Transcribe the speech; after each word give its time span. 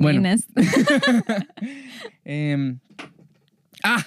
Bueno. 0.00 0.22
Em, 2.24 2.78
ah, 3.84 4.04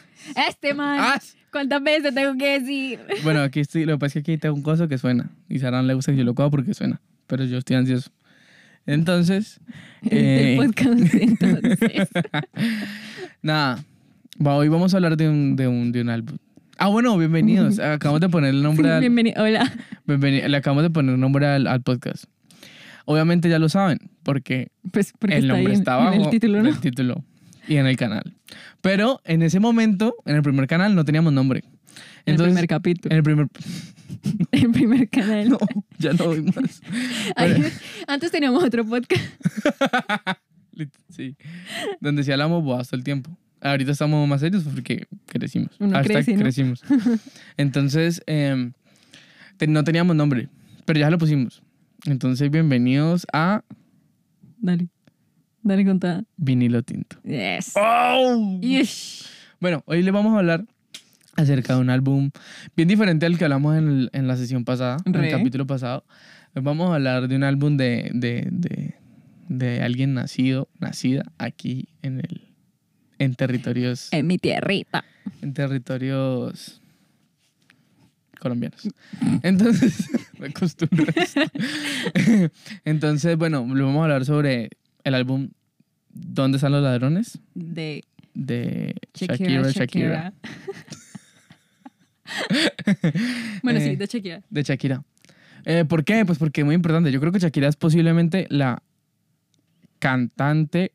Este 0.49 0.73
man. 0.73 0.97
ah. 0.99 1.19
¿Cuántas 1.51 1.83
veces 1.83 2.15
tengo 2.15 2.35
que 2.35 2.59
decir? 2.59 2.99
Bueno, 3.23 3.41
aquí 3.41 3.59
estoy. 3.59 3.85
Lo 3.85 3.93
que 3.93 3.99
pasa 3.99 4.19
es 4.19 4.25
que 4.25 4.31
aquí 4.33 4.41
tengo 4.41 4.55
un 4.55 4.63
coso 4.63 4.87
que 4.87 4.97
suena. 4.97 5.29
Y 5.47 5.59
Sara 5.59 5.81
no 5.81 5.87
le 5.87 5.93
gusta 5.93 6.11
que 6.11 6.17
yo 6.17 6.23
lo 6.23 6.33
coja 6.33 6.49
porque 6.49 6.73
suena. 6.73 6.99
Pero 7.27 7.45
yo 7.45 7.59
estoy 7.59 7.75
ansioso. 7.75 8.09
Entonces. 8.87 9.59
eh, 10.09 10.55
podcast, 10.57 11.13
entonces. 11.21 12.09
nada. 13.43 13.83
Va, 14.45 14.55
hoy 14.55 14.67
vamos 14.67 14.93
a 14.93 14.97
hablar 14.97 15.15
de 15.15 15.29
un, 15.29 15.55
de 15.55 15.67
un, 15.67 15.91
de 15.91 16.01
un 16.01 16.09
álbum. 16.09 16.37
Ah, 16.79 16.87
bueno, 16.87 17.15
bienvenidos. 17.19 17.77
Acabamos 17.77 18.19
de 18.19 18.29
poner 18.29 18.49
el 18.49 18.63
nombre 18.63 18.89
al, 18.89 18.99
Bienvenido. 19.01 19.43
Hola. 19.43 19.71
bienveni- 20.07 20.47
le 20.47 20.57
acabamos 20.57 20.81
de 20.83 20.89
poner 20.89 21.13
el 21.13 21.19
nombre 21.21 21.45
al, 21.45 21.67
al 21.67 21.83
podcast. 21.83 22.23
Obviamente 23.05 23.49
ya 23.49 23.59
lo 23.59 23.69
saben, 23.69 23.99
porque 24.23 24.71
Pues 24.91 25.13
porque 25.17 25.37
el 25.37 25.43
está 25.45 25.53
nombre 25.53 25.73
en- 25.73 25.79
está 25.79 25.93
abajo. 25.95 26.13
en 26.13 26.21
el 26.21 26.29
título, 26.29 26.57
en 26.59 26.63
¿no? 26.63 26.69
el 26.69 26.79
título 26.79 27.23
y 27.67 27.75
en 27.77 27.85
el 27.87 27.97
canal. 27.97 28.33
Pero 28.81 29.21
en 29.25 29.41
ese 29.41 29.59
momento, 29.59 30.15
en 30.25 30.35
el 30.35 30.41
primer 30.43 30.67
canal, 30.67 30.95
no 30.95 31.03
teníamos 31.05 31.33
nombre. 31.33 31.63
el 32.25 32.31
Entonces, 32.33 32.53
primer 32.53 32.67
capítulo. 32.67 33.11
en 33.13 33.17
el 33.17 33.23
primer. 33.23 33.47
El 34.51 34.71
primer 34.71 35.09
canal. 35.09 35.49
No, 35.49 35.57
ya 35.97 36.13
no 36.13 36.25
doy 36.25 36.41
más. 36.43 36.81
Ay, 37.35 37.61
antes 38.07 38.31
teníamos 38.31 38.63
otro 38.63 38.85
podcast. 38.85 39.21
Sí. 41.09 41.35
Donde 42.01 42.23
sí 42.23 42.31
hablamos 42.31 42.63
boas 42.63 42.87
todo 42.89 42.97
el 42.97 43.03
tiempo. 43.03 43.29
Ahorita 43.61 43.91
estamos 43.91 44.27
más 44.27 44.41
serios 44.41 44.63
porque 44.63 45.05
crecimos. 45.27 45.71
Uno 45.79 45.93
Hashtag 45.95 46.15
crece, 46.25 46.33
¿no? 46.33 46.39
crecimos. 46.39 46.83
Entonces, 47.57 48.21
te- 48.25 49.67
no 49.67 49.83
teníamos 49.83 50.15
nombre, 50.15 50.49
pero 50.85 50.99
ya 50.99 51.09
lo 51.09 51.17
pusimos. 51.17 51.61
Entonces, 52.05 52.49
bienvenidos 52.51 53.25
a 53.31 53.63
Dale. 54.59 54.87
Dale 55.61 55.85
contada. 55.85 56.23
Vinilo 56.37 56.83
Tinto. 56.83 57.17
Yes. 57.23 57.73
¡Oh! 57.75 58.59
Yesh. 58.61 59.25
Bueno, 59.59 59.81
hoy 59.85 60.03
les 60.03 60.13
vamos 60.13 60.35
a 60.35 60.39
hablar 60.39 60.65
acerca 61.35 61.75
de 61.75 61.79
un 61.81 61.89
álbum 61.89 62.31
bien 62.75 62.87
diferente 62.89 63.25
al 63.25 63.37
que 63.37 63.45
hablamos 63.45 63.77
en, 63.77 63.87
el- 63.87 64.09
en 64.13 64.27
la 64.27 64.35
sesión 64.35 64.65
pasada, 64.65 64.97
en 65.05 65.15
el 65.15 65.31
capítulo 65.31 65.65
pasado. 65.65 66.03
Vamos 66.53 66.91
a 66.91 66.95
hablar 66.95 67.27
de 67.27 67.35
un 67.35 67.43
álbum 67.43 67.77
de, 67.77 68.11
de, 68.13 68.47
de, 68.51 68.95
de 69.47 69.81
alguien 69.81 70.13
nacido, 70.13 70.67
nacida 70.79 71.31
aquí 71.37 71.87
en 72.01 72.19
el 72.19 72.49
en 73.19 73.35
territorios 73.35 74.09
En 74.11 74.27
mi 74.27 74.37
tierrita. 74.37 75.05
en 75.41 75.53
territorios 75.53 76.81
colombianos. 78.43 78.87
Entonces. 79.41 80.07
Entonces, 82.85 83.37
bueno, 83.37 83.65
le 83.73 83.81
vamos 83.81 84.01
a 84.01 84.03
hablar 84.03 84.25
sobre 84.25 84.69
el 85.03 85.15
álbum 85.15 85.49
¿Dónde 86.13 86.57
están 86.57 86.71
los 86.71 86.83
ladrones? 86.83 87.39
De 87.55 88.03
de 88.33 88.95
Shakira. 89.13 89.37
Shakira 89.37 89.71
Shakira. 89.71 90.33
bueno, 93.63 93.79
sí, 93.79 93.89
Eh, 93.89 93.97
de 93.97 94.05
Shakira. 94.05 94.41
De 94.49 94.63
Shakira. 94.63 95.03
Eh, 95.65 95.85
¿Por 95.85 96.03
qué? 96.03 96.25
Pues 96.25 96.37
porque 96.37 96.61
es 96.61 96.65
muy 96.65 96.75
importante. 96.75 97.11
Yo 97.11 97.19
creo 97.19 97.31
que 97.31 97.39
Shakira 97.39 97.67
es 97.67 97.75
posiblemente 97.75 98.47
la 98.49 98.81
cantante, 99.99 100.93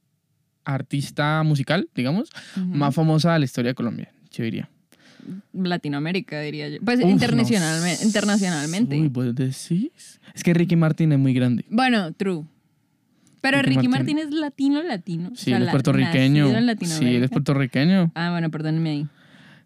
artista 0.65 1.43
musical, 1.43 1.89
digamos, 1.95 2.31
más 2.57 2.95
famosa 2.95 3.33
de 3.33 3.39
la 3.41 3.45
historia 3.47 3.71
de 3.71 3.75
Colombia, 3.75 4.13
yo 4.31 4.45
diría. 4.45 4.69
Latinoamérica, 5.53 6.41
diría 6.41 6.69
yo. 6.69 6.79
Pues 6.85 7.01
Uf, 7.01 7.11
internacionalmente. 7.11 8.01
no. 8.03 8.07
internacionalmente. 8.07 9.01
Uy, 9.01 9.09
¿vos 9.09 9.35
decís? 9.35 10.21
Es 10.35 10.43
que 10.45 10.55
Ricky 10.55 10.77
Martin 10.77 11.13
es 11.13 11.19
muy 11.19 11.35
grande. 11.35 11.65
Bueno, 11.71 12.13
true. 12.13 12.45
Pero 13.41 13.59
Ricky 13.63 13.77
Ricky, 13.77 13.89
Martin. 13.89 14.17
Martin. 14.17 14.35
es 14.35 14.41
latino, 14.41 14.83
latino. 14.83 15.29
O 15.33 15.37
Sí, 15.37 15.45
sea, 15.47 15.57
él 15.59 15.65
es 15.65 15.71
puertorriqueño. 15.71 16.49
Sí, 16.87 17.07
él 17.07 17.23
es 17.25 17.31
puertorriqueño. 17.31 18.11
Ah, 18.15 18.31
bueno, 18.33 18.51
perdónenme 18.51 18.91
ahí. 18.91 19.07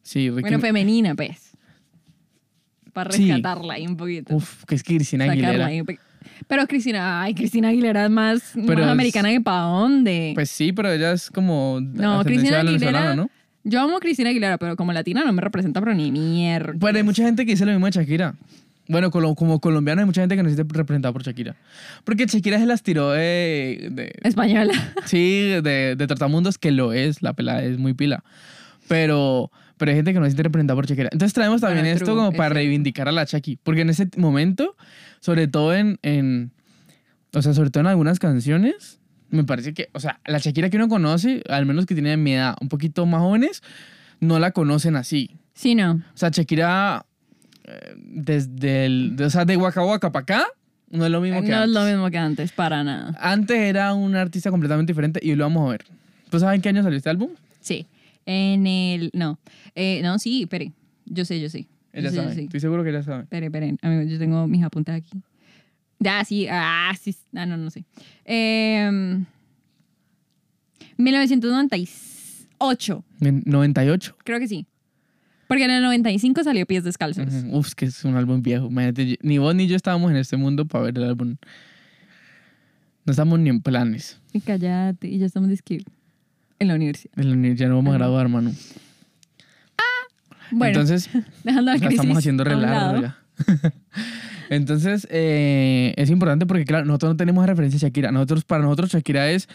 Sí, 0.03 0.29
Ricky 0.31 0.43
Bueno, 0.43 0.61
femenina, 0.61 1.15
pues. 1.15 1.53
Para 2.93 3.11
Sí. 3.13 3.27
rescatarla 3.27 3.75
ahí 3.75 3.87
un 3.87 3.97
poquito. 3.97 4.35
Uf, 4.37 4.65
que 4.65 4.75
es 4.75 4.83
que 4.83 4.97
Cristina 4.97 5.25
Aguilera. 5.25 5.67
ahí 5.67 5.83
Pero 6.47 6.67
Cristina, 6.67 7.23
ay, 7.23 7.35
Cristina 7.35 7.69
Aguilera 7.69 8.05
es 8.05 8.11
más, 8.11 8.53
Pero 8.55 8.81
más 8.81 8.87
es- 8.87 8.93
americana 8.93 9.31
que 9.31 9.41
para 9.41 9.63
dónde. 9.63 10.33
Pues 10.35 10.51
sí, 10.51 10.73
pero 10.73 10.93
ella 10.93 11.13
es 11.13 11.31
como 11.31 11.81
No, 11.81 12.23
Cristina 12.25 12.61
Aguilera- 12.61 13.15
¿no? 13.17 13.31
Yo 13.65 13.81
amo 13.81 13.97
a 13.97 14.01
Cristina 14.01 14.31
Aguilera, 14.31 14.59
pero 14.59 14.77
como 14.77 14.93
latina 14.93 15.25
no 15.25 15.33
me 15.33 15.41
representa, 15.43 15.81
pero 15.81 15.95
ni 15.95 16.11
mierda. 16.11 16.75
Pero 16.81 16.97
hay 16.99 17.05
mucha 17.05 17.23
gente 17.25 17.45
que 17.47 17.53
dice 17.53 17.65
lo 17.65 17.73
mismo 17.73 17.87
de 17.87 17.93
Shakira. 17.93 18.35
Bueno, 18.89 19.11
colo- 19.13 19.35
como 19.37 19.61
colombiano 19.61 20.01
hay 20.01 20.07
mucha 20.07 20.21
gente 20.23 20.37
que 20.37 20.43
no 20.43 20.49
se 20.49 20.57
siente 20.57 20.75
representada 20.77 21.13
por 21.13 21.23
Shakira. 21.23 21.55
Porque 22.05 22.27
Shakira 22.27 22.59
se 22.59 22.67
las 22.67 22.83
tiró 22.83 23.11
de... 23.13 23.89
de- 23.93 24.13
Española. 24.25 24.73
sí, 25.07 25.43
de, 25.63 25.95
de 25.97 26.07
Tratamundos, 26.07 26.59
que 26.59 26.73
lo 26.73 26.93
es, 26.93 27.23
la 27.23 27.33
pelada 27.35 27.63
es 27.63 27.79
muy 27.79 27.95
pila. 27.95 28.25
Pero, 28.89 29.51
pero 29.77 29.91
hay 29.91 29.97
gente 29.97 30.13
que 30.13 30.19
no 30.19 30.25
se 30.25 30.31
siente 30.33 30.43
representada 30.43 30.75
por 30.75 30.87
Shakira. 30.87 31.09
Entonces 31.13 31.33
traemos 31.33 31.61
también 31.61 31.83
Bueno, 31.85 31.95
esto 31.95 32.05
true, 32.07 32.17
como 32.17 32.31
para 32.33 32.39
cierto. 32.49 32.55
reivindicar 32.55 33.09
a 33.09 33.13
la 33.13 33.25
Shaki. 33.25 33.59
Porque 33.63 33.83
en 33.83 33.91
ese 33.91 34.09
momento, 34.17 34.77
sobre 35.21 35.47
todo 35.47 35.75
en, 35.75 35.99
en... 36.03 36.51
O 37.35 37.41
sea, 37.41 37.55
sobre 37.55 37.71
todo 37.71 37.83
en 37.83 37.87
algunas 37.87 38.19
canciones, 38.19 38.99
me 39.33 39.43
parece 39.45 39.75
que... 39.75 39.89
O 39.93 39.99
sea, 40.01 40.21
la 40.27 40.39
Shakira 40.39 40.71
que 40.71 40.77
uno 40.77 40.89
conoce, 40.89 41.43
al 41.49 41.67
menos 41.67 41.87
que 41.87 41.95
tiene 41.95 42.17
mi 42.17 42.35
edad, 42.35 42.57
un 42.61 42.69
poquito 42.69 43.05
más 43.07 43.21
jóvenes, 43.21 43.63
no 44.21 44.39
la 44.39 44.53
conocen 44.53 44.95
así. 44.95 45.31
Sí, 45.55 45.75
no. 45.75 45.93
O 45.95 46.01
sea, 46.17 46.29
Shakira, 46.31 47.05
eh, 47.65 47.95
desde 47.97 48.87
el, 48.87 49.17
de, 49.17 49.25
o 49.25 49.31
sea, 49.31 49.45
de 49.45 49.57
Waka 49.57 49.85
Waka 49.85 50.13
para 50.13 50.23
acá, 50.23 50.47
no 50.91 51.05
es 51.05 51.11
lo 51.11 51.21
mismo 51.21 51.41
No 51.41 51.47
que 51.47 51.51
es 51.53 51.57
antes. 51.57 51.75
lo 51.75 51.85
mismo 51.85 52.11
que 52.11 52.19
antes, 52.19 52.53
para 52.53 52.85
nada. 52.85 53.15
Antes 53.19 53.59
era 53.59 53.95
un 53.95 54.15
artista 54.15 54.51
completamente 54.51 54.93
diferente 54.93 55.19
y 55.23 55.31
hoy 55.31 55.37
lo 55.37 55.45
vamos 55.45 55.67
a 55.67 55.73
ver. 55.73 55.85
¿Tú 56.31 56.39
sabes 56.39 56.57
en 56.57 56.63
qué 56.63 56.69
año 56.69 56.83
salió 56.83 56.97
este 56.99 57.11
álbum? 57.11 57.31
Sí. 57.61 57.87
En 58.27 58.67
el. 58.67 59.11
No. 59.15 59.39
Eh, 59.75 60.01
no, 60.03 60.19
sí, 60.19 60.43
espere. 60.43 60.73
Yo 61.07 61.25
sé, 61.25 61.41
yo 61.41 61.49
sé. 61.49 61.67
Ella 61.93 62.11
yo 62.11 62.23
sabe. 62.23 62.35
sé. 62.35 62.43
Estoy 62.45 62.61
seguro 62.61 62.85
que 62.85 62.91
ella 62.91 63.03
sabe. 63.03 63.23
Espere, 63.25 63.47
espere. 63.47 63.75
Amigo, 63.83 64.03
yo 64.03 64.19
tengo 64.19 64.47
mis 64.47 64.63
apuntes 64.65 64.95
aquí. 64.95 65.11
Ya, 66.03 66.25
sí. 66.25 66.47
Ah, 66.51 66.93
sí. 67.01 67.15
Ah, 67.35 67.47
no, 67.47 67.57
no 67.57 67.71
sé. 67.71 67.85
Eh, 68.25 69.25
1998. 70.97 73.05
En 73.21 73.43
98. 73.47 74.17
Creo 74.25 74.39
que 74.39 74.49
sí. 74.49 74.67
Porque 75.49 75.65
en 75.65 75.71
el 75.71 75.83
95 75.83 76.45
salió 76.45 76.65
Pies 76.67 76.85
Descalzos. 76.85 77.27
Ujú. 77.27 77.57
Uf, 77.59 77.69
es 77.69 77.75
que 77.75 77.85
es 77.87 78.05
un 78.05 78.17
álbum 78.17 78.43
viejo. 78.43 78.67
Imagínate, 78.69 79.19
ni 79.23 79.39
vos 79.39 79.55
ni 79.55 79.67
yo 79.67 79.77
estábamos 79.77 80.11
en 80.11 80.17
este 80.17 80.37
mundo 80.37 80.67
para 80.67 80.85
ver 80.85 80.97
el 80.99 81.05
álbum. 81.05 81.37
No 83.05 83.11
estamos 83.11 83.39
ni 83.39 83.51
en 83.51 83.61
planes. 83.61 84.19
Y 84.33 84.41
cállate. 84.41 85.09
Y 85.09 85.19
ya 85.19 85.27
estamos 85.27 85.49
disque 85.51 85.85
en 86.59 86.69
la 86.69 86.75
universidad. 86.77 87.13
En 87.19 87.29
la 87.29 87.35
uni- 87.35 87.55
Ya 87.57 87.69
no 87.69 87.77
vamos 87.77 87.93
a 87.93 87.97
Ajá. 87.97 88.05
graduar, 88.05 88.29
mano. 88.29 88.53
Bueno, 90.55 90.81
Entonces, 90.81 91.09
dejando 91.45 91.73
la 91.73 91.79
crisis 91.79 91.95
estamos 91.95 92.19
haciendo 92.19 92.45
relajo 92.45 93.01
ya. 93.01 93.19
Entonces, 94.55 95.07
eh, 95.11 95.95
es 95.97 96.11
importante 96.11 96.45
porque, 96.47 96.65
claro, 96.65 96.85
nosotros 96.85 97.13
no 97.13 97.17
tenemos 97.17 97.47
referencia 97.47 97.77
a 97.79 97.81
Shakira. 97.89 98.13
Nosotros, 98.13 98.45
para 98.45 98.63
nosotros, 98.63 98.91
Shakira 98.91 99.31
es, 99.31 99.49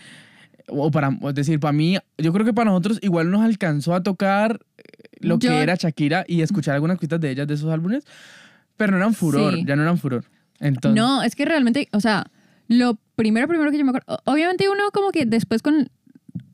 o 0.68 0.90
para, 0.91 1.09
es 1.30 1.35
decir, 1.35 1.59
para 1.59 1.72
mí, 1.74 1.97
yo 2.18 2.34
creo 2.34 2.46
que 2.46 2.53
para 2.53 2.72
nosotros 2.72 3.00
igual 3.02 3.30
nos 3.30 3.41
alcanzó 3.41 3.94
a 3.94 4.02
tocar 4.02 4.59
eh, 4.78 4.84
lo 5.19 5.38
Yo- 5.38 5.50
que 5.50 5.62
era 5.62 5.75
Shakira 5.75 6.25
y 6.28 6.41
escuchar 6.41 6.75
algunas 6.75 6.97
cositas 6.97 7.19
de 7.22 7.30
ellas 7.31 7.47
de 7.47 7.53
esos 7.53 7.72
álbumes, 7.72 8.06
pero 8.75 8.91
no 8.91 8.97
eran 8.97 9.13
furor, 9.13 9.53
Sí. 9.56 9.63
ya 9.68 9.75
no 9.75 9.84
eran 9.84 9.97
furor. 9.97 10.25
Entonces, 10.59 10.96
No, 11.00 11.22
es 11.24 11.35
que 11.35 11.46
realmente, 11.46 11.88
o 11.91 12.00
sea, 12.00 12.25
lo 12.68 12.97
primero, 13.16 13.47
primero 13.47 13.69
que 13.72 13.78
yo 13.78 13.85
me 13.85 13.91
acuerdo, 13.91 14.19
obviamente 14.25 14.68
uno 14.69 14.84
como 14.91 15.12
que 15.12 15.25
después 15.25 15.62
con, 15.62 15.90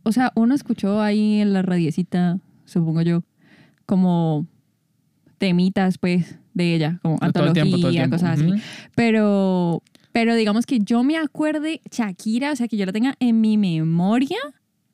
o 0.04 0.12
sea, 0.12 0.31
uno 0.36 0.54
escuchó 0.54 1.02
ahí 1.02 1.40
en 1.40 1.54
la 1.54 1.62
radiecita, 1.62 2.40
supongo 2.66 3.02
yo, 3.04 3.24
como 3.86 4.46
temitas, 5.38 5.98
pues, 5.98 6.38
de 6.53 6.75
ella, 6.75 7.00
como 7.02 7.18
todo 7.31 7.46
el 7.46 7.53
tiempo, 7.53 7.78
todo 7.78 7.88
el 7.88 7.94
tiempo. 7.96 8.16
cosas 8.16 8.40
así. 8.40 8.53
Pero, 8.96 9.81
pero 10.12 10.36
digamos 10.36 10.66
que 10.66 10.80
yo 10.80 11.03
me 11.03 11.18
acuerde 11.18 11.81
Shakira, 11.91 12.52
o 12.52 12.56
sea, 12.56 12.68
que 12.68 12.78
yo 12.78 12.86
la 12.86 12.91
tenga 12.91 13.16
en 13.19 13.41
mi 13.41 13.58
memoria, 13.58 14.38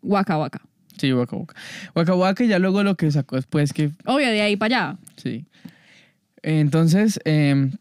Waka 0.01 0.37
Waka. 0.37 0.61
Sí, 0.97 1.13
Waka 1.13 1.35
Waka. 1.35 1.55
Waka 1.95 2.15
Waka 2.15 2.43
y 2.43 2.47
ya 2.47 2.59
luego 2.59 2.83
lo 2.83 2.95
que 2.95 3.09
sacó 3.11 3.35
después 3.35 3.73
que 3.73 3.91
Obvio, 4.05 4.27
de 4.27 4.41
ahí 4.41 4.55
para 4.55 4.89
allá. 4.89 4.97
Sí. 5.17 5.45
Entonces, 6.41 7.19
eh, 7.25 7.71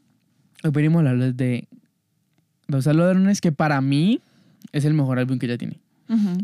hoy 0.64 0.70
venimos 0.70 0.96
a 0.96 0.98
hablarles 1.00 1.36
de 1.36 1.68
Los 2.66 2.86
Ladrones, 2.86 3.40
que 3.40 3.52
para 3.52 3.80
mí 3.80 4.20
es 4.72 4.84
el 4.84 4.94
mejor 4.94 5.18
álbum 5.18 5.38
que 5.38 5.46
ella 5.46 5.58
tiene. 5.58 5.78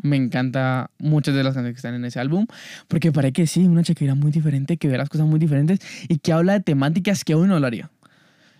Me 0.02 0.16
encanta 0.16 0.90
muchas 0.98 1.34
de 1.34 1.42
las 1.42 1.54
canciones 1.54 1.74
que 1.74 1.78
están 1.78 1.94
en 1.94 2.04
ese 2.04 2.20
álbum, 2.20 2.46
porque 2.88 3.12
parece 3.12 3.32
que 3.32 3.46
sí, 3.46 3.64
una 3.66 3.82
Shakira 3.82 4.14
muy 4.14 4.30
diferente, 4.30 4.76
que 4.76 4.88
ve 4.88 4.98
las 4.98 5.08
cosas 5.08 5.26
muy 5.26 5.38
diferentes 5.38 5.78
y 6.08 6.18
que 6.18 6.32
habla 6.32 6.52
de 6.54 6.60
temáticas 6.60 7.24
que 7.24 7.34
hoy 7.34 7.48
no 7.48 7.54
hablaría. 7.54 7.90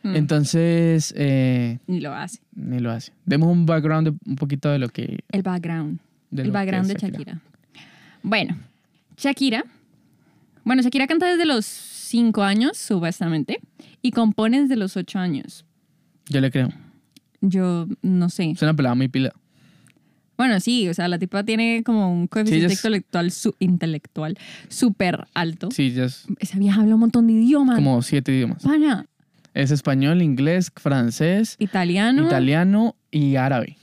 Mm. 0.02 0.16
Entonces, 0.16 1.12
eh, 1.16 1.78
Ni 1.86 2.00
lo 2.00 2.14
hace. 2.14 2.38
ni 2.54 2.78
lo 2.78 2.90
hace. 2.90 3.12
Demos 3.26 3.48
un 3.50 3.66
background, 3.66 4.08
de- 4.08 4.18
un 4.30 4.36
poquito 4.36 4.70
de 4.70 4.78
lo 4.78 4.88
que... 4.88 5.20
El 5.30 5.42
background. 5.42 5.98
el 6.36 6.46
lo 6.48 6.52
background 6.52 6.86
de 6.88 6.94
es 6.94 7.02
Shakira. 7.02 7.40
Bueno, 8.22 8.56
Shakira. 9.16 9.64
Bueno, 10.64 10.82
Shakira 10.82 11.06
canta 11.06 11.26
desde 11.26 11.44
los 11.46 11.64
5 11.66 12.42
años, 12.42 12.76
supuestamente, 12.78 13.60
y 14.02 14.10
compone 14.12 14.62
desde 14.62 14.76
los 14.76 14.96
8 14.96 15.18
años. 15.18 15.64
Yo 16.28 16.40
le 16.40 16.50
creo. 16.50 16.70
Yo 17.42 17.86
no 18.02 18.30
sé. 18.30 18.50
Es 18.52 18.62
una 18.62 18.74
pelada 18.74 18.94
muy 18.94 19.08
pila. 19.08 19.32
Bueno, 20.36 20.58
sí, 20.60 20.88
o 20.88 20.94
sea, 20.94 21.06
la 21.08 21.18
tipa 21.18 21.44
tiene 21.44 21.82
como 21.84 22.12
un 22.12 22.26
coeficiente 22.26 22.72
intelectual, 22.74 23.30
su, 23.30 23.54
intelectual 23.60 24.36
súper 24.68 25.26
alto. 25.34 25.68
Sí, 25.70 25.92
ya 25.92 26.04
es 26.04 26.24
Esa 26.40 26.58
vieja 26.58 26.80
habla 26.80 26.94
un 26.94 27.00
montón 27.00 27.26
de 27.28 27.34
idiomas. 27.34 27.76
como 27.76 28.02
siete 28.02 28.32
idiomas. 28.32 28.62
Pana, 28.62 29.06
Es 29.54 29.70
español, 29.70 30.22
inglés, 30.22 30.72
francés, 30.74 31.56
italiano. 31.60 32.24
italiano 32.26 32.96
y 33.12 33.36
árabe. 33.36 33.76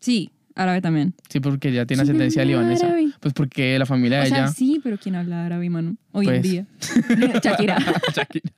Sí, 0.00 0.30
árabe 0.54 0.80
también. 0.80 1.14
Sí, 1.28 1.40
porque 1.40 1.72
ya 1.72 1.84
tiene 1.84 2.02
¿Quién 2.04 2.10
ascendencia 2.16 2.44
libanesa. 2.44 2.86
árabe? 2.86 3.08
Pues 3.20 3.34
porque 3.34 3.78
la 3.78 3.84
familia 3.86 4.20
O 4.20 4.22
de 4.22 4.28
sea, 4.30 4.38
ella... 4.38 4.48
sí, 4.48 4.80
pero 4.82 4.96
¿quién 4.98 5.14
habla 5.14 5.44
árabe, 5.44 5.68
mano? 5.68 5.96
Hoy 6.12 6.24
Pues. 6.24 6.36
en 6.38 6.42
día. 6.42 6.66
Shakira. 7.42 7.76
Shakira. 8.14 8.50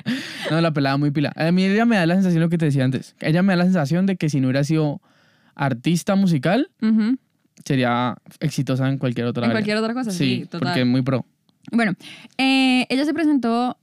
No, 0.50 0.60
la 0.60 0.72
pelada 0.72 0.96
muy 0.99 1.10
pila. 1.10 1.32
A 1.34 1.50
mí 1.50 1.64
ella 1.64 1.84
me 1.84 1.96
da 1.96 2.06
la 2.06 2.14
sensación, 2.14 2.40
lo 2.43 2.49
que 2.49 2.58
te 2.58 2.66
decía 2.66 2.84
antes, 2.84 3.16
ella 3.20 3.43
me 3.43 3.52
da 3.54 3.56
la 3.56 3.64
sensación 3.64 4.06
de 4.06 4.16
que 4.16 4.31
si 4.31 4.40
no 4.40 4.46
hubiera 4.46 4.62
sido 4.62 5.00
artista 5.54 6.14
musical, 6.16 6.70
sería 7.64 8.16
exitosa 8.40 8.88
en 8.88 8.99
cualquier 8.99 9.26
otra 9.26 9.44
En 9.44 9.50
área. 9.50 9.54
cualquier 9.60 9.76
otra 9.78 9.94
cosa, 9.94 10.10
sí, 10.10 10.44
total. 10.50 10.60
porque 10.60 10.81
es 10.81 10.87
muy 10.87 11.02
pro. 11.02 11.25
Bueno, 11.70 11.93
eh, 12.38 12.87
ella 12.88 13.04
se 13.04 13.14
presentó 13.14 13.78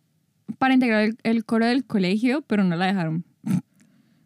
para 0.58 0.74
integrar 0.74 1.04
el, 1.04 1.18
el 1.24 1.46
coro 1.46 1.66
del 1.66 1.86
colegio, 1.86 2.44
pero 2.48 2.64
no 2.64 2.76
la 2.76 2.88
dejaron. 2.88 3.24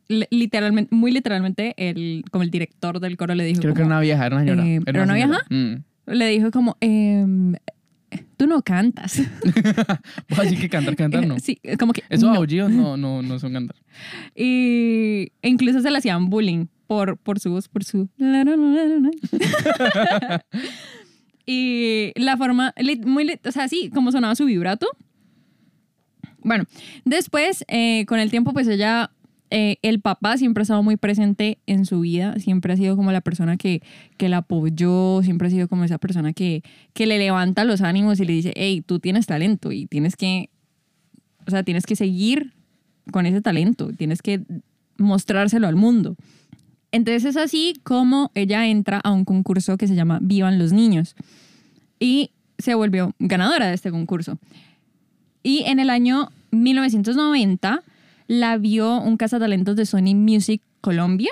Li- 0.07 0.28
Literalmente, 0.31 0.95
muy 0.95 1.12
literalmente, 1.12 1.74
el, 1.78 2.24
como 2.31 2.44
el 2.44 2.50
director 2.51 3.00
del 3.00 3.16
coro 3.18 3.36
le 3.36 3.44
dijo 3.45 3.62
Creo 3.62 3.74
que 3.74 3.81
era 3.81 3.88
una 3.88 4.00
vieja, 4.00 4.25
era 4.25 4.36
una 4.38 4.45
señora. 4.45 4.66
eh, 4.68 4.75
Era 4.86 5.04
¿era 5.04 5.04
una 5.04 5.13
señora. 5.16 5.40
Mm. 5.50 5.84
le 6.13 6.28
dijo 6.30 6.51
como, 6.51 6.78
em, 6.81 7.54
tú 8.38 8.48
no 8.48 8.62
cantas. 8.63 9.22
Así 10.38 10.57
que 10.57 10.69
cantar, 10.69 10.95
cantar 10.95 11.25
no. 11.28 11.38
Sí, 11.40 11.60
como 11.80 11.94
que 11.94 12.04
Esos 12.10 12.30
no. 12.30 12.36
aullidos 12.36 12.72
no, 12.72 12.98
no, 12.98 13.22
no 13.22 13.40
son 13.40 13.54
cantar. 13.54 13.75
Y 14.36 15.31
e 15.42 15.50
incluso 15.50 15.80
se 15.81 15.92
le 15.92 15.98
hacían 15.98 16.30
bullying 16.30 16.66
por, 16.94 17.18
por 17.18 17.40
su 17.40 17.50
voz, 17.50 17.68
por 17.68 17.84
su... 17.84 18.07
y 21.45 22.12
la 22.16 22.38
forma, 22.38 22.74
muy, 23.06 23.40
o 23.44 23.51
sea, 23.51 23.68
sí, 23.68 23.90
como 23.94 24.12
sonaba 24.12 24.36
su 24.36 24.45
vibrato. 24.45 24.88
Bueno, 26.44 26.66
después, 27.04 27.66
eh, 27.68 28.06
con 28.06 28.19
el 28.19 28.30
tiempo, 28.30 28.54
pues 28.54 28.68
ella, 28.68 29.10
eh, 29.50 29.78
el 29.81 30.01
papá 30.01 30.38
siempre 30.38 30.62
ha 30.62 30.63
estado 30.63 30.84
muy 30.84 30.98
presente 30.98 31.57
en 31.66 31.86
su 31.86 32.01
vida, 32.01 32.38
siempre 32.38 32.74
ha 32.74 32.78
sido 32.78 32.95
como 32.95 33.12
la 33.12 33.22
persona 33.22 33.57
que, 33.57 33.81
que 34.18 34.30
la 34.30 34.38
apoyó, 34.38 35.24
siempre 35.24 35.48
ha 35.48 35.51
sido 35.51 35.68
como 35.68 35.84
esa 35.84 35.98
persona 35.98 36.34
que, 36.34 36.62
que 36.94 37.07
le 37.07 37.18
levanta 37.18 37.63
los 37.63 37.81
ánimos 37.81 38.19
y 38.19 38.25
le 38.25 38.34
dice, 38.34 38.54
hey, 38.56 38.84
tú 38.86 39.00
tienes 39.00 39.25
talento 39.25 39.72
y 39.72 39.88
tienes 39.88 40.16
que, 40.16 40.51
o 41.48 41.50
sea, 41.50 41.63
tienes 41.63 41.88
que 41.88 41.95
seguir 41.95 42.54
con 43.12 43.25
ese 43.25 43.42
talento, 43.42 43.92
tienes 43.94 44.22
que 44.22 44.44
mostrárselo 44.98 45.68
al 45.68 45.75
mundo. 45.75 46.16
Entonces 46.94 47.25
es 47.25 47.38
así 47.38 47.74
como 47.81 48.31
ella 48.36 48.68
entra 48.68 49.00
a 49.00 49.12
un 49.12 49.25
concurso 49.25 49.78
que 49.78 49.88
se 49.88 49.95
llama 49.95 50.19
Vivan 50.22 50.60
los 50.60 50.72
Niños 50.72 51.16
y 52.00 52.30
se 52.60 52.75
volvió 52.75 53.16
ganadora 53.18 53.68
de 53.68 53.74
este 53.74 53.90
concurso. 53.90 54.38
Y 55.42 55.63
en 55.66 55.80
el 55.80 55.90
año 55.90 56.30
1990 56.51 57.81
la 58.28 58.57
vio 58.60 59.01
un 59.01 59.18
cazatalentos 59.18 59.75
de 59.75 59.88
Sony 59.88 60.13
Music 60.13 60.62
Colombia 60.81 61.31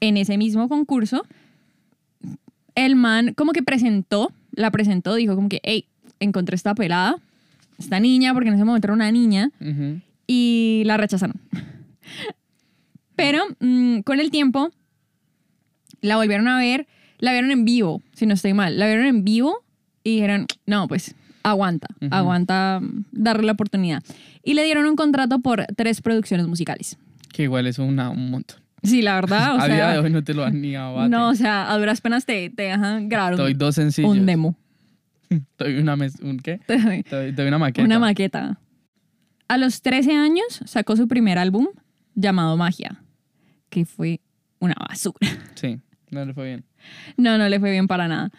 en 0.00 0.16
ese 0.16 0.38
mismo 0.38 0.66
concurso. 0.66 1.26
El 2.74 2.96
man 2.96 3.34
como 3.34 3.52
que 3.52 3.62
presentó, 3.62 4.32
la 4.52 4.70
presentó, 4.70 5.14
dijo 5.14 5.36
como 5.36 5.50
que, 5.50 5.60
hey, 5.62 5.84
encontré 6.20 6.56
esta 6.56 6.74
pelada, 6.74 7.16
esta 7.78 8.00
niña, 8.00 8.32
porque 8.32 8.48
en 8.48 8.54
ese 8.54 8.64
momento 8.64 8.86
era 8.86 8.94
una 8.94 9.12
niña, 9.12 9.50
y 10.26 10.84
la 10.86 10.96
rechazaron. 10.96 11.36
Pero 13.14 13.42
mm, 13.60 14.00
con 14.00 14.20
el 14.20 14.30
tiempo 14.30 14.70
la 16.06 16.16
volvieron 16.16 16.48
a 16.48 16.58
ver, 16.58 16.86
la 17.18 17.32
vieron 17.32 17.50
en 17.50 17.64
vivo, 17.64 18.02
si 18.12 18.26
no 18.26 18.34
estoy 18.34 18.54
mal, 18.54 18.78
la 18.78 18.86
vieron 18.86 19.06
en 19.06 19.24
vivo 19.24 19.64
y 20.02 20.16
dijeron, 20.16 20.46
no, 20.66 20.88
pues 20.88 21.14
aguanta, 21.42 21.88
aguanta 22.10 22.80
mm, 22.80 23.04
darle 23.12 23.44
la 23.46 23.52
oportunidad. 23.52 24.02
Y 24.42 24.54
le 24.54 24.64
dieron 24.64 24.86
un 24.86 24.96
contrato 24.96 25.40
por 25.40 25.64
tres 25.76 26.00
producciones 26.00 26.46
musicales. 26.46 26.98
Que 27.32 27.44
igual 27.44 27.66
es 27.66 27.78
una, 27.78 28.10
un 28.10 28.30
montón. 28.30 28.60
Sí, 28.82 29.02
la 29.02 29.14
verdad, 29.14 29.54
o 29.56 29.60
a 29.60 29.68
día 29.68 29.90
de 29.90 29.98
hoy 29.98 30.10
no 30.10 30.22
te 30.22 30.34
lo 30.34 30.42
dan 30.42 30.60
ni 30.60 30.72
no, 30.72 31.28
o 31.28 31.34
sea, 31.34 31.72
a 31.72 31.78
duras 31.78 32.00
penas 32.00 32.24
te, 32.24 32.50
te 32.50 32.64
dejan 32.64 33.08
grabar 33.08 33.40
un, 33.40 33.58
dos 33.58 33.74
sencillos. 33.74 34.10
un 34.10 34.26
demo. 34.26 34.56
Doy 35.58 35.78
una 35.78 35.96
mes, 35.96 36.16
¿un 36.20 36.38
qué? 36.38 36.60
Una 37.38 37.58
maqueta. 37.58 37.84
Una 37.84 37.98
maqueta. 37.98 38.60
A 39.48 39.58
los 39.58 39.82
13 39.82 40.12
años 40.16 40.60
sacó 40.64 40.96
su 40.96 41.06
primer 41.06 41.38
álbum 41.38 41.68
llamado 42.14 42.56
Magia, 42.56 43.02
que 43.70 43.84
fue 43.84 44.20
una 44.58 44.74
basura. 44.88 45.28
Sí, 45.54 45.78
no 46.10 46.24
le 46.24 46.34
fue 46.34 46.44
bien. 46.46 46.64
No, 47.16 47.38
no 47.38 47.48
le 47.48 47.58
fue 47.60 47.70
bien 47.70 47.86
para 47.86 48.08
nada. 48.08 48.30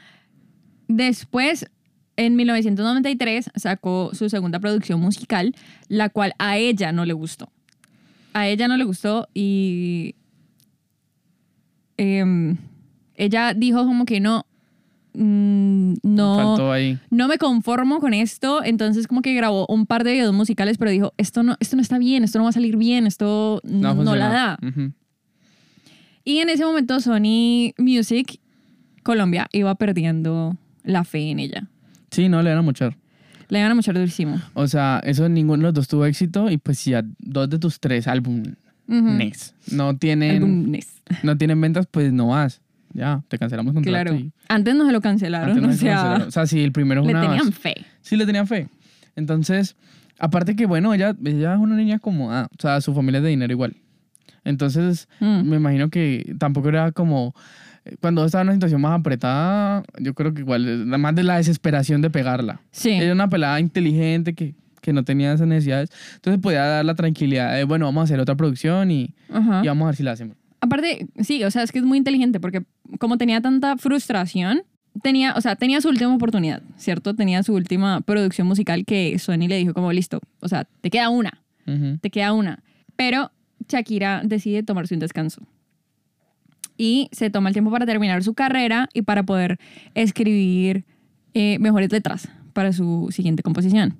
Después, 0.87 1.69
en 2.15 2.35
1993, 2.35 3.51
sacó 3.55 4.11
su 4.13 4.29
segunda 4.29 4.59
producción 4.59 4.99
musical, 4.99 5.55
la 5.87 6.09
cual 6.09 6.33
a 6.39 6.57
ella 6.57 6.91
no 6.91 7.05
le 7.05 7.13
gustó. 7.13 7.51
A 8.33 8.47
ella 8.47 8.67
no 8.67 8.77
le 8.77 8.83
gustó 8.83 9.27
y 9.33 10.15
em, 11.97 12.57
ella 13.15 13.53
dijo 13.53 13.83
como 13.85 14.05
que 14.05 14.19
no, 14.19 14.45
mm, 15.13 15.93
no, 16.03 16.71
ahí. 16.71 16.99
no 17.09 17.27
me 17.27 17.37
conformo 17.37 17.99
con 17.99 18.13
esto, 18.13 18.63
entonces 18.63 19.07
como 19.07 19.21
que 19.21 19.33
grabó 19.33 19.65
un 19.67 19.87
par 19.87 20.03
de 20.03 20.13
videos 20.13 20.33
musicales, 20.33 20.77
pero 20.77 20.91
dijo, 20.91 21.13
esto 21.17 21.43
no, 21.43 21.55
esto 21.59 21.75
no 21.75 21.81
está 21.81 21.97
bien, 21.97 22.23
esto 22.23 22.37
no 22.37 22.43
va 22.45 22.51
a 22.51 22.53
salir 22.53 22.77
bien, 22.77 23.07
esto 23.07 23.59
No, 23.63 23.95
no, 23.95 24.15
la 24.15 24.29
da. 24.29 24.59
Ujú. 24.61 24.91
Y 26.27 26.39
en 26.39 26.49
ese 26.49 26.65
momento 26.65 26.99
Sony 26.99 27.71
Music 27.77 28.41
Colombia 29.01 29.47
iba 29.53 29.73
perdiendo 29.75 30.57
la 30.83 31.05
fe 31.05 31.29
en 31.31 31.39
ella. 31.39 31.67
Sí, 32.11 32.27
no 32.27 32.41
le 32.43 32.49
van 32.49 32.59
a 32.59 32.61
mochar. 32.61 32.97
La 33.47 33.59
iban 33.59 33.71
a 33.71 33.75
mochar 33.75 33.95
durísimo. 33.95 34.41
O 34.53 34.67
sea, 34.67 34.99
eso 35.05 35.29
ninguno 35.29 35.59
de 35.61 35.63
los 35.69 35.73
dos 35.73 35.87
tuvo 35.87 36.05
éxito 36.05 36.51
y 36.51 36.57
pues 36.57 36.79
si 36.79 36.93
a 36.93 37.05
dos 37.19 37.49
de 37.49 37.59
tus 37.59 37.79
tres 37.79 38.09
álbumes 38.09 38.55
Ujú. 38.89 39.17
no 39.71 39.95
tienen 39.95 40.43
Álbumes. 40.43 41.01
no 41.23 41.37
tienen 41.37 41.61
ventas, 41.61 41.87
pues 41.89 42.11
no 42.11 42.27
vas. 42.27 42.59
Ya, 42.93 43.23
te 43.29 43.37
cancelamos 43.37 43.73
contrato. 43.73 43.91
Claro. 43.93 44.15
y- 44.15 44.33
Antes 44.49 44.75
no 44.75 44.85
se 44.85 44.91
lo 44.91 44.99
cancelaron, 44.99 45.49
antes 45.51 45.63
no 45.63 45.69
o 45.69 45.71
se 45.71 45.77
sea, 45.77 45.93
cancelaron. 45.95 46.27
o 46.27 46.31
sea, 46.31 46.45
sí, 46.45 46.61
el 46.61 46.73
primero 46.73 47.01
es 47.01 47.07
le 47.07 47.13
una 47.13 47.21
tenían 47.21 47.53
fe. 47.53 47.85
Sí, 48.01 48.17
le 48.17 48.25
tenían 48.25 48.47
fe. 48.47 48.67
Entonces, 49.15 49.77
aparte 50.19 50.57
que 50.57 50.65
bueno, 50.65 50.93
ella, 50.93 51.15
ella 51.23 51.53
es 51.53 51.59
una 51.59 51.77
niña 51.77 51.95
acomodada, 51.97 52.49
o 52.51 52.61
sea, 52.61 52.81
su 52.81 52.93
familia 52.93 53.19
es 53.19 53.23
de 53.23 53.29
dinero 53.29 53.53
igual. 53.53 53.77
Entonces, 54.47 55.07
Mm. 55.19 55.49
me 55.49 55.55
imagino 55.57 55.89
que 55.89 56.33
tampoco 56.39 56.69
era 56.69 56.91
como 56.91 57.33
cuando 58.01 58.25
estaba 58.25 58.41
en 58.41 58.47
una 58.49 58.55
situación 58.55 58.81
más 58.81 58.99
apretada, 58.99 59.83
yo 59.99 60.13
creo 60.13 60.33
que 60.33 60.41
igual, 60.41 60.85
más 60.87 61.15
de 61.15 61.23
la 61.23 61.37
desesperación 61.37 62.01
de 62.01 62.09
pegarla. 62.09 62.59
Sí. 62.71 62.89
Era 62.91 63.13
una 63.13 63.29
pelada 63.29 63.59
inteligente 63.59 64.33
que, 64.33 64.55
que 64.81 64.91
no 64.93 65.03
tenía 65.03 65.31
esas 65.33 65.47
necesidades. 65.47 65.89
Entonces 66.15 66.41
podía 66.41 66.63
dar 66.65 66.85
la 66.85 66.95
tranquilidad 66.95 67.55
de, 67.55 67.63
bueno, 67.63 67.85
vamos 67.85 68.01
a 68.01 68.03
hacer 68.05 68.19
otra 68.19 68.35
producción 68.35 68.91
y, 68.91 69.13
y 69.29 69.67
vamos 69.67 69.83
a 69.83 69.85
ver 69.87 69.95
si 69.95 70.03
la 70.03 70.11
hacemos. 70.11 70.35
Aparte, 70.59 71.07
sí, 71.21 71.43
o 71.45 71.51
sea, 71.51 71.63
es 71.63 71.71
que 71.71 71.79
es 71.79 71.85
muy 71.85 71.97
inteligente 71.97 72.39
porque 72.41 72.63
como 72.99 73.17
tenía 73.17 73.39
tanta 73.41 73.77
frustración, 73.77 74.63
tenía, 75.01 75.33
o 75.35 75.41
sea, 75.41 75.55
tenía 75.55 75.79
su 75.79 75.87
última 75.87 76.13
oportunidad, 76.13 76.61
¿cierto? 76.75 77.15
Tenía 77.15 77.41
su 77.43 77.53
última 77.53 78.01
producción 78.01 78.47
musical 78.47 78.83
que 78.83 79.17
Sony 79.19 79.47
le 79.47 79.57
dijo 79.57 79.73
como, 79.73 79.93
listo, 79.93 80.19
o 80.41 80.47
sea, 80.49 80.65
te 80.81 80.89
queda 80.89 81.07
una, 81.09 81.41
Ujú. 81.67 81.99
te 82.01 82.09
queda 82.09 82.33
una. 82.33 82.63
Pero 82.97 83.31
Shakira 83.67 84.21
decide 84.23 84.63
tomarse 84.63 84.93
un 84.93 84.99
descanso. 84.99 85.41
Y 86.77 87.09
se 87.11 87.29
toma 87.29 87.49
el 87.49 87.53
tiempo 87.53 87.71
para 87.71 87.85
terminar 87.85 88.23
su 88.23 88.33
carrera 88.33 88.89
y 88.93 89.01
para 89.01 89.23
poder 89.23 89.59
escribir 89.95 90.85
eh, 91.33 91.57
mejores 91.59 91.91
letras 91.91 92.29
para 92.53 92.71
su 92.71 93.09
siguiente 93.11 93.43
composición. 93.43 93.97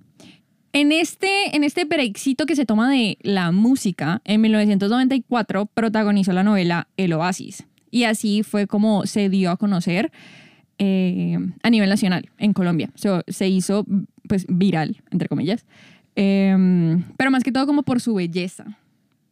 En 0.74 0.92
este, 0.92 1.56
en 1.56 1.64
este 1.64 1.86
breakcito 1.86 2.46
que 2.46 2.56
se 2.56 2.66
toma 2.66 2.92
de 2.92 3.18
la 3.22 3.52
música, 3.52 4.22
en 4.26 4.42
1994 4.42 5.66
protagonizó 5.66 6.34
la 6.34 6.44
novela 6.44 6.88
El 6.98 7.14
Oasis. 7.14 7.66
Y 7.90 8.04
así 8.04 8.44
fue 8.44 8.68
como 8.68 9.06
se 9.06 9.30
dio 9.30 9.50
a 9.50 9.58
conocer 9.58 10.12
eh, 10.78 11.38
a 11.64 11.70
nivel 11.70 11.90
nacional 11.90 12.30
en 12.38 12.54
Colombia. 12.54 12.92
Se, 12.94 13.10
se 13.28 13.48
hizo 13.48 13.86
pues 14.28 14.46
viral, 14.48 15.02
entre 15.10 15.30
comillas. 15.30 15.66
Eh, 16.16 16.56
pero 17.16 17.32
más 17.32 17.44
que 17.44 17.52
todo 17.52 17.66
como 17.66 17.84
por 17.84 18.02
su 18.02 18.16
belleza, 18.16 18.78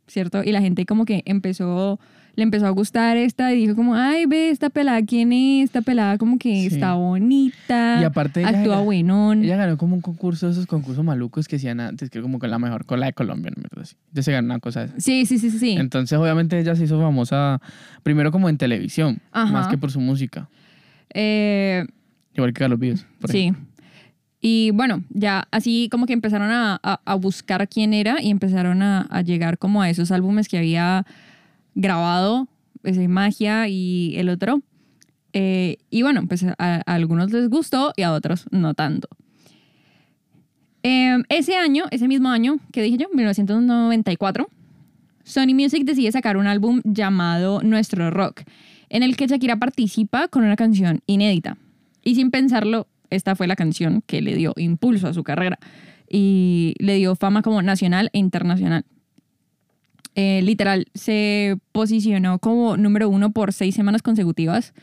¿cierto? 0.08 0.44
Y 0.44 0.52
la 0.52 0.62
gente 0.62 0.86
como 0.86 1.06
que 1.06 1.22
empezó, 1.26 2.00
le 2.36 2.44
empezó 2.44 2.66
a 2.68 2.70
gustar 2.70 3.16
esta 3.18 3.54
y 3.54 3.58
dijo 3.58 3.76
como, 3.76 3.96
ay, 3.96 4.26
ve 4.26 4.50
esta 4.50 4.70
pelada, 4.70 5.02
¿quién 5.04 5.32
es? 5.34 5.66
Esta 5.66 5.82
pelada 5.82 6.18
como 6.18 6.38
que 6.38 6.54
Sí. 6.62 6.68
está 6.76 6.94
bonita, 6.96 7.98
Y 8.02 8.04
aparte 8.04 8.42
ella 8.42 8.50
actúa 8.50 8.76
era- 8.76 8.80
buenón. 8.84 9.44
Ella 9.44 9.56
ganó 9.58 9.78
como 9.78 9.96
un 9.96 10.02
concurso, 10.02 10.50
esos 10.50 10.66
concursos 10.68 11.04
malucos 11.06 11.48
que 11.48 11.56
hacían 11.56 11.80
antes, 11.80 12.10
que 12.10 12.22
como 12.22 12.40
con 12.40 12.50
la 12.52 12.60
mejor 12.60 12.86
cola 12.86 13.06
de 13.06 13.14
Colombia, 13.14 13.52
no 13.56 13.62
me 13.62 13.68
acuerdo 13.68 13.84
así. 13.84 13.96
Entonces 14.10 14.26
se 14.26 14.32
ganó 14.32 14.46
una 14.48 14.60
cosa 14.60 14.82
de 14.82 14.86
esa. 14.88 15.00
Sí, 15.00 15.26
sí, 15.26 15.40
sí, 15.40 15.50
sí. 15.50 15.60
sí. 15.60 15.72
Entonces, 15.78 16.18
obviamente, 16.20 16.60
ella 16.60 16.76
se 16.76 16.84
hizo 16.84 17.00
famosa 17.00 17.62
primero 18.04 18.32
como 18.32 18.50
en 18.50 18.58
televisión, 18.58 19.20
Ajá. 19.32 19.52
más 19.52 19.68
que 19.68 19.78
por 19.78 19.92
su 19.92 20.00
música. 20.02 20.50
Eh, 21.14 21.86
Igual 22.34 22.52
que 22.54 22.60
Carlos 22.60 22.80
Vives. 22.80 23.06
por 23.22 23.32
sí. 23.32 23.40
ejemplo. 23.44 23.64
Y 24.48 24.70
bueno, 24.76 25.04
ya 25.10 25.48
así 25.50 25.90
como 25.90 26.06
que 26.06 26.14
empezaron 26.14 26.52
a, 26.52 26.80
a- 26.84 27.16
buscar 27.16 27.68
quién 27.68 27.96
era 27.96 28.22
y 28.22 28.30
empezaron 28.30 28.84
a, 28.84 29.02
a 29.10 29.24
llegar 29.24 29.58
como 29.58 29.82
a 29.82 29.90
esos 29.90 30.12
álbumes 30.12 30.48
que 30.48 30.60
había 30.60 31.04
grabado, 31.74 32.48
ese 32.84 33.08
Magia 33.08 33.68
y 33.68 34.14
el 34.18 34.30
otro. 34.30 34.62
Eh, 35.34 35.78
y 35.90 36.04
bueno, 36.04 36.28
pues 36.28 36.44
a, 36.44 36.76
algunos 36.86 37.32
les 37.32 37.50
gustó 37.50 37.92
y 37.98 38.04
a 38.04 38.14
otros 38.14 38.46
no 38.52 38.76
tanto. 38.76 39.08
Eh, 40.84 41.18
ese 41.30 41.56
año, 41.56 41.86
ese 41.90 42.08
mismo 42.08 42.30
año 42.30 42.58
que 42.72 42.84
dije 42.84 42.98
yo, 42.98 43.08
1994, 43.16 44.48
Sony 45.24 45.56
Music 45.56 45.86
decide 45.86 46.12
sacar 46.12 46.38
un 46.38 46.46
álbum 46.46 46.82
llamado 46.84 47.64
Nuestro 47.64 48.12
Rock, 48.12 48.44
en 48.90 49.02
el 49.02 49.18
que 49.18 49.26
Shakira 49.26 49.56
participa 49.58 50.28
con 50.28 50.44
una 50.44 50.56
canción 50.56 51.02
inédita. 51.08 51.58
Y 52.04 52.14
sin 52.14 52.30
pensarlo, 52.30 52.86
esta 53.10 53.36
fue 53.36 53.48
la 53.48 53.56
canción 53.56 54.02
que 54.06 54.22
le 54.22 54.36
dio 54.36 54.54
impulso 54.58 55.08
a 55.08 55.14
su 55.14 55.24
carrera 55.24 55.60
y 56.10 56.76
le 56.80 56.96
dio 56.96 57.16
fama 57.16 57.42
como 57.42 57.62
nacional 57.62 58.10
e 58.14 58.20
internacional. 58.20 58.86
Eh, 60.16 60.42
literal, 60.42 60.88
se 60.94 61.58
posicionó 61.72 62.40
como 62.40 62.78
número 62.78 63.10
uno 63.10 63.32
por 63.32 63.52
seis 63.52 63.76
semanas 63.76 64.02
consecutivas, 64.02 64.74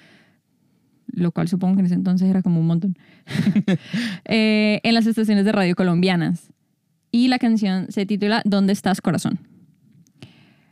lo 1.07 1.33
cual 1.33 1.49
supongo 1.49 1.77
que 1.77 1.81
en 1.81 1.87
ese 1.87 1.95
entonces 1.95 2.29
era 2.29 2.43
como 2.43 2.61
un 2.61 2.67
montón, 2.67 2.99
eh, 4.27 4.81
en 4.83 4.95
las 4.95 5.07
estaciones 5.07 5.45
de 5.45 5.53
radio 5.53 5.75
colombianas. 5.75 6.53
Y 7.11 7.29
la 7.29 7.39
canción 7.39 7.87
se 7.91 8.07
titula 8.07 8.43
¿Dónde 8.45 8.73
estás, 8.73 9.01
corazón? 9.01 9.39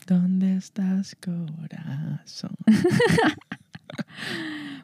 ¿Dónde 0.07 0.57
estás, 0.57 1.15
corazón? 1.15 2.55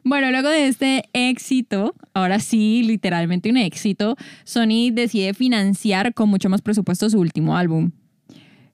Bueno, 0.04 0.30
luego 0.30 0.48
de 0.48 0.68
este 0.68 1.04
éxito, 1.12 1.94
ahora 2.14 2.38
sí, 2.40 2.82
literalmente 2.84 3.50
un 3.50 3.56
éxito, 3.58 4.16
Sony 4.44 4.90
decide 4.92 5.34
financiar 5.34 6.14
con 6.14 6.28
mucho 6.28 6.48
más 6.48 6.62
presupuesto 6.62 7.10
su 7.10 7.18
último 7.20 7.56
álbum. 7.56 7.90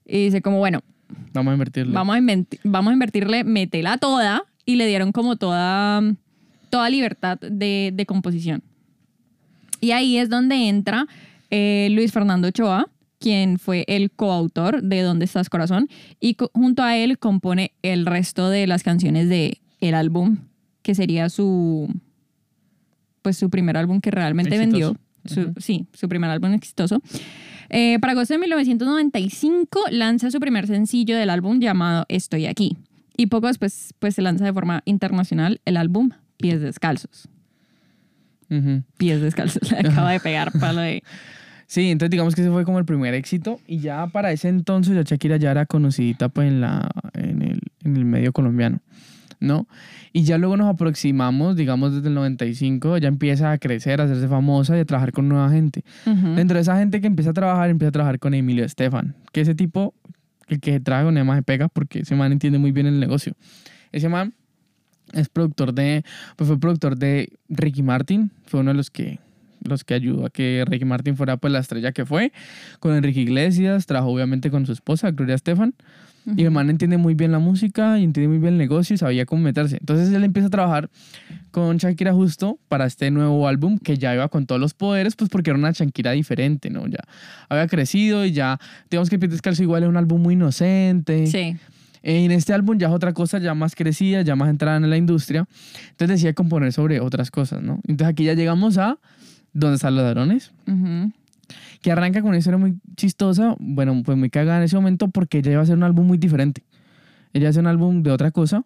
Y 0.05 0.25
dice 0.25 0.41
como, 0.41 0.59
bueno, 0.59 0.81
Vamos 1.33 1.51
a 1.51 1.53
invertirle. 1.55 1.93
vamos 1.93 2.15
a, 2.15 2.19
vamos 2.63 2.91
a 2.91 2.93
invertirle, 2.93 3.43
metela 3.43 3.97
toda, 3.97 4.43
y 4.65 4.75
le 4.75 4.87
dieron 4.87 5.11
como 5.11 5.35
toda, 5.35 6.01
toda 6.69 6.89
libertad 6.89 7.37
de, 7.39 7.91
de 7.93 8.05
composición. 8.05 8.63
Y 9.81 9.91
ahí 9.91 10.17
es 10.17 10.29
donde 10.29 10.67
entra 10.69 11.05
eh, 11.51 11.89
Luis 11.91 12.11
Fernando 12.11 12.47
Ochoa, 12.47 12.87
quien 13.19 13.59
fue 13.59 13.83
el 13.87 14.09
coautor 14.11 14.81
de 14.83 15.01
¿Dónde 15.01 15.25
estás, 15.25 15.49
corazón? 15.49 15.89
Y 16.19 16.35
co- 16.35 16.49
junto 16.53 16.81
a 16.83 16.95
él 16.97 17.19
compone 17.19 17.73
el 17.81 18.05
resto 18.05 18.49
de 18.49 18.67
las 18.67 18.83
canciones 18.83 19.27
de 19.29 19.59
el 19.79 19.93
álbum, 19.95 20.37
que 20.81 20.95
sería 20.95 21.29
su, 21.29 21.89
pues 23.21 23.37
su 23.37 23.49
primer 23.49 23.77
álbum 23.77 24.01
que 24.01 24.11
realmente 24.11 24.55
Exitoso. 24.55 24.93
vendió. 25.25 25.53
Su- 25.53 25.53
Sí, 25.59 25.87
su 25.93 26.07
primer 26.07 26.29
álbum 26.29 26.53
exitoso. 26.53 27.01
Eh, 27.69 27.97
para 27.99 28.11
agosto 28.13 28.33
de 28.35 28.39
1995 28.39 29.79
lanza 29.91 30.29
su 30.29 30.39
primer 30.39 30.67
sencillo 30.67 31.17
del 31.17 31.31
álbum 31.31 31.59
llamado 31.59 32.05
Estoy 32.09 32.45
aquí. 32.45 32.77
Y 33.17 33.27
poco 33.27 33.47
después 33.47 33.93
pues, 33.99 34.13
se 34.15 34.21
lanza 34.21 34.45
de 34.45 34.53
forma 34.53 34.81
internacional 34.85 35.61
el 35.65 35.77
álbum 35.77 36.09
Pies 36.37 36.61
Descalzos. 36.61 37.27
Ujú. 38.51 38.83
Pies 38.97 39.21
Descalzos. 39.21 39.71
Le 39.71 39.79
acaba 39.89 40.11
de 40.11 40.19
pegar 40.19 40.51
palo 40.59 40.81
de... 40.81 41.01
Sí, 41.67 41.89
entonces 41.89 42.11
digamos 42.11 42.35
que 42.35 42.41
ese 42.41 42.51
fue 42.51 42.63
como 42.63 42.77
el 42.77 42.85
primer 42.85 43.15
éxito 43.15 43.59
y 43.65 43.79
ya 43.79 44.05
para 44.05 44.31
ese 44.31 44.49
entonces 44.49 44.93
ya 44.93 45.01
Shakira 45.01 45.37
ya 45.37 45.49
era 45.49 45.65
conocidita 45.65 46.29
pues 46.29 46.47
en, 46.49 46.61
la, 46.61 46.87
en, 47.13 47.41
el, 47.41 47.59
en 47.83 47.97
el 47.97 48.05
medio 48.05 48.31
colombiano, 48.33 48.81
¿no? 49.39 49.67
Y 50.13 50.23
ya 50.23 50.37
luego 50.37 50.57
nos 50.57 50.67
aproximamos, 50.73 51.55
digamos 51.55 51.93
desde 51.93 52.07
el 52.07 52.13
95, 52.13 52.97
ya 52.97 53.07
empieza 53.07 53.51
a 53.51 53.57
crecer, 53.57 54.01
a 54.01 54.05
hacerse 54.05 54.27
famosa 54.27 54.77
y 54.77 54.81
a 54.81 54.85
trabajar 54.85 55.11
con 55.11 55.29
nueva 55.29 55.49
gente. 55.49 55.83
Dentro 56.05 56.55
de 56.55 56.61
esa 56.61 56.77
gente 56.77 57.01
que 57.01 57.07
empieza 57.07 57.31
a 57.31 57.33
trabajar, 57.33 57.69
empieza 57.69 57.89
a 57.89 57.93
trabajar 57.93 58.19
con 58.19 58.33
Emilio 58.33 58.63
Estefan, 58.65 59.15
que 59.31 59.41
ese 59.41 59.55
tipo, 59.55 59.93
el 60.47 60.59
que 60.59 60.79
trabaja 60.79 61.05
con 61.05 61.17
Emma 61.17 61.35
se 61.35 61.43
pega 61.43 61.67
porque 61.67 61.99
ese 61.99 62.15
man 62.15 62.31
entiende 62.31 62.59
muy 62.59 62.71
bien 62.71 62.87
el 62.87 62.99
negocio. 62.99 63.33
Ese 63.91 64.09
man 64.09 64.33
es 65.13 65.29
productor 65.29 65.73
de, 65.73 66.03
pues 66.35 66.47
fue 66.47 66.59
productor 66.59 66.97
de 66.97 67.29
Ricky 67.49 67.83
Martin, 67.83 68.31
fue 68.45 68.59
uno 68.59 68.71
de 68.71 68.75
los 68.75 68.89
que, 68.89 69.19
los 69.67 69.83
que 69.83 69.93
ayudó 69.93 70.25
a 70.25 70.29
que 70.29 70.63
Ricky 70.67 70.85
Martin 70.85 71.15
fuera 71.15 71.37
pues 71.37 71.51
la 71.51 71.59
estrella 71.59 71.91
que 71.91 72.05
fue, 72.05 72.31
con 72.79 72.95
Enrique 72.95 73.21
Iglesias, 73.21 73.85
trabajó 73.85 74.11
obviamente 74.11 74.51
con 74.51 74.65
su 74.65 74.71
esposa, 74.71 75.11
Gloria 75.11 75.35
Estefan, 75.35 75.73
y 76.35 76.43
el 76.43 76.49
man 76.49 76.71
entiende 76.71 76.97
muy 76.97 77.13
bien 77.13 77.31
la 77.31 77.37
música 77.37 77.99
y 77.99 78.03
entiende 78.03 78.27
muy 78.27 78.39
bien 78.39 78.53
el 78.53 78.57
negocio 78.57 78.95
y 78.95 78.97
sabía 78.97 79.27
cómo 79.27 79.43
meterse. 79.43 79.77
Entonces 79.79 80.11
él 80.11 80.23
empieza 80.23 80.47
a 80.47 80.49
trabajar 80.49 80.89
con 81.51 81.77
Shakira 81.77 82.13
justo 82.13 82.57
para 82.67 82.87
este 82.87 83.11
nuevo 83.11 83.47
álbum 83.47 83.77
que 83.77 83.97
ya 83.99 84.13
iba 84.13 84.27
con 84.27 84.47
todos 84.47 84.59
los 84.59 84.73
poderes, 84.73 85.15
pues 85.15 85.29
porque 85.29 85.51
era 85.51 85.59
una 85.59 85.71
Shakira 85.71 86.13
diferente, 86.13 86.71
¿no? 86.71 86.87
Ya 86.87 86.99
había 87.47 87.67
crecido 87.67 88.25
y 88.25 88.31
ya, 88.31 88.59
digamos 88.89 89.11
que 89.11 89.19
Pies 89.19 89.33
Descalzo 89.33 89.61
igual 89.61 89.83
es 89.83 89.89
un 89.89 89.97
álbum 89.97 90.19
muy 90.19 90.33
inocente. 90.33 91.27
Sí. 91.27 91.57
En 92.01 92.31
este 92.31 92.53
álbum 92.53 92.77
ya 92.77 92.87
es 92.87 92.93
otra 92.93 93.13
cosa, 93.13 93.37
ya 93.39 93.53
más 93.53 93.75
crecida, 93.75 94.21
ya 94.21 94.35
más 94.35 94.49
entrada 94.49 94.77
en 94.77 94.89
la 94.89 94.97
industria. 94.97 95.47
Entonces 95.91 96.21
decía 96.21 96.33
componer 96.33 96.73
sobre 96.73 96.99
otras 97.01 97.29
cosas, 97.29 97.61
¿no? 97.61 97.81
Entonces 97.87 98.11
aquí 98.11 98.23
ya 98.23 98.33
llegamos 98.33 98.77
a 98.77 98.97
¿Dónde 99.55 99.75
están 99.75 99.95
los 99.95 100.03
ladrones? 100.03 100.51
Que 101.81 101.91
arranca 101.91 102.21
con 102.21 102.29
una 102.29 102.37
historia 102.37 102.57
muy 102.57 102.77
chistosa, 102.97 103.55
bueno, 103.57 104.03
pues 104.03 104.17
muy 104.17 104.29
cagada 104.29 104.57
en 104.57 104.63
ese 104.63 104.75
momento 104.75 105.07
porque 105.07 105.37
ella 105.37 105.51
iba 105.51 105.61
a 105.61 105.63
hacer 105.63 105.77
un 105.77 105.83
álbum 105.83 106.05
muy 106.05 106.17
diferente. 106.17 106.63
Ella 107.31 107.49
hacer 107.49 107.61
un 107.61 107.67
álbum 107.67 108.03
de 108.03 108.11
otra 108.11 108.31
cosa. 108.31 108.65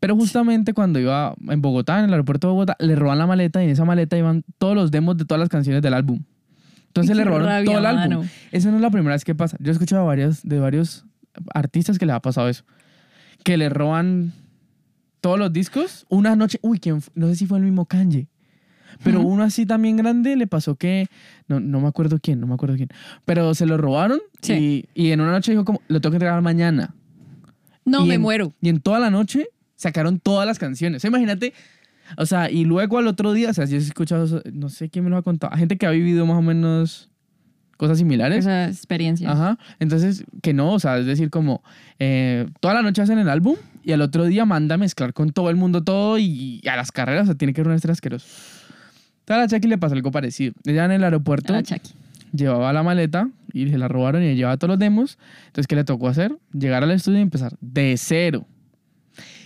Pero 0.00 0.16
justamente 0.16 0.72
cuando 0.72 0.98
iba 0.98 1.34
en 1.48 1.60
Bogotá, 1.60 1.98
en 1.98 2.06
el 2.06 2.12
aeropuerto 2.12 2.46
de 2.48 2.52
Bogotá, 2.52 2.76
le 2.80 2.96
roban 2.96 3.18
la 3.18 3.26
maleta 3.26 3.60
y 3.60 3.66
en 3.66 3.70
esa 3.72 3.84
maleta 3.84 4.16
iban 4.16 4.42
todos 4.56 4.74
los 4.74 4.90
demos 4.90 5.18
de 5.18 5.26
todas 5.26 5.38
las 5.38 5.50
canciones 5.50 5.82
del 5.82 5.92
álbum. 5.92 6.22
Entonces 6.86 7.14
le 7.14 7.24
robaron 7.24 7.48
rabia, 7.48 7.66
todo 7.66 7.78
el 7.78 7.86
álbum. 7.86 8.00
mano. 8.00 8.24
Esa 8.52 8.70
no 8.70 8.76
es 8.76 8.82
la 8.82 8.90
primera 8.90 9.14
vez 9.14 9.24
que 9.24 9.34
pasa. 9.34 9.58
Yo 9.60 9.70
he 9.70 9.72
escuchado 9.72 10.06
varios, 10.06 10.42
de 10.42 10.58
varios 10.58 11.04
artistas 11.52 11.98
que 11.98 12.06
les 12.06 12.16
ha 12.16 12.20
pasado 12.20 12.48
eso. 12.48 12.64
Que 13.44 13.58
le 13.58 13.68
roban 13.68 14.32
todos 15.20 15.38
los 15.38 15.52
discos. 15.52 16.06
Una 16.08 16.36
noche, 16.36 16.58
uy, 16.62 16.78
¿quién 16.78 17.02
no 17.14 17.28
sé 17.28 17.36
si 17.36 17.46
fue 17.46 17.58
el 17.58 17.64
mismo 17.64 17.84
Kanye. 17.84 18.28
Pero 19.02 19.20
uno 19.20 19.42
así 19.42 19.66
también 19.66 19.96
grande 19.96 20.36
le 20.36 20.46
pasó 20.46 20.76
que, 20.76 21.08
no, 21.48 21.60
no 21.60 21.80
me 21.80 21.88
acuerdo 21.88 22.18
quién, 22.20 22.40
no 22.40 22.46
me 22.46 22.54
acuerdo 22.54 22.76
quién. 22.76 22.88
Pero 23.24 23.54
se 23.54 23.66
lo 23.66 23.76
robaron 23.76 24.20
Sí. 24.40 24.86
y, 24.94 25.06
y 25.08 25.10
en 25.12 25.20
una 25.20 25.32
noche 25.32 25.52
dijo 25.52 25.64
como, 25.64 25.80
lo 25.88 26.00
tengo 26.00 26.12
que 26.12 26.16
entregar 26.16 26.40
mañana. 26.42 26.94
No, 27.84 28.04
Y 28.04 28.08
me 28.08 28.14
en- 28.14 28.20
muero. 28.20 28.52
Y 28.60 28.68
en 28.68 28.80
toda 28.80 28.98
la 29.00 29.10
noche 29.10 29.48
sacaron 29.76 30.18
todas 30.20 30.46
las 30.46 30.58
canciones. 30.58 30.98
O 30.98 31.00
sea, 31.00 31.08
imagínate, 31.08 31.52
o 32.16 32.26
sea, 32.26 32.50
y 32.50 32.64
luego 32.64 32.98
al 32.98 33.06
otro 33.08 33.32
día, 33.32 33.50
o 33.50 33.54
sea, 33.54 33.66
si 33.66 33.76
has 33.76 33.84
escuchado, 33.84 34.42
no 34.52 34.68
sé 34.68 34.88
quién 34.88 35.04
me 35.04 35.10
lo 35.10 35.16
ha 35.16 35.22
contado, 35.22 35.56
gente 35.56 35.76
que 35.76 35.86
ha 35.86 35.90
vivido 35.90 36.24
más 36.26 36.36
o 36.38 36.42
menos 36.42 37.08
cosas 37.76 37.98
similares. 37.98 38.40
Esa 38.40 38.68
experiencia. 38.68 39.32
Ajá. 39.32 39.58
Entonces, 39.80 40.24
que 40.40 40.54
no, 40.54 40.74
o 40.74 40.78
sea, 40.78 40.98
es 40.98 41.06
decir, 41.06 41.30
como 41.30 41.64
eh, 41.98 42.46
toda 42.60 42.74
la 42.74 42.82
noche 42.82 43.02
hacen 43.02 43.18
el 43.18 43.28
álbum 43.28 43.56
y 43.82 43.90
al 43.90 44.02
otro 44.02 44.24
día 44.26 44.44
manda 44.44 44.76
a 44.76 44.78
mezclar 44.78 45.12
con 45.12 45.30
todo 45.30 45.50
el 45.50 45.56
mundo 45.56 45.82
todo 45.82 46.16
y, 46.18 46.60
y 46.62 46.68
a 46.68 46.76
las 46.76 46.92
carreras, 46.92 47.24
o 47.24 47.26
sea, 47.26 47.34
tiene 47.34 47.52
que 47.52 47.64
ser 47.64 47.66
un 47.68 47.90
asqueroso. 47.90 48.26
Entonces 49.22 49.52
a 49.52 49.56
Chucky 49.56 49.68
le 49.68 49.78
pasó 49.78 49.94
algo 49.94 50.10
parecido. 50.10 50.52
Ella 50.64 50.84
en 50.84 50.92
el 50.92 51.04
aeropuerto 51.04 51.54
A 51.54 51.62
llevaba 52.32 52.72
la 52.72 52.82
maleta 52.82 53.28
y 53.52 53.68
se 53.68 53.78
la 53.78 53.88
robaron 53.88 54.22
y 54.22 54.26
ella 54.26 54.34
llevaba 54.34 54.56
todos 54.56 54.70
los 54.70 54.78
demos. 54.78 55.18
Entonces, 55.46 55.66
¿qué 55.66 55.76
le 55.76 55.84
tocó 55.84 56.08
hacer? 56.08 56.36
Llegar 56.52 56.82
al 56.82 56.90
estudio 56.90 57.18
y 57.18 57.22
empezar 57.22 57.56
de 57.60 57.94
cero. 57.98 58.46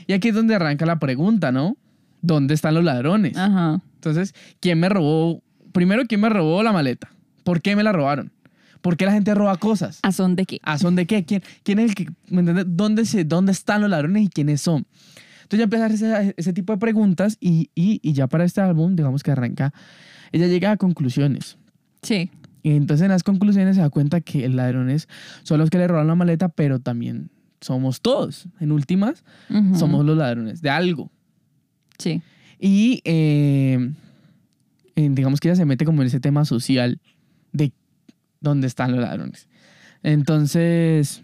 Y 0.07 0.13
aquí 0.13 0.29
es 0.29 0.35
donde 0.35 0.55
arranca 0.55 0.87
la 0.87 0.99
pregunta, 0.99 1.53
¿no? 1.53 1.77
¿Dónde 2.23 2.55
están 2.55 2.75
los 2.75 2.85
ladrones? 2.85 3.37
Ajá. 3.37 3.81
Entonces, 3.97 4.35
¿quién 4.61 4.79
me 4.81 4.89
robó? 4.89 5.43
Primero, 5.73 6.05
¿quién 6.07 6.21
me 6.21 6.29
robó 6.29 6.63
la 6.63 6.73
maleta? 6.73 7.11
¿Por 7.45 7.61
qué 7.61 7.77
me 7.77 7.83
la 7.83 7.93
robaron? 7.93 8.33
¿Por 8.81 8.97
qué 8.97 9.05
la 9.05 9.13
gente 9.13 9.35
roba 9.35 9.57
cosas? 9.57 9.99
¿A 10.03 10.13
son 10.13 10.37
de 10.37 10.47
qué? 10.47 10.61
¿A 10.63 10.79
son 10.79 10.95
de 10.95 11.07
qué? 11.07 11.25
¿Quién, 11.25 11.43
quién 11.65 11.81
es 11.81 11.91
el 11.91 11.95
que, 11.97 12.07
me 12.29 12.41
entiendes? 12.41 12.67
¿Dónde, 12.69 13.05
se, 13.05 13.25
¿Dónde 13.25 13.53
están 13.53 13.81
los 13.81 13.91
ladrones 13.91 14.23
y 14.25 14.29
quiénes 14.29 14.61
son? 14.61 14.87
Entonces 15.47 15.59
ya 15.61 15.65
empieza 15.65 15.85
a 15.85 15.87
hacer 15.87 16.25
ese, 16.25 16.35
ese 16.37 16.53
tipo 16.53 16.73
de 16.73 16.79
preguntas 16.79 17.37
y, 17.41 17.71
y, 17.77 18.01
y 18.03 18.15
ya 18.15 18.27
para 18.27 18.43
este 18.45 18.61
álbum, 18.61 18.97
digamos 18.97 19.23
que 19.23 19.31
arranca, 19.31 19.73
ella 20.33 20.49
llega 20.49 20.73
a 20.73 20.77
conclusiones. 20.77 21.57
Sí. 22.03 22.31
Y 22.65 22.73
entonces 22.73 23.05
en 23.05 23.13
las 23.13 23.23
conclusiones 23.23 23.77
se 23.77 23.83
da 23.83 23.89
cuenta 23.89 24.21
que 24.21 24.45
los 24.49 24.57
ladrones 24.57 25.09
son 25.45 25.61
los 25.61 25.71
que 25.71 25.79
le 25.79 25.87
roban 25.87 26.09
la 26.09 26.17
maleta, 26.17 26.49
pero 26.49 26.81
también 26.81 27.31
somos 27.61 28.01
todos. 28.01 28.49
En 28.59 28.73
últimas, 28.73 29.23
somos 29.79 30.05
los 30.05 30.17
ladrones 30.17 30.63
de 30.63 30.71
algo. 30.71 31.13
Sí. 31.97 32.23
Y 32.59 33.03
eh, 33.05 33.93
digamos 34.97 35.39
que 35.39 35.47
ella 35.47 35.55
se 35.55 35.65
mete 35.65 35.85
como 35.85 36.03
en 36.03 36.09
ese 36.09 36.19
tema 36.19 36.45
social 36.45 37.01
de 37.53 37.73
dónde 38.41 38.67
están 38.67 38.91
los 38.91 39.01
ladrones. 39.01 39.49
Entonces, 40.03 41.23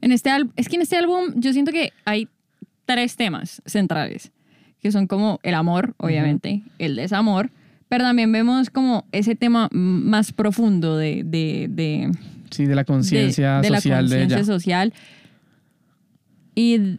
En 0.00 0.10
este 0.10 0.30
álbum, 0.30 0.52
es 0.56 0.68
que 0.68 0.74
en 0.74 0.82
este 0.82 0.96
álbum 0.96 1.32
yo 1.36 1.52
siento 1.52 1.70
que 1.70 1.92
hay 2.04 2.28
tres 2.86 3.16
temas 3.16 3.60
centrales, 3.66 4.32
que 4.80 4.90
son 4.90 5.06
como 5.06 5.40
el 5.42 5.54
amor, 5.54 5.94
obviamente, 5.98 6.62
el 6.78 6.96
desamor, 6.96 7.50
pero 7.88 8.04
también 8.04 8.32
vemos 8.32 8.70
como 8.70 9.04
ese 9.12 9.34
tema 9.34 9.68
más 9.72 10.32
profundo 10.32 10.96
de, 10.96 11.22
de, 11.24 11.66
de, 11.68 12.10
sí, 12.50 12.64
de 12.64 12.74
la 12.74 12.84
conciencia 12.84 13.60
de 13.60 13.70
la 13.70 13.80
social 13.80 14.08
de 14.08 14.16
conciencia 14.16 14.36
ella. 14.38 14.44
social. 14.44 14.94
Y 16.54 16.98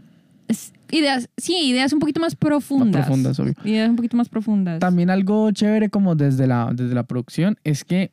ideas, 0.92 1.30
sí, 1.38 1.58
ideas 1.70 1.94
un 1.94 2.00
poquito 2.00 2.20
más 2.20 2.36
profundas. 2.36 3.06
profundas, 3.06 3.40
obvio. 3.40 3.54
Ideas 3.64 3.90
un 3.90 3.96
poquito 3.96 4.16
más 4.18 4.30
profundas. 4.30 4.80
También 4.80 5.10
algo 5.10 5.52
chévere 5.52 5.90
como 5.90 6.16
desde 6.16 6.48
la, 6.48 6.72
desde 6.74 6.94
la 6.94 7.04
producción 7.04 7.58
es 7.64 7.84
que 7.84 8.12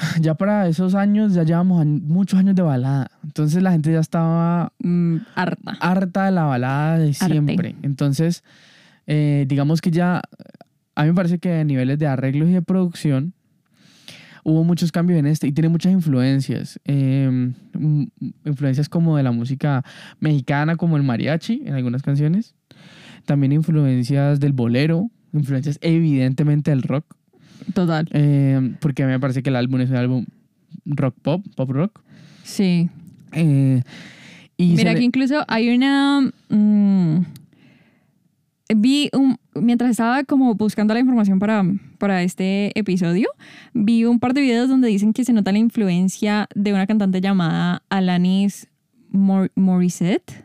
ya 0.20 0.34
para 0.34 0.66
esos 0.68 0.94
años 0.94 1.34
ya 1.34 1.42
llevamos 1.44 1.84
muchos 1.86 2.38
años 2.38 2.54
de 2.54 2.62
balada. 2.62 3.10
Entonces 3.24 3.62
la 3.62 3.72
gente 3.72 3.92
ya 3.92 4.00
estaba 4.00 4.72
Mm, 4.82 5.16
harta. 5.34 5.76
harta 5.80 6.24
de 6.26 6.30
la 6.32 6.44
balada 6.44 6.98
de 6.98 7.12
siempre. 7.14 7.74
Entonces, 7.82 8.42
eh, 9.06 9.44
digamos 9.48 9.80
que 9.80 9.90
ya, 9.90 10.22
a 10.94 11.02
mí 11.02 11.08
me 11.08 11.14
parece 11.14 11.38
que 11.38 11.52
a 11.60 11.64
niveles 11.64 11.98
de 11.98 12.06
arreglos 12.06 12.48
y 12.48 12.52
de 12.52 12.62
producción 12.62 13.34
hubo 14.42 14.64
muchos 14.64 14.90
cambios 14.90 15.18
en 15.18 15.26
este 15.26 15.46
y 15.48 15.52
tiene 15.52 15.68
muchas 15.68 15.92
influencias. 15.92 16.80
Eh, 16.86 17.28
mm, 17.78 18.04
influencias 18.46 18.88
como 18.88 19.16
de 19.16 19.22
la 19.22 19.32
música 19.32 19.84
mexicana, 20.18 20.76
como 20.76 20.96
el 20.96 21.02
mariachi 21.02 21.62
en 21.66 21.74
algunas 21.74 22.02
canciones. 22.02 22.54
También 23.26 23.52
influencias 23.52 24.40
del 24.40 24.52
bolero, 24.54 25.10
influencias 25.32 25.78
evidentemente 25.82 26.70
del 26.70 26.82
rock. 26.82 27.04
Total. 27.74 28.08
eh, 28.12 28.74
porque 28.80 29.02
a 29.02 29.06
mí 29.06 29.12
me 29.12 29.20
parece 29.20 29.42
que 29.42 29.50
el 29.50 29.56
álbum 29.56 29.80
es 29.80 29.90
un 29.90 29.96
álbum 29.96 30.26
rock 30.86 31.14
pop, 31.22 31.44
pop 31.56 31.70
rock. 31.70 32.00
Sí. 32.44 32.88
Eh, 33.32 33.82
y 34.56 34.74
Mira 34.74 34.92
le- 34.92 34.98
que 34.98 35.04
incluso 35.04 35.44
hay 35.48 35.74
una... 35.74 36.20
mm, 36.48 37.20
vi 38.76 39.10
un... 39.12 39.36
Mientras 39.54 39.90
estaba 39.90 40.22
como 40.24 40.54
buscando 40.54 40.94
la 40.94 41.00
información 41.00 41.38
para, 41.38 41.64
para 41.98 42.22
este 42.22 42.70
episodio, 42.78 43.28
vi 43.74 44.04
un 44.04 44.20
par 44.20 44.32
de 44.32 44.40
videos 44.42 44.68
donde 44.68 44.88
dicen 44.88 45.12
que 45.12 45.24
se 45.24 45.32
nota 45.32 45.50
la 45.52 45.58
influencia 45.58 46.48
de 46.54 46.72
una 46.72 46.86
cantante 46.86 47.20
llamada 47.20 47.82
Alanis 47.90 48.68
Mor- 49.10 49.50
Morissette. 49.56 50.42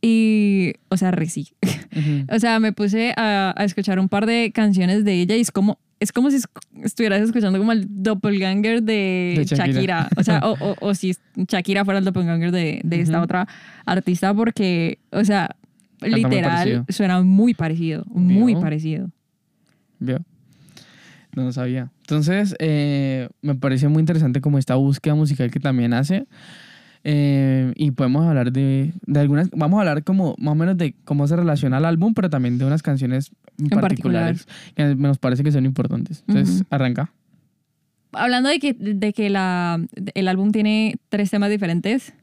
Y, 0.00 0.72
o 0.88 0.96
sea, 0.96 1.10
re 1.10 1.26
sí. 1.26 1.48
O 2.32 2.38
sea, 2.38 2.58
me 2.60 2.72
puse 2.72 3.12
a, 3.16 3.54
a 3.56 3.64
escuchar 3.64 3.98
un 3.98 4.08
par 4.08 4.26
de 4.26 4.50
canciones 4.52 5.04
de 5.04 5.20
ella 5.20 5.36
y 5.36 5.40
es 5.40 5.50
como, 5.50 5.78
es 6.00 6.12
como 6.12 6.30
si 6.30 6.38
estuvieras 6.82 7.22
escuchando 7.22 7.58
como 7.58 7.72
el 7.72 7.86
doppelganger 8.02 8.82
de, 8.82 9.34
De 9.38 9.44
Shakira. 9.44 9.72
Shakira. 9.72 10.08
O 10.16 10.22
sea, 10.22 10.40
o, 10.44 10.52
o- 10.60 10.76
o 10.80 10.94
si 10.94 11.16
Shakira 11.36 11.84
fuera 11.84 11.98
el 11.98 12.04
doppelganger 12.04 12.52
de, 12.52 12.80
de 12.84 13.00
esta 13.00 13.22
otra 13.22 13.48
artista 13.86 14.34
porque, 14.34 14.98
o 15.10 15.24
sea, 15.24 15.56
literal, 16.02 16.84
suena 16.90 17.22
muy 17.22 17.54
parecido, 17.54 18.04
muy 18.08 18.54
parecido. 18.56 19.10
¿Vio? 19.98 20.18
No 21.34 21.44
lo 21.44 21.52
sabía. 21.52 21.90
Entonces, 22.00 22.54
eh, 22.58 23.28
me 23.42 23.54
pareció 23.54 23.90
muy 23.90 24.00
interesante 24.00 24.40
como 24.40 24.58
esta 24.58 24.74
búsqueda 24.74 25.14
musical 25.14 25.50
que 25.50 25.60
también 25.60 25.92
hace. 25.94 26.26
Eh, 27.04 27.72
y 27.76 27.92
podemos 27.92 28.26
hablar 28.26 28.52
de, 28.52 28.92
de 29.06 29.20
algunas, 29.20 29.48
vamos 29.50 29.76
a 29.78 29.80
hablar 29.82 30.02
como 30.02 30.34
más 30.38 30.52
o 30.52 30.54
menos 30.56 30.76
de 30.76 30.94
cómo 31.04 31.26
se 31.28 31.36
relaciona 31.36 31.76
al 31.76 31.84
álbum, 31.84 32.14
pero 32.14 32.28
también 32.30 32.58
de 32.58 32.64
unas 32.64 32.82
canciones 32.82 33.30
en 33.58 33.68
particulares 33.68 34.46
que 34.74 34.94
nos 34.94 35.18
parece 35.18 35.42
que 35.42 35.52
son 35.52 35.64
importantes. 35.66 36.24
Entonces, 36.28 36.60
Ujú. 36.60 36.66
arranca. 36.70 37.12
Hablando 38.12 38.48
de 38.48 38.58
que, 38.58 38.74
de 38.74 39.12
que 39.12 39.30
la, 39.30 39.80
el 40.14 40.28
álbum 40.28 40.52
tiene 40.52 40.96
tres 41.08 41.30
temas 41.30 41.50
diferentes, 41.50 42.14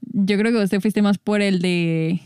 yo 0.00 0.38
creo 0.38 0.52
que 0.52 0.58
vos 0.58 0.70
te 0.70 0.80
fuiste 0.80 1.02
más 1.02 1.18
por 1.18 1.40
el 1.40 1.60
de 1.60 2.20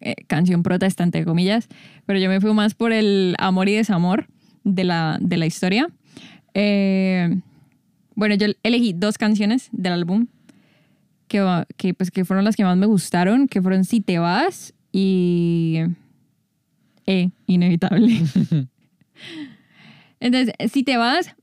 eh, 0.00 0.14
canción 0.26 0.62
protestante, 0.62 1.24
comillas, 1.24 1.68
pero 2.04 2.18
yo 2.18 2.28
me 2.28 2.40
fui 2.40 2.52
más 2.52 2.74
por 2.74 2.92
el 2.92 3.34
amor 3.38 3.68
y 3.68 3.74
desamor 3.74 4.26
de 4.64 4.84
la, 4.84 5.18
de 5.20 5.36
la 5.36 5.46
historia. 5.46 5.88
Eh, 6.54 7.40
bueno, 8.14 8.34
yo 8.34 8.46
elegí 8.62 8.92
dos 8.92 9.18
canciones 9.18 9.68
del 9.72 9.92
álbum 9.92 10.26
que, 11.28 11.64
que, 11.76 11.94
pues, 11.94 12.10
que 12.10 12.24
fueron 12.24 12.44
las 12.44 12.56
que 12.56 12.64
más 12.64 12.76
me 12.76 12.86
gustaron, 12.86 13.48
que 13.48 13.62
fueron 13.62 13.84
Si 13.84 14.00
te 14.00 14.18
vas 14.18 14.74
y 14.92 15.80
E, 17.06 17.30
Inevitable. 17.46 18.20
Entonces, 20.20 20.54
Si 20.72 20.82
te 20.82 20.96
vas, 20.96 21.34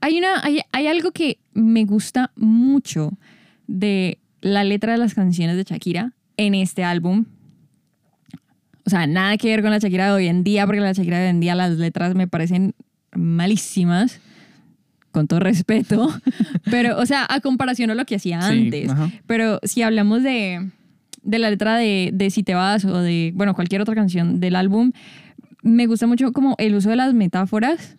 hay, 0.00 0.18
una, 0.18 0.44
hay, 0.44 0.60
hay 0.72 0.86
algo 0.86 1.12
que 1.12 1.38
me 1.54 1.84
gusta 1.84 2.32
mucho 2.36 3.12
de 3.66 4.18
la 4.40 4.64
letra 4.64 4.92
de 4.92 4.98
las 4.98 5.14
canciones 5.14 5.56
de 5.56 5.64
Shakira 5.64 6.12
en 6.36 6.54
este 6.54 6.84
álbum. 6.84 7.26
O 8.86 8.90
sea, 8.90 9.06
nada 9.06 9.36
que 9.36 9.48
ver 9.48 9.62
con 9.62 9.70
la 9.70 9.78
Shakira 9.78 10.06
de 10.06 10.12
hoy 10.12 10.26
en 10.26 10.42
día, 10.42 10.66
porque 10.66 10.80
la 10.80 10.92
Shakira 10.92 11.18
de 11.18 11.24
hoy 11.24 11.30
en 11.30 11.40
día 11.40 11.54
las 11.54 11.76
letras 11.76 12.14
me 12.14 12.26
parecen 12.26 12.74
malísimas, 13.14 14.20
con 15.12 15.26
todo 15.28 15.40
respeto. 15.40 16.08
Pero, 16.64 16.98
o 16.98 17.06
sea, 17.06 17.26
a 17.28 17.40
comparación 17.40 17.90
a 17.90 17.94
lo 17.94 18.04
que 18.04 18.16
hacía 18.16 18.40
Sí, 18.42 18.64
antes. 18.64 18.88
ajá. 18.90 19.10
Pero 19.26 19.60
si 19.62 19.82
hablamos 19.82 20.22
de, 20.22 20.70
de 21.22 21.38
la 21.38 21.50
letra 21.50 21.76
de, 21.76 22.10
de 22.12 22.30
Si 22.30 22.42
te 22.42 22.54
vas 22.54 22.84
o 22.84 22.98
de, 23.00 23.32
bueno, 23.34 23.54
cualquier 23.54 23.80
otra 23.80 23.94
canción 23.94 24.40
del 24.40 24.56
álbum, 24.56 24.92
me 25.62 25.86
gusta 25.86 26.06
mucho 26.06 26.32
como 26.32 26.54
el 26.58 26.74
uso 26.74 26.88
de 26.90 26.96
las 26.96 27.12
metáforas 27.14 27.96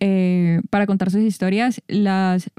eh, 0.00 0.60
para 0.70 0.86
contar 0.86 1.10
sus 1.10 1.20
historias, 1.22 1.80
las, 1.88 2.50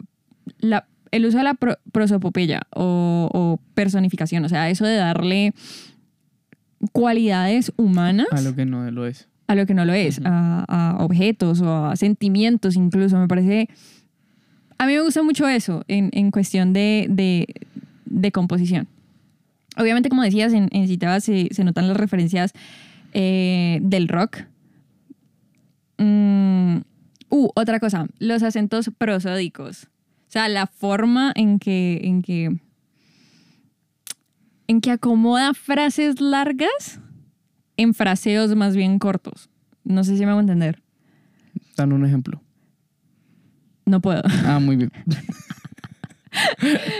la, 0.59 0.85
el 1.11 1.25
uso 1.25 1.37
de 1.37 1.43
la 1.43 1.53
pro- 1.55 1.77
prosopopeya 1.91 2.61
o, 2.75 3.29
o 3.33 3.59
personificación, 3.73 4.45
o 4.45 4.49
sea, 4.49 4.69
eso 4.69 4.85
de 4.85 4.95
darle 4.95 5.53
cualidades 6.91 7.73
humanas 7.77 8.27
A 8.31 8.41
lo 8.41 8.55
que 8.55 8.65
no 8.65 8.89
lo 8.91 9.05
es. 9.05 9.27
a 9.47 9.55
lo 9.55 9.65
que 9.65 9.73
no 9.73 9.85
lo 9.85 9.93
es, 9.93 10.21
a, 10.23 10.65
a 10.67 11.03
objetos 11.03 11.61
o 11.61 11.87
a 11.87 11.95
sentimientos 11.95 12.75
incluso. 12.75 13.17
Me 13.19 13.27
parece... 13.27 13.67
A 14.77 14.85
mí 14.87 14.93
me 14.93 15.01
gusta 15.01 15.21
mucho 15.23 15.45
eso 15.49 15.83
en, 15.89 16.09
en 16.13 16.31
cuestión 16.31 16.71
de, 16.71 17.07
de, 17.09 17.47
de 18.05 18.31
composición. 18.31 18.87
Obviamente, 19.79 20.09
como 20.09 20.23
decías, 20.23 20.51
en, 20.53 20.67
en 20.71 21.21
se, 21.21 21.47
se 21.51 21.63
notan 21.63 21.87
las 21.87 21.97
referencias 21.97 22.51
eh, 23.13 23.79
del 23.81 24.09
rock. 24.09 24.39
Mm, 25.97 26.79
uh, 27.29 27.49
otra 27.55 27.79
cosa, 27.79 28.07
los 28.19 28.43
acentos 28.43 28.91
prosódicos. 28.97 29.85
O 30.27 30.31
sea, 30.31 30.49
la 30.49 30.67
forma 30.67 31.31
en 31.33 31.59
que, 31.59 32.01
en 32.03 32.21
que, 32.21 32.59
en 34.67 34.81
que 34.81 34.91
acomoda 34.91 35.53
frases 35.53 36.19
largas 36.19 36.99
en 37.77 37.93
fraseos 37.93 38.53
más 38.55 38.75
bien 38.75 38.99
cortos. 38.99 39.49
No 39.85 40.03
sé 40.03 40.17
si 40.17 40.25
me 40.25 40.31
hago 40.31 40.41
entender. 40.41 40.83
Dan 41.77 41.93
un 41.93 42.05
ejemplo. 42.05 42.41
No 43.85 44.01
puedo. 44.01 44.21
Ah, 44.45 44.59
muy 44.59 44.75
bien. 44.75 44.91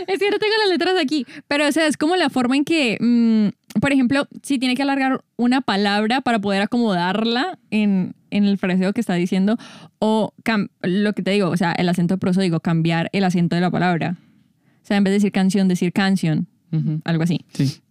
Es 0.08 0.20
que 0.20 0.32
no 0.32 0.40
tengo 0.40 0.54
las 0.64 0.70
letras 0.70 0.96
aquí, 1.02 1.26
pero 1.48 1.68
o 1.68 1.72
sea, 1.72 1.88
es 1.88 1.98
como 1.98 2.16
la 2.16 2.30
forma 2.30 2.56
en 2.56 2.66
que, 2.66 2.98
mm, 3.00 3.80
por 3.80 3.92
ejemplo, 3.92 4.28
si 4.42 4.58
tiene 4.60 4.76
que 4.76 4.82
alargar 4.82 5.24
una 5.38 5.62
palabra 5.62 6.22
para 6.22 6.40
poder 6.40 6.62
acomodarla 6.62 7.60
en, 7.70 8.14
en 8.32 8.46
el 8.46 8.58
fraseo 8.58 8.94
que 8.94 9.02
está 9.02 9.14
diciendo, 9.14 9.58
o 10.00 10.34
lo 10.82 11.14
que 11.14 11.22
te 11.22 11.32
digo, 11.32 11.50
o 11.50 11.58
sea, 11.58 11.74
el 11.74 11.90
acento 11.90 12.18
prosódico, 12.18 12.60
cambiar 12.60 13.10
el 13.14 13.24
acento 13.24 13.56
de 13.56 13.62
la 13.62 13.72
palabra. 13.72 14.18
O 14.82 14.86
sea, 14.86 14.98
en 14.98 15.04
vez 15.04 15.12
de 15.12 15.16
decir 15.16 15.32
canción, 15.32 15.68
decir 15.68 15.94
canción, 15.94 16.48
Ujú, 16.72 17.02
algo 17.04 17.24
así. 17.24 17.46
Sí. 17.54 17.82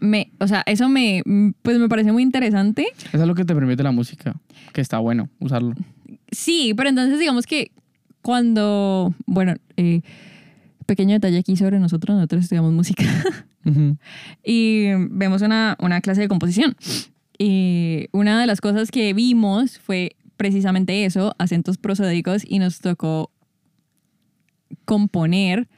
Me, 0.00 0.32
o 0.38 0.46
sea, 0.46 0.62
eso 0.66 0.88
me, 0.88 1.22
pues 1.62 1.78
me 1.78 1.88
parece 1.88 2.12
muy 2.12 2.22
interesante. 2.22 2.86
Eso 3.12 3.22
es 3.22 3.26
lo 3.26 3.34
que 3.34 3.44
te 3.44 3.54
permite 3.54 3.82
la 3.82 3.92
música, 3.92 4.34
que 4.72 4.80
está 4.80 4.98
bueno 4.98 5.30
usarlo. 5.38 5.74
Sí, 6.30 6.74
pero 6.76 6.88
entonces 6.88 7.18
digamos 7.18 7.46
que 7.46 7.70
cuando, 8.24 9.14
bueno, 9.26 9.54
eh, 9.76 10.00
pequeño 10.86 11.12
detalle 11.12 11.36
aquí 11.36 11.56
sobre 11.58 11.78
nosotros, 11.78 12.16
nosotros 12.16 12.44
estudiamos 12.44 12.72
música 12.72 13.04
Ujú. 13.66 13.98
y 14.42 14.86
vemos 15.10 15.42
una, 15.42 15.76
una 15.78 16.00
clase 16.00 16.22
de 16.22 16.28
composición. 16.28 16.74
Y 17.38 18.06
una 18.12 18.40
de 18.40 18.46
las 18.46 18.62
cosas 18.62 18.90
que 18.90 19.12
vimos 19.12 19.78
fue 19.78 20.16
precisamente 20.38 21.04
eso, 21.04 21.34
acentos 21.38 21.76
prosódicos, 21.76 22.42
y 22.48 22.60
nos 22.60 22.78
tocó 22.80 23.30
componer 24.86 25.68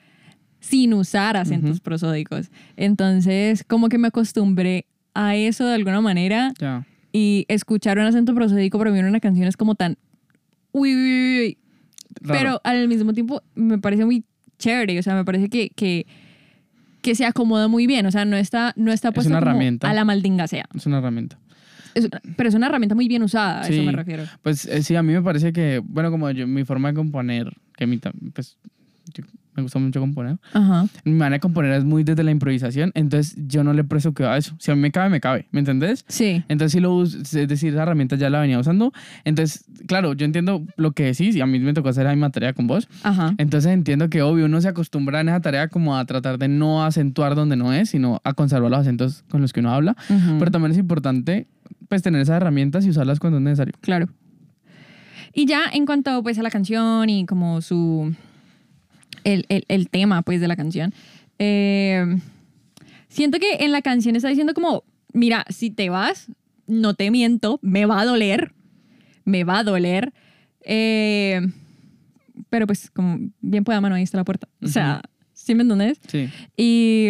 sin 0.61 0.95
usar 0.95 1.37
acentos 1.37 1.71
Ujú. 1.73 1.81
prosódicos. 1.81 2.51
Entonces, 2.77 3.65
como 3.65 3.89
que 3.89 3.99
me 3.99 4.07
acostumbré 4.09 4.87
a 5.15 5.35
eso 5.35 5.65
de 5.67 5.75
alguna 5.75 6.01
manera 6.01 6.53
Ya. 6.61 6.87
y 7.13 7.45
escuchar 7.49 7.99
un 7.99 8.05
acento 8.05 8.35
prosódico 8.37 8.79
para 8.79 8.93
mí 8.93 9.01
en 9.01 9.07
una 9.07 9.19
canción 9.21 9.49
es 9.49 9.57
como 9.57 9.75
tan... 9.75 9.97
Uy, 10.73 10.95
uy, 10.95 11.03
uy, 11.03 11.41
uy, 11.47 11.59
Raro. 12.21 12.39
pero 12.41 12.61
al 12.65 12.89
mismo 12.89 13.13
tiempo 13.13 13.43
me 13.55 13.79
parece 13.79 14.05
muy 14.05 14.25
chévere, 14.59 14.99
o 14.99 15.03
sea, 15.03 15.15
me 15.15 15.25
parece 15.25 15.49
que, 15.49 15.71
que, 15.71 16.07
que 17.03 17.15
se 17.15 17.25
acomoda 17.27 17.69
muy 17.69 17.87
bien, 17.87 18.07
o 18.07 18.11
sea, 18.11 18.25
no 18.25 18.37
está, 18.37 18.73
no 18.77 18.93
está 18.93 19.13
puesto 19.13 19.31
una 19.31 19.39
como 19.41 19.51
herramienta. 19.51 19.91
a 19.91 19.95
la 19.95 20.05
maldinga 20.05 20.47
sea. 20.49 20.67
Es 20.75 20.87
una 20.87 20.99
herramienta. 20.99 21.39
Es 21.95 22.09
pero 22.37 22.49
es 22.49 22.55
una 22.55 22.67
herramienta 22.67 22.95
muy 22.95 23.09
bien 23.09 23.23
usada, 23.23 23.63
a 23.63 23.69
eso 23.69 23.83
me 23.83 23.93
refiero. 23.93 24.25
Pues 24.43 24.67
eh, 24.67 24.83
sí, 24.83 24.97
a 24.97 25.03
mí 25.03 25.13
me 25.13 25.23
parece 25.23 25.53
que, 25.53 25.81
bueno, 25.85 26.11
como 26.11 26.31
yo, 26.31 26.47
mi 26.47 26.65
forma 26.65 26.89
de 26.89 26.95
componer, 26.95 27.53
que 27.77 27.87
tam- 27.87 28.13
pues, 28.35 28.59
yo- 29.15 29.25
me 29.57 29.63
gusta 29.63 29.79
mucho 29.79 30.01
componer. 30.01 30.39
Ajá. 30.53 30.87
Mi 31.05 31.13
manera 31.13 31.37
de 31.37 31.41
componer 31.41 31.73
es 31.73 31.85
muy 31.85 32.05
desde 32.05 32.23
la 32.23 32.31
improvisación, 32.31 32.93
entonces 32.95 33.37
yo 33.47 33.65
no 33.65 33.73
le 33.73 33.85
presto 33.85 34.15
cuidado 34.15 34.35
a 34.35 34.39
eso. 34.39 34.55
Si 34.59 34.71
a 34.71 34.75
mí 34.75 34.81
me 34.81 34.91
cabe, 34.91 35.11
me 35.11 35.21
cabe, 35.21 35.47
¿me 35.51 35.61
entendés? 35.61 36.05
Sí. 36.09 36.43
Entonces 36.49 36.73
sí 36.73 36.81
lo 36.81 36.95
uso, 36.95 37.19
es 37.19 37.33
decir, 37.49 37.73
esa 37.73 37.83
herramienta 37.83 38.17
ya 38.17 38.31
la 38.31 38.41
venía 38.41 38.59
usando. 38.59 38.93
Entonces, 39.25 39.65
claro, 39.87 40.15
yo 40.15 40.25
entiendo 40.25 40.65
lo 40.77 40.93
que 40.93 41.05
decís 41.05 41.37
y 41.37 41.41
a 41.41 41.47
mí 41.47 41.59
me 41.59 41.73
tocó 41.73 41.89
hacer 41.89 42.07
misma 42.15 42.31
tarea 42.31 42.53
con 42.53 42.67
vos. 42.67 42.89
Ajá. 43.03 43.35
Entonces 43.39 43.73
entiendo 43.73 44.09
que 44.11 44.23
obvio 44.23 44.47
uno 44.47 44.61
se 44.61 44.69
acostumbra 44.69 45.21
en 45.21 45.29
esa 45.29 45.41
tarea 45.41 45.69
como 45.69 45.97
a 45.97 46.05
tratar 46.05 46.39
de 46.39 46.49
no 46.49 46.85
acentuar 46.85 47.35
donde 47.35 47.57
no 47.57 47.73
es, 47.73 47.91
sino 47.91 48.21
a 48.25 48.35
conservar 48.35 48.71
los 48.71 48.81
acentos 48.81 49.25
con 49.29 49.41
los 49.41 49.53
que 49.53 49.61
uno 49.61 49.73
habla. 49.73 49.97
Pero 50.39 50.51
también 50.51 50.73
es 50.73 50.79
importante 50.79 51.47
pues 51.89 52.03
tener 52.03 52.21
esas 52.21 52.37
herramientas 52.37 52.85
y 52.85 52.91
usarlas 52.91 53.21
cuando 53.21 53.39
es 53.39 53.45
necesario. 53.45 53.75
Claro. 53.81 54.09
Y 55.33 55.47
ya 55.47 55.65
en 55.73 55.87
cuanto 55.87 56.23
pues 56.23 56.39
a 56.39 56.43
la 56.43 56.51
canción 56.51 57.09
y 57.11 57.27
como 57.27 57.61
su... 57.61 58.15
El, 59.27 59.45
el- 59.49 59.65
el 59.69 59.89
tema 59.89 60.23
pues 60.23 60.41
de 60.41 60.49
la 60.49 60.57
canción. 60.57 60.93
eh, 61.39 62.05
siento 63.09 63.39
que 63.39 63.65
en 63.65 63.73
la 63.73 63.83
canción 63.83 64.15
está 64.17 64.29
diciendo 64.29 64.55
como, 64.55 64.85
mira, 65.13 65.45
si 65.49 65.71
te 65.71 65.89
vas, 65.91 66.29
no 66.67 66.95
te 66.95 67.11
miento, 67.11 67.59
me 67.63 67.87
va 67.87 68.01
a 68.01 68.05
doler, 68.05 68.53
me 69.25 69.45
va 69.45 69.59
a 69.59 69.65
doler. 69.65 70.13
eh, 70.63 71.41
pero 72.51 72.67
pues 72.67 72.91
como 72.91 73.19
bien 73.41 73.65
pueda 73.65 73.81
mano, 73.81 73.95
ahí 73.95 74.03
está 74.03 74.19
la 74.19 74.25
puerta. 74.25 74.47
O 74.63 74.69
sea, 74.69 75.01
¿sí 75.33 75.55
me 75.55 75.63
entiendes? 75.63 75.99
Sí. 76.07 76.29
Y 76.57 77.09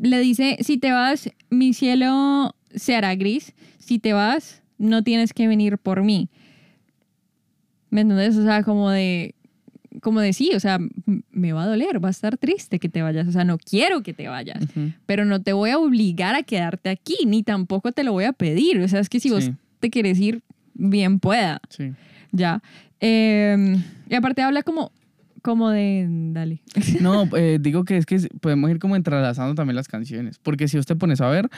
le 0.00 0.18
dice, 0.20 0.56
si 0.60 0.78
te 0.78 0.92
vas, 0.92 1.28
mi 1.50 1.74
cielo 1.74 2.54
se 2.74 2.94
hará 2.94 3.14
gris. 3.16 3.52
Si 3.78 3.98
te 3.98 4.12
vas, 4.12 4.62
no 4.78 5.02
tienes 5.02 5.32
que 5.32 5.48
venir 5.48 5.76
por 5.78 6.02
mí. 6.04 6.28
¿Me 7.90 8.02
entiendes? 8.02 8.36
O 8.36 8.42
sea, 8.44 8.62
como 8.62 8.90
de, 8.90 9.34
como 10.02 10.20
de 10.20 10.32
sí, 10.32 10.50
o 10.54 10.60
sea, 10.60 10.78
me 11.30 11.52
va 11.52 11.62
a 11.62 11.66
doler, 11.66 12.04
va 12.04 12.08
a 12.08 12.10
estar 12.10 12.36
triste 12.36 12.80
que 12.80 12.88
te 12.88 13.02
vayas. 13.02 13.28
O 13.28 13.32
sea, 13.32 13.44
no 13.44 13.56
quiero 13.56 14.02
que 14.02 14.12
te 14.12 14.26
vayas, 14.26 14.64
pero 15.06 15.24
no 15.24 15.40
te 15.40 15.52
voy 15.52 15.70
a 15.70 15.78
obligar 15.78 16.34
a 16.34 16.42
quedarte 16.42 16.90
aquí, 16.90 17.16
ni 17.24 17.44
tampoco 17.44 17.92
te 17.92 18.02
lo 18.02 18.12
voy 18.12 18.24
a 18.24 18.32
pedir. 18.32 18.80
O 18.80 18.88
sea, 18.88 18.98
es 18.98 19.08
que 19.08 19.20
si 19.20 19.30
vos 19.30 19.52
te 19.78 19.90
quieres 19.90 20.18
ir, 20.18 20.42
bien 20.74 21.20
pueda. 21.20 21.60
Sí. 21.68 21.92
Ya. 22.32 22.62
Eh, 23.00 23.76
y 24.08 24.14
aparte 24.16 24.42
habla 24.42 24.64
como, 24.64 24.90
como 25.40 25.70
de, 25.70 26.06
dale. 26.08 26.62
No, 27.00 27.28
eh, 27.36 27.58
digo 27.60 27.84
que 27.84 27.96
es 27.96 28.04
que 28.04 28.18
podemos 28.40 28.70
ir 28.72 28.80
como 28.80 28.96
entrelazando 28.96 29.54
también 29.54 29.76
las 29.76 29.86
canciones. 29.86 30.40
Porque 30.40 30.66
si 30.66 30.78
usted 30.78 30.96
pones 30.96 31.20
a 31.20 31.28
ver, 31.28 31.48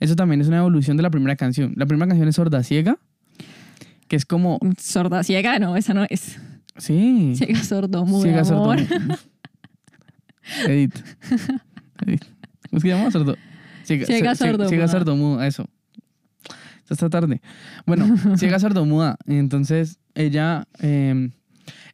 eso 0.00 0.14
también 0.14 0.42
es 0.42 0.48
una 0.48 0.58
evolución 0.58 0.98
de 0.98 1.02
la 1.02 1.10
primera 1.10 1.36
canción. 1.36 1.72
La 1.76 1.86
primera 1.86 2.08
canción 2.08 2.28
es 2.28 2.36
Sorda 2.36 2.62
Ciega, 2.62 2.98
que 4.08 4.16
es 4.16 4.26
como. 4.26 4.58
Sorda 4.78 5.24
ciega, 5.24 5.58
no, 5.58 5.74
esa 5.76 5.94
no 5.94 6.04
es. 6.10 6.38
Sí. 6.76 7.34
Ciega 7.36 7.62
sordo, 7.62 8.04
mudo, 8.04 8.22
Ciega 8.22 8.40
amor. 8.42 8.80
sordo. 8.86 9.16
Edit. 10.66 10.94
Edit. 12.06 12.24
¿Cómo 12.70 12.80
se 12.80 12.88
llama? 12.88 13.10
Sordo. 13.10 13.36
Ciega, 13.84 14.06
Ciega, 14.06 14.34
so- 14.34 14.44
ciega- 14.44 14.52
sordo, 14.52 14.68
Ciega 14.68 14.84
muda. 14.84 14.92
sordo 14.92 15.16
muda, 15.16 15.46
eso. 15.46 15.66
Ya 16.48 16.92
está 16.92 17.08
tarde. 17.08 17.40
Bueno, 17.86 18.06
ciega 18.38 18.58
sordo 18.58 18.84
muda. 18.84 19.16
Entonces, 19.26 19.98
ella 20.14 20.66
eh, 20.80 21.30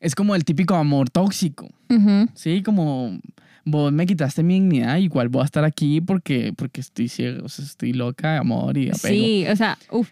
es 0.00 0.14
como 0.14 0.34
el 0.34 0.44
típico 0.44 0.74
amor 0.74 1.10
tóxico. 1.10 1.68
Sí, 2.34 2.62
como 2.62 3.18
vos 3.64 3.92
me 3.92 4.06
quitaste 4.06 4.42
mi 4.42 4.54
dignidad, 4.54 4.96
igual 4.98 5.28
voy 5.28 5.42
a 5.42 5.44
estar 5.44 5.64
aquí 5.64 6.00
porque, 6.00 6.52
porque 6.56 6.80
estoy 6.80 7.08
ciega, 7.08 7.42
o 7.44 7.48
sea, 7.48 7.64
estoy 7.64 7.92
loca 7.92 8.32
de 8.32 8.38
amor 8.38 8.78
y 8.78 8.86
de 8.86 8.92
apego. 8.92 9.14
Sí, 9.14 9.44
o 9.48 9.54
sea, 9.56 9.76
uff. 9.90 10.08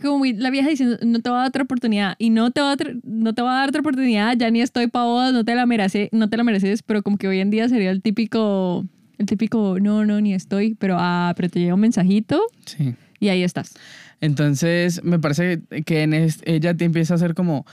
Como 0.00 0.18
muy- 0.18 0.32
la 0.34 0.50
vieja 0.50 0.68
diciendo, 0.68 0.96
no 1.04 1.20
te 1.20 1.28
voy 1.30 1.36
a 1.38 1.40
dar 1.40 1.48
otra 1.48 1.62
oportunidad. 1.64 2.14
Y 2.18 2.30
no 2.30 2.50
te 2.50 2.60
voy 2.60 2.70
a, 2.72 2.76
no 3.04 3.34
te 3.34 3.42
voy 3.42 3.50
a 3.50 3.54
dar 3.54 3.68
otra 3.68 3.80
oportunidad, 3.80 4.36
ya 4.36 4.50
ni 4.50 4.60
estoy 4.60 4.86
pa' 4.86 5.04
vos, 5.04 5.32
no 5.32 5.44
te 5.44 5.54
la 5.54 5.66
mereces, 5.66 6.08
no 6.12 6.28
te 6.30 6.36
la 6.36 6.44
mereces, 6.44 6.82
pero 6.82 7.02
como 7.02 7.16
que 7.18 7.26
hoy 7.28 7.40
en 7.40 7.50
día 7.50 7.68
sería 7.68 7.90
el 7.90 8.00
típico, 8.02 8.86
el 9.18 9.26
típico, 9.26 9.78
no, 9.80 10.04
no, 10.06 10.20
ni 10.20 10.34
estoy, 10.34 10.74
pero 10.74 10.96
ah, 10.98 11.32
pero 11.36 11.48
te 11.48 11.58
llega 11.60 11.74
un 11.74 11.80
mensajito 11.80 12.40
Sí. 12.66 12.94
y 13.18 13.28
ahí 13.28 13.42
estás. 13.42 13.74
Entonces, 14.20 15.02
me 15.04 15.18
parece 15.18 15.62
que 15.86 16.02
en 16.02 16.14
es- 16.14 16.40
ella 16.44 16.74
te 16.74 16.84
empieza 16.84 17.14
a 17.14 17.16
hacer 17.16 17.34
como, 17.34 17.64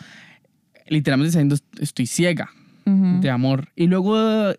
literalmente 0.87 1.29
diciendo, 1.29 1.55
estoy 1.79 2.05
ciega 2.07 2.49
Ujú. 2.85 3.19
de 3.21 3.29
amor. 3.29 3.69
Y 3.75 3.87
luego, 3.87 4.15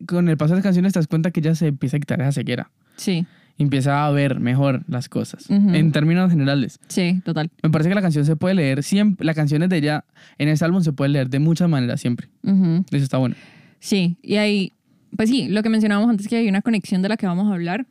con 0.07 0.29
el 0.29 0.37
paso 0.37 0.55
de 0.55 0.59
las 0.59 0.65
canciones, 0.65 0.93
te 0.93 0.99
das 0.99 1.07
cuenta 1.07 1.31
que 1.31 1.41
ella 1.41 1.55
se 1.55 1.69
empieza 1.69 1.97
a 1.97 2.01
quitar 2.01 2.21
esa 2.21 2.33
ceguera. 2.33 2.71
Sí, 2.97 3.27
empieza 3.59 4.07
a 4.07 4.11
ver 4.11 4.40
mejor 4.40 4.83
las 4.88 5.09
cosas. 5.09 5.49
Ujú. 5.49 5.71
En 5.75 5.92
términos 5.92 6.31
generales. 6.31 6.79
sí, 6.88 7.21
total. 7.25 7.51
Me 7.62 7.71
parece 7.71 7.88
que 7.88 7.95
la 7.95 8.03
canción 8.03 8.25
se 8.25 8.37
puede 8.37 8.55
leer 8.55 8.83
siempre, 8.83 9.25
las 9.25 9.35
canciones 9.37 9.69
de 9.69 9.79
ella 9.79 10.05
en 10.38 10.49
este 10.49 10.64
álbum 10.64 10.83
se 10.83 10.92
puede 10.92 11.11
leer 11.11 11.29
de 11.31 11.38
muchas 11.38 11.69
maneras 11.69 12.01
siempre. 12.01 12.29
Ujú. 12.42 12.85
Eso 12.90 13.05
está 13.05 13.19
bueno. 13.19 13.35
Sí, 13.79 14.16
y 14.23 14.37
ahí, 14.37 14.73
pues 15.16 15.29
sí, 15.31 15.49
lo 15.49 15.62
que 15.62 15.69
mencionábamos 15.71 16.11
antes, 16.11 16.29
que 16.29 16.37
hay 16.37 16.49
una 16.49 16.62
conexión 16.62 17.03
de 17.03 17.09
la 17.09 17.16
que 17.16 17.27
vamos 17.27 17.51
a 17.51 17.55
hablar. 17.55 17.87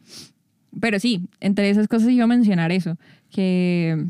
Pero 0.80 1.00
sí, 1.00 1.30
entre 1.40 1.70
esas 1.70 1.88
cosas 1.88 2.10
iba 2.10 2.26
a 2.26 2.28
mencionar 2.28 2.72
eso, 2.72 2.98
que, 3.32 4.06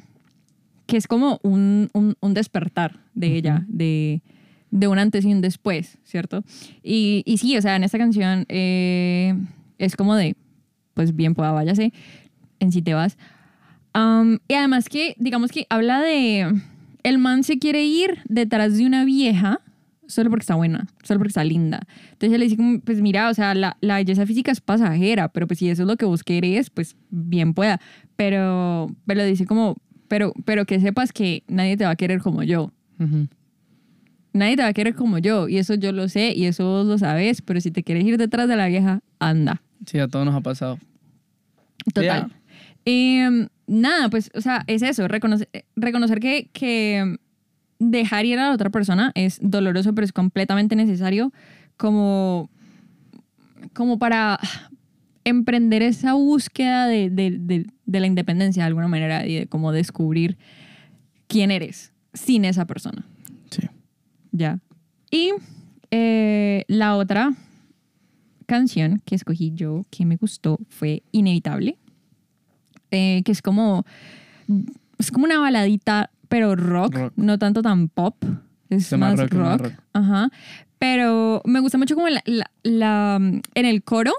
que 0.88 0.98
es 0.98 1.06
como 1.08 1.40
un, 1.44 1.90
un, 1.94 2.16
un 2.20 2.34
despertar 2.34 3.00
de 3.14 3.36
ella, 3.38 3.64
de, 3.68 4.22
de 4.72 4.88
un 4.88 4.98
antes 4.98 5.24
y 5.26 5.32
un 5.32 5.42
después, 5.42 6.00
¿cierto? 6.04 6.44
Y, 6.82 7.22
y 7.26 7.38
sí, 7.38 7.56
o 7.56 7.62
sea, 7.62 7.76
en 7.76 7.84
esta 7.84 8.00
canción 8.00 8.46
eh, 8.50 9.36
es 9.78 9.96
como 9.96 10.16
de, 10.16 10.36
pues 10.96 11.16
bien 11.16 11.36
pueda, 11.36 11.52
váyase, 11.52 11.94
en 12.60 12.72
si 12.72 12.82
te 12.82 12.96
vas. 12.96 13.18
Y 14.48 14.54
además 14.54 14.90
que, 14.90 15.16
digamos 15.20 15.52
que 15.52 15.68
habla 15.70 16.02
de, 16.02 16.52
el 17.04 17.18
man 17.20 17.44
se 17.44 17.60
quiere 17.60 17.86
ir 17.86 18.18
detrás 18.28 18.76
de 18.76 18.86
una 18.86 19.06
vieja 19.06 19.62
solo 20.08 20.30
porque 20.30 20.44
está 20.44 20.56
buena, 20.56 20.88
solo 21.04 21.20
porque 21.20 21.30
está 21.30 21.44
linda. 21.44 21.82
Entonces 22.12 22.30
ella 22.30 22.38
le 22.38 22.46
dice, 22.46 22.58
como, 22.58 22.80
pues 22.80 23.02
mira, 23.02 23.30
o 23.30 23.34
sea, 23.34 23.56
la, 23.56 23.78
la 23.82 23.96
belleza 23.96 24.26
física 24.26 24.52
es 24.52 24.62
pasajera, 24.62 25.30
pero 25.30 25.48
pues 25.48 25.60
si 25.60 25.70
eso 25.70 25.84
es 25.84 25.88
lo 25.88 25.98
que 25.98 26.06
vos 26.06 26.24
querés, 26.24 26.70
pues 26.70 26.96
bien 27.10 27.54
pueda. 27.54 27.80
Pero, 28.16 28.88
pero 29.06 29.20
le 29.20 29.28
dice 29.28 29.46
como, 29.46 29.78
pero, 30.08 30.34
pero 30.46 30.66
que 30.66 30.80
sepas 30.80 31.12
que 31.12 31.44
nadie 31.48 31.78
te 31.78 31.86
va 31.86 31.92
a 31.92 31.96
querer 31.96 32.22
como 32.22 32.44
yo. 32.44 32.72
Ujú. 33.00 33.28
Nadie 34.34 34.58
te 34.58 34.64
va 34.64 34.70
a 34.70 34.74
querer 34.74 34.96
como 34.96 35.18
yo, 35.18 35.48
y 35.48 35.58
eso 35.58 35.76
yo 35.76 35.94
lo 35.94 36.10
sé, 36.10 36.34
y 36.36 36.46
eso 36.46 36.66
vos 36.66 36.86
lo 36.86 36.98
sabes, 36.98 37.42
pero 37.42 37.62
si 37.62 37.72
te 37.72 37.84
quieres 37.84 38.04
ir 38.04 38.18
detrás 38.18 38.50
de 38.50 38.58
la 38.58 38.68
vieja, 38.68 39.00
anda. 39.20 39.62
Sí, 39.86 40.00
a 40.00 40.08
todos 40.08 40.26
nos 40.26 40.36
ha 40.36 40.42
pasado. 40.42 40.80
Total. 41.94 42.32
Eh, 42.86 43.48
nada, 43.68 44.10
pues, 44.10 44.32
o 44.36 44.42
sea, 44.42 44.64
es 44.68 44.82
eso, 44.82 45.08
reconocer, 45.08 45.50
reconocer 45.76 46.20
que, 46.20 46.50
que 46.54 47.18
dejar 47.80 48.26
ir 48.26 48.40
a 48.40 48.48
la 48.50 48.54
otra 48.54 48.70
persona 48.70 49.12
es 49.16 49.40
doloroso, 49.42 49.94
pero 49.94 50.06
es 50.06 50.14
completamente 50.14 50.76
necesario 50.76 51.32
como, 51.78 52.50
como 53.74 54.00
para 54.00 54.40
emprender 55.24 55.82
esa 55.82 56.14
búsqueda 56.14 56.88
de, 56.88 57.10
de- 57.10 57.38
de- 57.40 57.66
de 57.86 58.00
la 58.00 58.08
independencia 58.08 58.64
de 58.64 58.68
alguna 58.68 58.88
manera 58.88 59.26
y 59.28 59.36
de 59.36 59.48
cómo 59.48 59.72
descubrir 59.72 60.38
quién 61.28 61.52
eres 61.52 61.92
sin 62.14 62.46
esa 62.46 62.66
persona. 62.66 63.06
Sí. 63.50 63.68
Ya. 64.32 64.60
Y 65.12 65.32
eh, 65.92 66.64
la 66.68 66.96
otra 66.96 67.34
canción 68.46 69.02
que 69.06 69.16
escogí 69.16 69.52
yo 69.54 69.84
que 69.90 70.06
me 70.06 70.16
gustó 70.18 70.60
fue 70.70 71.04
Inevitable, 71.12 71.78
eh, 72.92 73.22
que 73.26 73.32
es 73.32 73.42
como, 73.42 73.86
es 74.98 75.12
como 75.12 75.26
una 75.26 75.40
baladita, 75.40 76.12
pero 76.30 76.56
rock, 76.56 76.96
Rock. 76.96 77.14
no 77.18 77.38
tanto 77.38 77.62
tan 77.62 77.90
pop, 77.90 78.16
es 78.70 78.92
más 78.94 79.18
más 79.18 79.30
rock, 79.30 79.62
más. 79.62 79.72
Ajá. 79.94 80.30
Pero 80.80 81.42
me 81.46 81.60
gusta 81.62 81.78
mucho 81.78 81.96
como 81.96 82.10
la, 82.10 82.22
la- 82.26 82.52
la- 82.64 83.16
en 83.18 83.66
el 83.66 83.84
coro 83.84 84.12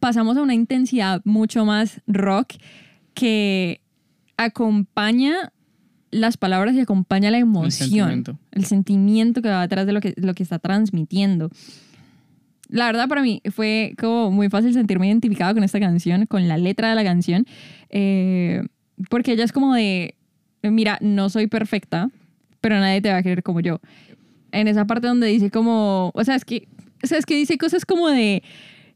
pasamos 0.00 0.36
a 0.36 0.42
una 0.42 0.54
intensidad 0.54 1.20
mucho 1.24 1.64
más 1.64 2.00
rock 2.06 2.54
que 3.12 3.80
acompaña 4.36 5.52
las 6.10 6.36
palabras 6.36 6.74
y 6.74 6.80
acompaña 6.80 7.30
la 7.30 7.38
emoción, 7.38 7.72
sentimiento. 7.72 8.38
el 8.52 8.64
sentimiento 8.66 9.42
que 9.42 9.48
va 9.48 9.62
detrás 9.62 9.86
de 9.86 9.92
lo 9.92 10.00
que, 10.00 10.14
lo 10.16 10.34
que 10.34 10.42
está 10.44 10.58
transmitiendo. 10.60 11.50
La 12.74 12.86
verdad 12.86 13.06
para 13.06 13.22
mí 13.22 13.40
fue 13.52 13.94
como 14.00 14.32
muy 14.32 14.48
fácil 14.48 14.74
sentirme 14.74 15.06
identificada 15.06 15.54
con 15.54 15.62
esta 15.62 15.78
canción, 15.78 16.26
con 16.26 16.48
la 16.48 16.58
letra 16.58 16.90
de 16.90 16.96
la 16.96 17.04
canción, 17.04 17.46
eh, 17.88 18.64
porque 19.08 19.30
ella 19.30 19.44
es 19.44 19.52
como 19.52 19.74
de, 19.74 20.16
mira, 20.60 20.98
no 21.00 21.30
soy 21.30 21.46
perfecta, 21.46 22.10
pero 22.60 22.80
nadie 22.80 23.00
te 23.00 23.12
va 23.12 23.18
a 23.18 23.22
querer 23.22 23.44
como 23.44 23.60
yo. 23.60 23.78
En 24.50 24.66
esa 24.66 24.86
parte 24.86 25.06
donde 25.06 25.28
dice 25.28 25.52
como, 25.52 26.10
o 26.14 26.24
sea, 26.24 26.34
es 26.34 26.44
que, 26.44 26.66
o 27.04 27.06
sea, 27.06 27.16
es 27.16 27.26
que 27.26 27.36
dice 27.36 27.58
cosas 27.58 27.84
como 27.86 28.08
de, 28.08 28.42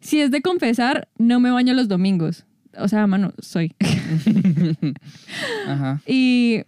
si 0.01 0.21
es 0.23 0.33
de 0.33 0.43
confesar, 0.43 1.07
no 1.17 1.39
me 1.39 1.53
baño 1.53 1.73
los 1.73 1.87
domingos. 1.87 2.47
O 2.79 2.89
sea, 2.89 3.07
mano, 3.07 3.33
soy. 3.39 3.77
Ajá. 5.69 6.03
Y 6.05 6.65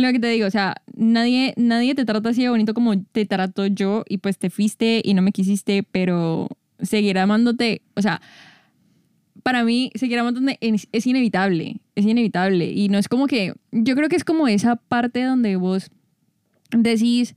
lo 0.00 0.12
que 0.12 0.18
te 0.18 0.28
digo, 0.28 0.46
o 0.46 0.50
sea, 0.50 0.76
nadie, 0.94 1.54
nadie 1.56 1.94
te 1.94 2.04
trata 2.04 2.30
así 2.30 2.42
de 2.42 2.50
bonito 2.50 2.74
como 2.74 3.00
te 3.00 3.26
trato 3.26 3.66
yo 3.66 4.04
y 4.08 4.18
pues 4.18 4.38
te 4.38 4.50
fuiste 4.50 5.00
y 5.04 5.14
no 5.14 5.22
me 5.22 5.32
quisiste, 5.32 5.82
pero 5.82 6.48
seguir 6.80 7.18
amándote, 7.18 7.82
o 7.94 8.02
sea, 8.02 8.20
para 9.42 9.62
mí 9.62 9.92
seguir 9.94 10.18
amándote 10.18 10.58
es, 10.60 11.06
inevitable, 11.06 11.80
es 11.94 12.04
inevitable. 12.04 12.66
Y 12.72 12.88
no 12.88 12.98
es 12.98 13.06
como 13.08 13.28
que, 13.28 13.54
yo 13.70 13.94
creo 13.94 14.08
que 14.08 14.16
es 14.16 14.24
como 14.24 14.48
esa 14.48 14.74
parte 14.74 15.22
donde 15.22 15.54
vos 15.54 15.88
decís, 16.72 17.36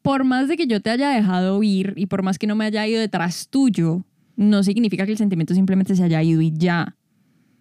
por 0.00 0.24
más 0.24 0.48
de 0.48 0.56
que 0.56 0.66
yo 0.66 0.80
te 0.80 0.88
haya 0.88 1.10
dejado 1.10 1.62
ir 1.62 1.92
y 1.96 2.06
por 2.06 2.22
más 2.22 2.38
que 2.38 2.46
no 2.46 2.56
me 2.56 2.64
haya 2.64 2.86
ido 2.86 3.00
detrás 3.00 3.48
tuyo, 3.48 4.02
no 4.34 4.62
significa 4.62 5.04
que 5.04 5.12
el 5.12 5.18
sentimiento 5.18 5.54
simplemente 5.54 5.94
se 5.94 6.02
haya 6.02 6.22
ido 6.22 6.40
y 6.40 6.52
ya, 6.56 6.96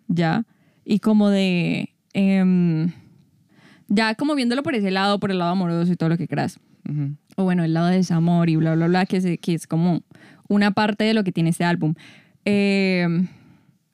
ya. 0.08 0.46
Y 0.86 1.00
como 1.00 1.30
de, 1.30 1.90
em, 2.14 2.94
ya 3.92 4.16
como 4.16 4.36
viéndolo 4.36 4.64
por 4.64 4.76
ese 4.76 4.92
lado, 4.92 5.20
por 5.20 5.32
el 5.32 5.40
lado 5.40 5.52
amoroso 5.52 5.92
y 5.92 5.96
todo 5.96 6.10
lo 6.10 6.18
que 6.18 6.28
creas. 6.28 6.60
Ujú. 6.90 7.16
O 7.36 7.44
bueno, 7.44 7.64
el 7.64 7.74
lado 7.74 7.88
de 7.88 7.98
desamor 7.98 8.50
y 8.50 8.56
bla, 8.56 8.76
bla, 8.76 8.88
bla, 8.88 9.06
que 9.06 9.18
es, 9.18 9.26
que 9.40 9.54
es 9.54 9.68
como 9.68 10.02
una 10.48 10.72
parte 10.72 11.04
de 11.04 11.14
lo 11.14 11.24
que 11.24 11.32
tiene 11.32 11.52
este 11.52 11.64
álbum. 11.64 11.94
Em, 12.46 13.28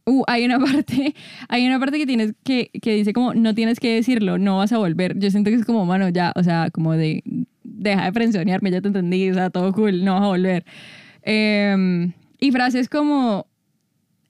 Uh, 0.10 0.24
hay 0.26 0.46
una 0.46 0.58
parte, 0.66 1.14
hay 1.50 1.68
una 1.68 1.80
parte 1.82 1.98
que 1.98 2.06
tienes 2.06 2.34
que, 2.46 2.72
que 2.82 2.96
dice 2.96 3.12
como 3.12 3.34
no 3.34 3.54
tienes 3.54 3.78
que 3.78 3.94
decirlo, 3.94 4.38
no 4.38 4.58
vas 4.58 4.72
a 4.72 4.78
volver. 4.78 5.20
Yo 5.20 5.30
siento 5.30 5.50
que 5.50 5.58
es 5.58 5.66
como, 5.66 5.86
mano, 5.86 6.08
ya, 6.08 6.32
o 6.38 6.44
sea, 6.44 6.72
como 6.72 6.94
de 6.94 7.22
deja 7.64 8.06
de 8.06 8.12
frenzonearme, 8.14 8.72
ya 8.72 8.80
te 8.80 8.88
entendí, 8.88 9.30
o 9.30 9.34
sea, 9.34 9.50
todo 9.50 9.74
cool, 9.74 10.06
no 10.06 10.14
vas 10.14 10.24
a 10.24 10.28
volver. 10.28 10.66
Em, 11.24 12.14
y 12.40 12.52
frases 12.54 12.88
como 12.88 13.48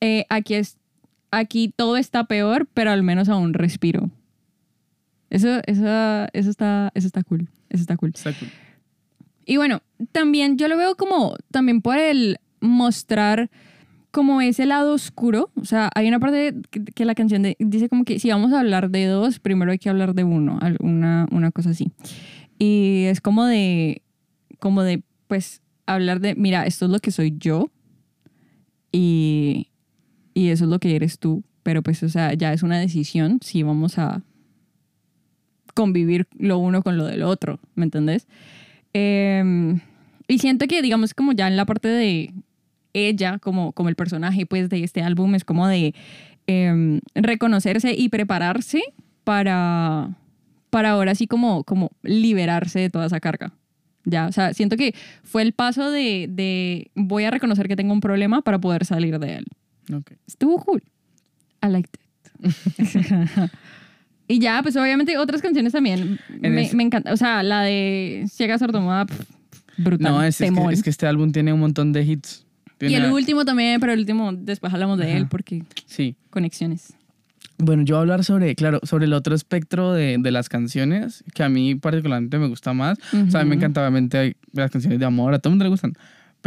eh, 0.02 0.26
aquí 0.30 0.56
es 0.56 0.78
aquí 1.30 1.72
todo 1.76 1.96
está 1.96 2.24
peor, 2.24 2.68
pero 2.74 2.90
al 2.90 3.04
menos 3.04 3.30
aún 3.30 3.54
respiro. 3.54 4.10
Eso, 5.30 5.60
eso, 5.66 5.86
eso, 6.34 6.50
está, 6.50 6.92
eso 6.94 7.08
está 7.08 7.24
cool. 7.24 7.48
Eso 7.70 7.82
está 7.82 7.98
cool. 7.98 8.12
Está 8.16 8.34
cool. 8.34 8.50
Y 9.46 9.58
bueno, 9.58 9.82
también 10.12 10.58
yo 10.58 10.68
lo 10.68 10.78
veo 10.78 10.96
como 10.96 11.36
también 11.52 11.82
por 11.82 11.98
el 11.98 12.38
mostrar 12.60 13.50
como 14.12 14.42
ese 14.42 14.66
lado 14.66 14.94
oscuro. 14.94 15.52
O 15.56 15.66
sea, 15.66 15.90
hay 15.96 16.08
una 16.08 16.20
parte 16.20 16.56
que, 16.70 16.84
que 16.84 17.06
la 17.06 17.14
canción 17.16 17.44
de- 17.44 17.56
dice 17.60 17.88
como 17.90 18.04
que 18.04 18.20
si 18.20 18.30
vamos 18.30 18.52
a 18.54 18.60
hablar 18.60 18.90
de 18.90 19.06
dos, 19.06 19.40
primero 19.40 19.72
hay 19.72 19.80
que 19.80 19.90
hablar 19.90 20.16
de 20.16 20.24
uno, 20.24 20.60
una, 20.80 21.28
una 21.32 21.52
cosa 21.52 21.70
así. 21.72 21.92
Y 22.60 23.04
es 23.06 23.22
como 23.22 23.46
de, 23.46 24.02
como 24.60 24.82
de, 24.84 25.04
pues, 25.28 25.62
hablar 25.86 26.20
de, 26.20 26.36
mira, 26.36 26.66
esto 26.66 26.86
es 26.86 26.92
lo 26.92 27.00
que 27.00 27.12
soy 27.12 27.36
yo 27.38 27.70
y, 28.92 29.68
y 30.34 30.50
eso 30.50 30.66
es 30.66 30.70
lo 30.70 30.80
que 30.80 30.96
eres 30.96 31.20
tú. 31.20 31.44
Pero 31.64 31.84
pues, 31.84 32.02
o 32.04 32.10
sea, 32.10 32.34
ya 32.34 32.54
es 32.54 32.64
una 32.64 32.80
decisión 32.80 33.40
si 33.42 33.62
vamos 33.64 33.98
a 33.98 34.24
convivir 35.78 36.28
lo 36.40 36.58
uno 36.58 36.82
con 36.82 36.98
lo 36.98 37.06
del 37.06 37.22
otro, 37.22 37.60
¿me 37.76 37.86
entendés? 37.86 38.26
Eh, 38.96 39.80
y 40.28 40.40
siento 40.40 40.66
que, 40.66 40.82
digamos, 40.82 41.14
como 41.14 41.34
ya 41.34 41.48
en 41.48 41.56
la 41.56 41.66
parte 41.66 41.88
de 41.88 42.34
ella, 42.94 43.38
como, 43.38 43.74
como 43.74 43.88
el 43.90 43.96
personaje 43.96 44.48
pues 44.48 44.70
de 44.70 44.84
este 44.84 45.04
álbum, 45.04 45.36
es 45.36 45.44
como 45.44 45.68
de 45.68 45.94
eh, 46.48 47.00
reconocerse 47.14 47.94
y 47.94 48.10
prepararse 48.10 48.82
para, 49.24 50.18
para 50.72 50.90
ahora 50.90 51.14
sí 51.14 51.28
como, 51.28 51.64
como 51.64 51.92
liberarse 52.02 52.80
de 52.80 52.90
toda 52.90 53.06
esa 53.06 53.20
carga. 53.20 53.54
Ya, 54.04 54.26
o 54.26 54.32
sea, 54.32 54.56
siento 54.56 54.78
que 54.78 54.96
fue 55.24 55.44
el 55.44 55.54
paso 55.54 55.92
de, 55.92 56.28
de 56.28 56.90
voy 56.96 57.26
a 57.26 57.30
reconocer 57.30 57.68
que 57.68 57.76
tengo 57.76 57.94
un 57.94 58.02
problema 58.02 58.42
para 58.42 58.58
poder 58.58 58.84
salir 58.84 59.20
de 59.20 59.36
él. 59.36 59.46
Ok. 59.94 60.14
Estuvo 60.26 60.58
cool. 60.58 60.82
I 61.62 61.68
liked 61.68 61.92
it. 61.94 63.52
y 64.28 64.40
ya, 64.40 64.62
pues 64.64 64.76
obviamente 64.76 65.18
otras 65.18 65.42
canciones 65.42 65.74
también 65.74 66.20
me, 66.40 66.62
ese- 66.64 66.76
me 66.76 66.84
encanta. 66.84 67.14
O 67.14 67.18
sea, 67.18 67.44
la 67.44 67.62
de 67.62 68.26
Ciega 68.32 68.58
Sordomuda, 68.58 69.06
pff, 69.06 69.20
brutal. 69.78 70.12
No, 70.14 70.24
es, 70.24 70.40
es 70.42 70.52
que, 70.52 70.74
es 70.74 70.84
que 70.84 70.90
este 70.90 71.08
álbum 71.08 71.32
tiene 71.32 71.54
un 71.54 71.60
montón 71.60 71.94
de 71.94 72.04
hits. 72.04 72.46
y 72.80 72.88
Tiene- 72.88 73.06
el 73.08 73.12
último 73.12 73.46
también, 73.46 73.80
pero 73.80 73.94
el 73.94 74.00
último 74.00 74.32
después 74.34 74.74
hablamos 74.74 74.98
de 75.00 75.12
él 75.14 75.22
Ajá. 75.24 75.30
porque 75.30 75.64
Sí. 75.86 76.16
conexiones. 76.30 76.94
Bueno, 77.60 77.82
yo 77.82 77.96
voy 77.96 78.00
a 78.00 78.02
hablar 78.02 78.24
sobre, 78.24 78.54
claro, 78.54 78.80
sobre 78.84 79.06
el 79.06 79.14
otro 79.14 79.34
espectro 79.34 79.92
de, 79.94 80.18
de 80.20 80.32
las 80.32 80.48
canciones, 80.48 81.24
que 81.34 81.42
a 81.42 81.50
mí 81.50 81.74
particularmente 81.74 82.38
me 82.38 82.48
gusta 82.48 82.72
más. 82.74 83.00
O 83.28 83.32
sea, 83.32 83.42
a 83.42 83.44
mí 83.46 83.50
me 83.50 83.56
encanta, 83.56 83.82
obviamente, 83.82 84.36
las 84.54 84.70
canciones 84.70 85.00
de 85.00 85.06
amor, 85.06 85.34
a 85.34 85.40
todo 85.40 85.50
el 85.50 85.54
mundo 85.54 85.64
le 85.66 85.70
gustan. 85.70 85.94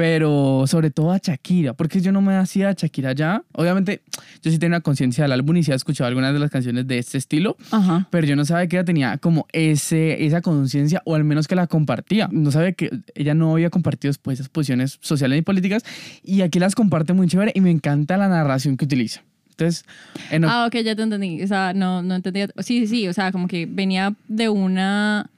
Pero 0.01 0.65
sobre 0.67 0.91
todo 0.91 1.13
a 1.13 1.19
Shakira, 1.19 1.75
porque 1.75 2.01
yo 2.01 2.11
no 2.11 2.23
me 2.23 2.35
hacía 2.35 2.71
a 2.71 2.73
Shakira 2.73 3.13
ya. 3.13 3.43
Obviamente, 3.53 4.01
yo 4.43 4.51
sí 4.51 4.59
tenía 4.59 4.81
conciencia 4.81 5.25
del 5.25 5.33
álbum 5.33 5.59
y 5.59 5.63
sí 5.63 5.71
había 5.71 5.77
escuchado 5.77 6.09
algunas 6.09 6.33
de 6.33 6.39
las 6.39 6.51
canciones 6.51 6.87
de 6.87 6.97
este 6.97 7.19
estilo, 7.19 7.59
Ajá. 7.71 8.09
pero 8.11 8.27
yo 8.27 8.35
no 8.35 8.47
sabía 8.47 8.67
que 8.67 8.77
ella 8.77 8.85
tenía 8.87 9.19
como 9.19 9.47
ese, 9.53 10.25
esa 10.25 10.41
conciencia, 10.41 11.03
o 11.05 11.17
al 11.17 11.25
menos 11.25 11.47
que 11.49 11.55
la 11.55 11.67
compartía. 11.67 12.31
No 12.33 12.51
sabía 12.51 12.73
que 12.73 12.91
ella 13.15 13.35
no 13.35 13.53
había 13.53 13.69
compartido 13.69 14.09
después 14.09 14.39
esas 14.41 14.49
posiciones 14.49 14.97
sociales 15.03 15.39
y 15.39 15.43
políticas, 15.43 15.85
y 16.25 16.41
aquí 16.41 16.59
las 16.59 16.75
comparte 16.75 17.13
muy 17.13 17.29
chévere 17.29 17.53
y 17.55 17.61
me 17.61 17.71
encanta 17.71 18.17
la 18.17 18.29
narración 18.29 18.79
que 18.79 18.87
utiliza. 18.87 19.23
Entonces, 19.51 19.85
en 20.31 20.47
Ah, 20.47 20.65
ok, 20.67 20.77
ya 20.83 20.97
te 20.97 21.03
entendí. 21.03 21.43
O 21.43 21.47
sea, 21.47 21.75
no, 21.75 22.03
no 22.03 22.15
entendía. 22.15 22.49
Sí, 22.61 22.81
sí, 22.81 22.87
sí. 22.87 23.09
O 23.09 23.13
sea, 23.13 23.33
como 23.33 23.47
que 23.49 23.67
venía 23.67 24.15
de 24.29 24.49
una. 24.49 25.29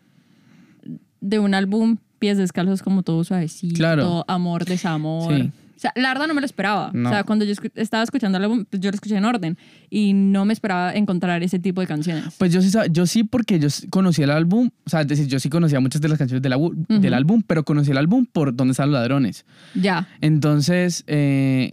de 1.20 1.40
un 1.40 1.54
álbum 1.54 1.96
pies 2.22 2.38
descalzos 2.38 2.82
como 2.82 3.02
todo 3.02 3.24
suavecito. 3.24 3.74
Claro. 3.74 4.24
Amor, 4.28 4.64
desamor. 4.64 5.34
Sí. 5.34 5.50
O 5.76 5.80
sea, 5.82 5.92
la 5.96 6.10
verdad 6.10 6.28
no 6.28 6.34
me 6.34 6.40
lo 6.40 6.44
esperaba. 6.46 6.92
No. 6.94 7.08
O 7.08 7.12
sea, 7.12 7.24
cuando 7.24 7.44
yo 7.44 7.52
estaba 7.74 8.04
escuchando 8.04 8.38
el 8.38 8.44
álbum, 8.44 8.64
pues 8.70 8.80
yo 8.80 8.88
lo 8.92 8.94
escuché 8.94 9.16
en 9.16 9.24
orden. 9.24 9.58
Y 9.90 10.12
no 10.12 10.44
me 10.44 10.52
esperaba 10.52 10.94
encontrar 10.94 11.42
ese 11.42 11.58
tipo 11.58 11.80
de 11.80 11.88
canciones. 11.88 12.34
Pues 12.38 12.52
yo 12.52 12.62
sí, 12.62 12.70
yo 12.92 13.04
sí 13.06 13.24
porque 13.24 13.58
yo 13.58 13.66
conocí 13.90 14.22
el 14.22 14.30
álbum, 14.30 14.70
o 14.84 14.90
sea, 14.90 15.00
es 15.00 15.08
decir, 15.08 15.26
yo 15.26 15.40
sí 15.40 15.50
conocía 15.50 15.80
muchas 15.80 16.00
de 16.00 16.08
las 16.08 16.18
canciones 16.18 16.40
del, 16.42 16.52
abu- 16.52 16.72
Ujú. 16.88 17.00
del 17.00 17.12
álbum, 17.14 17.42
pero 17.44 17.64
conocí 17.64 17.90
el 17.90 17.98
álbum 17.98 18.24
por 18.32 18.54
Dónde 18.54 18.70
están 18.72 18.92
los 18.92 19.00
ladrones. 19.00 19.44
Ya. 19.74 20.06
Entonces, 20.20 21.02
eh, 21.08 21.72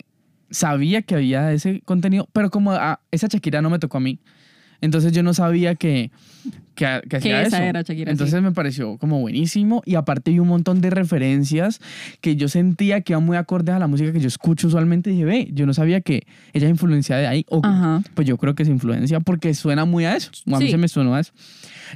sabía 0.50 1.04
que 1.04 1.14
había 1.14 1.54
ese 1.54 1.82
contenido, 1.86 2.28
pero 2.34 2.50
como 2.50 2.72
a 2.72 3.00
esa 3.12 3.28
Shakira 3.28 3.62
no 3.62 3.70
me 3.70 3.78
tocó 3.78 3.98
a 3.98 4.02
mí, 4.02 4.18
entonces 4.82 5.12
yo 5.12 5.22
no 5.22 5.36
sabía 5.36 5.76
que, 5.76 6.10
que, 6.80 7.02
que 7.10 7.18
hacía 7.18 7.42
esa 7.42 7.58
eso. 7.58 7.66
era 7.66 7.82
Shakira, 7.82 8.12
Entonces 8.12 8.42
me 8.42 8.52
pareció 8.54 8.98
como 8.98 9.20
buenísimo 9.20 9.82
y 9.86 9.96
aparte 9.96 10.32
vi 10.32 10.40
un 10.40 10.48
montón 10.48 10.80
de 10.82 10.90
referencias 10.90 11.80
que 12.22 12.36
yo 12.36 12.48
sentía 12.48 13.02
que 13.02 13.14
iban 13.14 13.26
muy 13.26 13.38
acordes 13.38 13.76
a 13.76 13.80
la 13.80 13.88
música 13.88 14.12
que 14.14 14.20
yo 14.20 14.28
escucho 14.28 14.68
usualmente 14.68 15.10
y 15.10 15.14
dije, 15.14 15.26
ve, 15.26 15.50
yo 15.54 15.66
no 15.66 15.74
sabía 15.74 16.02
que 16.02 16.24
ella 16.54 16.68
es 16.68 16.72
influenciada 16.72 17.22
de 17.22 17.28
ahí. 17.28 17.46
O, 17.50 17.60
Ajá. 17.64 18.02
pues 18.14 18.28
yo 18.28 18.38
creo 18.38 18.56
que 18.56 18.64
es 18.64 18.70
influencia 18.70 19.20
porque 19.20 19.54
suena 19.54 19.86
muy 19.86 20.06
a 20.06 20.16
eso. 20.16 20.32
A 20.48 20.58
mí 20.60 20.66
Sí. 20.66 20.72
se 20.72 20.78
me 20.78 20.88
suena 20.88 21.16
a 21.18 21.20
eso. 21.20 21.34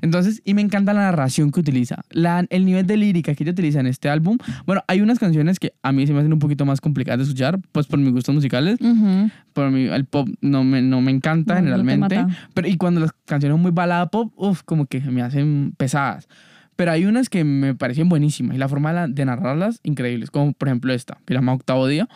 Entonces, 0.01 0.41
y 0.43 0.53
me 0.53 0.61
encanta 0.61 0.93
la 0.93 1.01
narración 1.01 1.51
que 1.51 1.59
utiliza. 1.59 2.01
La, 2.09 2.45
el 2.49 2.65
nivel 2.65 2.85
de 2.87 2.97
lírica 2.97 3.33
que 3.35 3.43
ella 3.43 3.51
utiliza 3.51 3.79
en 3.79 3.87
este 3.87 4.09
álbum. 4.09 4.37
Bueno, 4.65 4.81
hay 4.87 5.01
unas 5.01 5.19
canciones 5.19 5.59
que 5.59 5.73
a 5.83 5.91
mí 5.91 6.05
se 6.07 6.13
me 6.13 6.19
hacen 6.19 6.33
un 6.33 6.39
poquito 6.39 6.65
más 6.65 6.81
complicadas 6.81 7.19
de 7.19 7.23
escuchar, 7.25 7.59
pues 7.71 7.87
por 7.87 7.99
mis 7.99 8.11
gustos 8.11 8.33
musicales. 8.35 8.79
Ujú. 8.81 9.29
Por 9.53 9.69
mí, 9.71 9.83
el 9.85 10.05
pop 10.05 10.27
no 10.41 10.63
me, 10.63 10.81
no 10.81 10.99
me 11.01 11.11
encanta 11.11 11.55
No, 11.55 11.61
no 11.61 11.65
te 11.67 11.71
generalmente. 11.77 12.17
mata. 12.23 12.37
pero 12.55 12.67
y 12.67 12.75
cuando 12.77 13.01
las 13.01 13.11
canciones 13.25 13.53
son 13.53 13.61
muy 13.61 13.71
balada 13.71 14.07
pop, 14.07 14.33
uff, 14.35 14.63
como 14.73 14.85
que 14.87 14.99
me 14.99 15.21
hacen 15.21 15.73
pesadas. 15.77 16.27
Pero 16.75 16.91
hay 16.91 17.05
unas 17.05 17.29
que 17.29 17.43
me 17.43 17.75
parecen 17.75 18.09
buenísimas 18.09 18.55
y 18.55 18.59
la 18.59 18.67
forma 18.67 18.89
de, 18.89 18.95
la- 18.95 19.07
de 19.07 19.25
narrarlas, 19.25 19.79
increíbles. 19.83 20.31
Como 20.31 20.53
por 20.53 20.67
ejemplo 20.69 20.91
esta, 20.93 21.15
que 21.25 21.33
se 21.33 21.35
llama 21.35 21.53
Octavo 21.53 21.87
Día, 21.87 22.07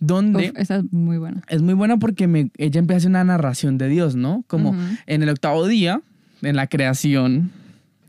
donde 0.00 0.50
Uf, 0.50 0.58
esa 0.58 0.76
es 0.78 0.92
muy 0.92 1.18
buena. 1.18 1.42
es 1.48 1.62
muy 1.62 1.74
buena 1.74 1.96
porque 1.96 2.26
me, 2.26 2.50
ella 2.58 2.80
empieza 2.80 2.96
a 2.96 2.98
hacer 2.98 3.10
una 3.10 3.24
narración 3.24 3.78
de 3.78 3.88
Dios, 3.88 4.16
¿no? 4.16 4.44
Como 4.48 4.74
en 5.06 5.22
el 5.22 5.28
octavo 5.28 5.66
día, 5.66 6.00
en 6.42 6.56
la 6.56 6.66
creación, 6.66 7.50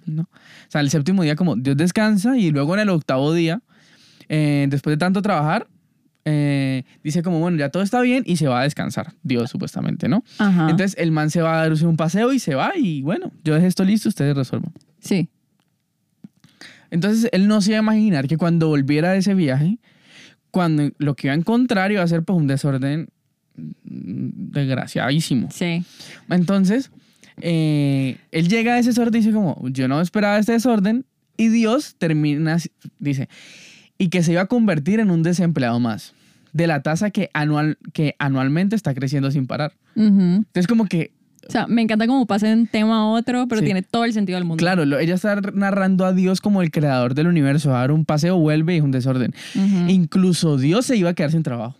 ¿no? 0.05 0.23
O 0.23 0.69
sea, 0.69 0.81
el 0.81 0.89
séptimo 0.89 1.23
día 1.23 1.35
como 1.35 1.55
Dios 1.55 1.77
descansa 1.77 2.37
y 2.37 2.51
luego 2.51 2.73
en 2.73 2.81
el 2.81 2.89
octavo 2.89 3.33
día, 3.33 3.61
eh, 4.29 4.67
después 4.69 4.93
de 4.93 4.97
tanto 4.97 5.21
trabajar, 5.21 5.67
eh, 6.29 6.83
dice 7.05 7.23
como, 7.23 7.39
bueno, 7.39 7.57
ya 7.57 7.69
todo 7.69 7.81
está 7.81 8.01
bien 8.01 8.23
y 8.25 8.35
se 8.35 8.49
va 8.49 8.59
a 8.59 8.63
descansar, 8.63 9.13
Dios 9.23 9.49
supuestamente, 9.49 10.09
¿no? 10.09 10.25
Ajá. 10.39 10.69
Entonces 10.69 10.93
el 10.99 11.11
man 11.11 11.29
se 11.29 11.41
va 11.41 11.61
a 11.61 11.69
darse 11.69 11.87
un 11.87 11.95
paseo 11.95 12.33
y 12.33 12.39
se 12.39 12.53
va 12.53 12.73
y 12.75 13.01
bueno, 13.01 13.31
yo 13.45 13.55
dejé 13.55 13.67
esto 13.67 13.85
listo, 13.85 14.09
ustedes 14.09 14.35
resuelvan. 14.35 14.73
sí. 14.99 15.29
Entonces 16.89 17.29
él 17.33 17.47
no 17.47 17.61
se 17.61 17.71
iba 17.71 17.79
a 17.79 17.81
imaginar 17.81 18.27
que 18.27 18.37
cuando 18.37 18.69
volviera 18.69 19.11
de 19.11 19.19
ese 19.19 19.33
viaje, 19.35 19.77
cuando 20.51 20.89
lo 20.99 21.15
que 21.15 21.27
iba 21.27 21.33
a 21.33 21.37
encontrar 21.37 21.91
iba 21.91 22.01
a 22.01 22.07
ser 22.07 22.23
pues 22.23 22.37
un 22.37 22.47
desorden 22.47 23.09
desgraciadísimo. 23.83 25.49
Sí. 25.51 25.83
Entonces, 26.29 26.89
eh, 27.41 28.17
él 28.31 28.47
llega 28.47 28.75
a 28.75 28.79
ese 28.79 28.89
desorden 28.89 29.15
y 29.15 29.25
dice 29.25 29.33
como, 29.33 29.61
yo 29.69 29.89
no 29.89 29.99
esperaba 29.99 30.39
este 30.39 30.53
desorden 30.53 31.05
y 31.35 31.49
Dios 31.49 31.95
termina, 31.97 32.57
dice, 32.99 33.27
y 33.97 34.07
que 34.07 34.23
se 34.23 34.31
iba 34.31 34.41
a 34.41 34.47
convertir 34.47 35.01
en 35.01 35.11
un 35.11 35.23
desempleado 35.23 35.81
más 35.81 36.13
de 36.57 36.67
la 36.67 36.81
tasa 36.81 37.11
que, 37.11 37.29
anual, 37.33 37.77
que 37.93 38.15
anualmente 38.19 38.75
está 38.75 38.93
creciendo 38.93 39.31
sin 39.31 39.47
parar. 39.47 39.73
Ujú. 39.95 40.07
Entonces 40.45 40.67
como 40.67 40.85
que, 40.85 41.11
O 41.47 41.51
sea, 41.51 41.65
me 41.67 41.81
encanta 41.81 42.07
cómo 42.07 42.25
pasa 42.25 42.47
de 42.47 42.53
un 42.55 42.67
tema 42.67 42.97
a 42.97 43.05
otro, 43.05 43.47
pero 43.47 43.59
Sí. 43.61 43.65
tiene 43.65 43.81
todo 43.81 44.03
el 44.03 44.11
sentido 44.11 44.35
del 44.37 44.43
mundo. 44.43 44.59
claro, 44.59 44.83
lo- 44.83 44.99
ella 44.99 45.15
está 45.15 45.39
narrando 45.53 46.03
a 46.05 46.11
Dios 46.11 46.41
como 46.41 46.61
el 46.61 46.71
creador 46.71 47.13
del 47.13 47.27
universo, 47.27 47.69
va 47.69 47.77
a 47.77 47.81
dar 47.81 47.91
un 47.93 48.03
paseo, 48.03 48.37
vuelve 48.37 48.73
y 48.73 48.77
es 48.79 48.83
un 48.83 48.91
desorden. 48.91 49.33
Ujú. 49.55 49.89
Incluso 49.89 50.57
Dios 50.57 50.85
se 50.87 50.97
iba 50.97 51.11
a 51.11 51.13
quedar 51.13 51.31
sin 51.31 51.43
trabajo. 51.43 51.77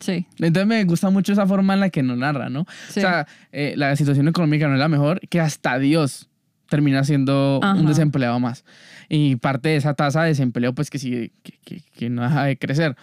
Sí. 0.00 0.26
Entonces 0.40 0.66
me 0.66 0.82
gusta 0.84 1.08
mucho 1.10 1.32
esa 1.32 1.46
forma 1.46 1.74
en 1.74 1.80
la 1.80 1.90
que 1.90 2.02
nos 2.02 2.18
narra, 2.18 2.48
¿no? 2.50 2.66
Sí. 2.88 2.98
O 2.98 3.02
sea, 3.02 3.28
eh, 3.52 3.74
la 3.76 3.94
situación 3.94 4.26
económica 4.26 4.66
no 4.66 4.74
es 4.74 4.80
la 4.80 4.88
mejor, 4.88 5.20
que 5.28 5.40
hasta 5.40 5.78
Dios 5.78 6.28
termina 6.68 7.04
siendo 7.04 7.60
Ajá. 7.62 7.78
un 7.78 7.86
desempleado 7.86 8.40
más. 8.40 8.64
Y 9.08 9.36
parte 9.36 9.68
de 9.68 9.76
esa 9.76 9.94
tasa 9.94 10.22
de 10.22 10.30
desempleo, 10.30 10.74
pues 10.74 10.90
que 10.90 10.98
sigue, 10.98 11.30
que, 11.44 11.52
que- 11.64 11.82
que 11.96 12.10
no 12.10 12.22
deja 12.22 12.42
de 12.44 12.56
crecer. 12.56 12.96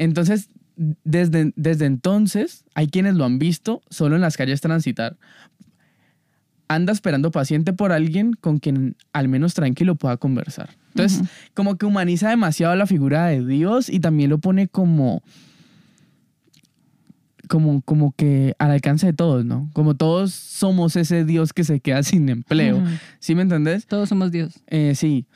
Entonces, 0.00 0.48
desde, 1.04 1.52
desde 1.56 1.84
entonces, 1.84 2.64
hay 2.74 2.88
quienes 2.88 3.16
lo 3.16 3.26
han 3.26 3.38
visto 3.38 3.82
solo 3.90 4.16
en 4.16 4.22
las 4.22 4.38
calles 4.38 4.62
transitar. 4.62 5.18
Anda 6.68 6.94
esperando 6.94 7.30
paciente 7.30 7.74
por 7.74 7.92
alguien 7.92 8.32
con 8.32 8.60
quien 8.60 8.96
al 9.12 9.28
menos 9.28 9.52
tranquilo 9.52 9.96
pueda 9.96 10.16
conversar. 10.16 10.70
Entonces, 10.94 11.28
como 11.52 11.76
que 11.76 11.84
humaniza 11.84 12.30
demasiado 12.30 12.74
la 12.76 12.86
figura 12.86 13.26
de 13.26 13.44
Dios 13.44 13.90
y 13.90 14.00
también 14.00 14.30
lo 14.30 14.38
pone 14.38 14.68
como 14.68 15.22
como, 17.46 17.82
como 17.82 18.12
que 18.12 18.54
al 18.58 18.70
alcance 18.70 19.06
de 19.06 19.12
todos, 19.12 19.44
¿no? 19.44 19.68
Como 19.74 19.96
todos 19.96 20.32
somos 20.32 20.96
ese 20.96 21.24
Dios 21.24 21.52
que 21.52 21.64
se 21.64 21.80
queda 21.80 22.02
sin 22.04 22.28
empleo. 22.28 22.78
Ujú. 22.78 22.86
¿Sí 23.18 23.34
me 23.34 23.42
entendés? 23.42 23.86
Todos 23.86 24.08
somos 24.08 24.30
Dios. 24.30 24.60
Eh, 24.68 24.94
sí. 24.94 25.26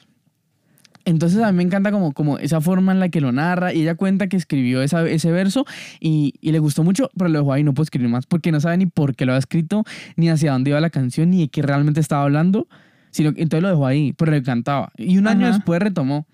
Entonces 1.07 1.41
a 1.43 1.53
mí 1.53 1.59
me 1.59 1.63
encanta 1.63 1.93
como, 1.93 2.13
como 2.13 2.39
esa 2.39 2.61
forma 2.61 2.93
en 2.93 3.01
la 3.01 3.09
que 3.11 3.21
lo 3.21 3.31
narra 3.31 3.75
y 3.75 3.83
ella 3.83 3.95
cuenta 3.95 4.27
que 4.27 4.37
escribió 4.37 4.83
esa, 4.83 5.07
ese 5.07 5.31
verso 5.31 5.67
y, 6.01 6.35
y 6.41 6.53
le 6.53 6.59
gustó 6.59 6.83
mucho, 6.83 7.11
pero 7.17 7.29
lo 7.29 7.41
dejó 7.41 7.53
ahí, 7.53 7.63
no 7.63 7.75
puedo 7.75 7.85
escribir 7.85 8.09
más 8.09 8.25
porque 8.27 8.51
no 8.53 8.61
sabe 8.61 8.79
ni 8.79 8.87
por 8.87 9.15
qué 9.15 9.27
lo 9.27 9.35
ha 9.35 9.39
escrito, 9.39 9.85
ni 10.17 10.31
hacia 10.31 10.53
dónde 10.53 10.71
iba 10.71 10.81
la 10.81 10.91
canción, 10.91 11.31
ni 11.31 11.43
de 11.43 11.49
qué 11.49 11.61
realmente 11.63 12.01
estaba 12.01 12.23
hablando, 12.23 12.69
sino 13.11 13.35
que 13.35 13.43
entonces 13.43 13.63
lo 13.63 13.69
dejó 13.69 13.87
ahí, 13.87 14.13
pero 14.15 14.33
le 14.33 14.43
cantaba. 14.43 14.93
Y 14.97 15.19
un 15.19 15.29
año 15.29 15.47
Ajá. 15.47 15.57
después 15.57 15.81
retomó. 15.81 16.27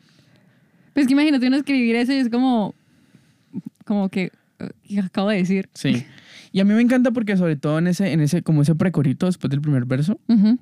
Pues 0.95 1.07
que 1.07 1.13
imagínate 1.15 1.47
uno 1.49 1.57
escribir 1.57 1.97
eso 1.97 2.13
y 2.13 2.17
es 2.17 2.29
como, 2.29 2.75
como 3.85 4.09
que, 4.09 4.31
¿qué 4.87 5.01
acabo 5.01 5.31
de 5.31 5.37
decir? 5.39 5.69
Sí. 5.75 6.05
Y 6.53 6.61
a 6.61 6.65
mí 6.65 6.75
me 6.75 6.81
encanta 6.81 7.11
porque 7.11 7.37
sobre 7.37 7.57
todo 7.57 7.79
en 7.79 7.87
ese, 7.87 8.13
en 8.13 8.21
ese, 8.21 8.43
como 8.43 8.63
ese 8.63 8.75
precorito 8.75 9.27
después 9.27 9.51
del 9.51 9.61
primer 9.61 9.85
verso, 9.85 10.19
Ujú. 10.29 10.59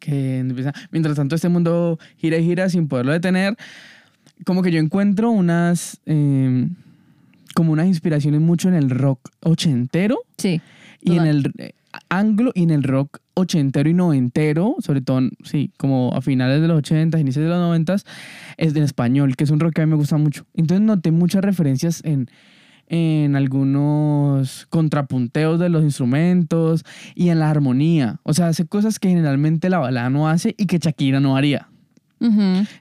Que 0.00 0.38
empieza, 0.40 0.72
mientras 0.90 1.16
tanto 1.16 1.34
este 1.34 1.48
mundo 1.48 1.98
gira 2.16 2.36
y 2.38 2.44
gira 2.44 2.68
sin 2.68 2.88
poderlo 2.88 3.12
detener, 3.12 3.56
como 4.44 4.62
que 4.62 4.70
yo 4.72 4.78
encuentro 4.78 5.30
unas, 5.30 6.00
eh, 6.06 6.68
como 7.54 7.72
unas 7.72 7.86
inspiraciones 7.86 8.40
mucho 8.40 8.68
en 8.68 8.74
el 8.74 8.90
rock 8.90 9.30
ochentero 9.42 10.18
Sí. 10.38 10.60
y 11.00 11.12
en 11.12 11.16
Total. 11.18 11.28
el 11.28 11.52
eh, 11.58 11.74
anglo 12.08 12.52
y 12.54 12.62
en 12.62 12.70
el 12.70 12.82
rock 12.82 13.18
ochentero 13.34 13.88
y 13.88 13.94
noventero, 13.94 14.76
sobre 14.80 15.00
todo, 15.00 15.20
sí, 15.44 15.70
como 15.76 16.12
a 16.14 16.22
finales 16.22 16.60
de 16.60 16.68
los 16.68 16.78
ochentas, 16.78 17.20
inicios 17.20 17.44
de 17.44 17.50
los 17.50 17.58
noventas, 17.58 18.04
es 18.56 18.74
del 18.74 18.84
español, 18.84 19.36
que 19.36 19.44
es 19.44 19.50
un 19.50 19.60
rock 19.60 19.74
que 19.74 19.82
a 19.82 19.86
mí 19.86 19.90
me 19.90 19.96
gusta 19.96 20.16
mucho. 20.16 20.46
Entonces 20.54 20.84
noté 20.84 21.10
muchas 21.10 21.42
referencias 21.44 22.02
en, 22.04 22.28
en 22.94 23.36
algunos 23.36 24.66
contrapunteos 24.68 25.58
de 25.58 25.70
los 25.70 25.82
instrumentos 25.82 26.84
y 27.14 27.30
en 27.30 27.38
la 27.38 27.48
armonía. 27.48 28.20
O 28.22 28.34
sea, 28.34 28.48
hace 28.48 28.66
cosas 28.66 28.98
que 28.98 29.08
generalmente 29.08 29.70
la 29.70 29.78
balada 29.78 30.10
no 30.10 30.28
hace 30.28 30.54
y 30.58 30.66
que 30.66 30.76
Shakira 30.78 31.18
no 31.18 31.34
haría. 31.34 31.68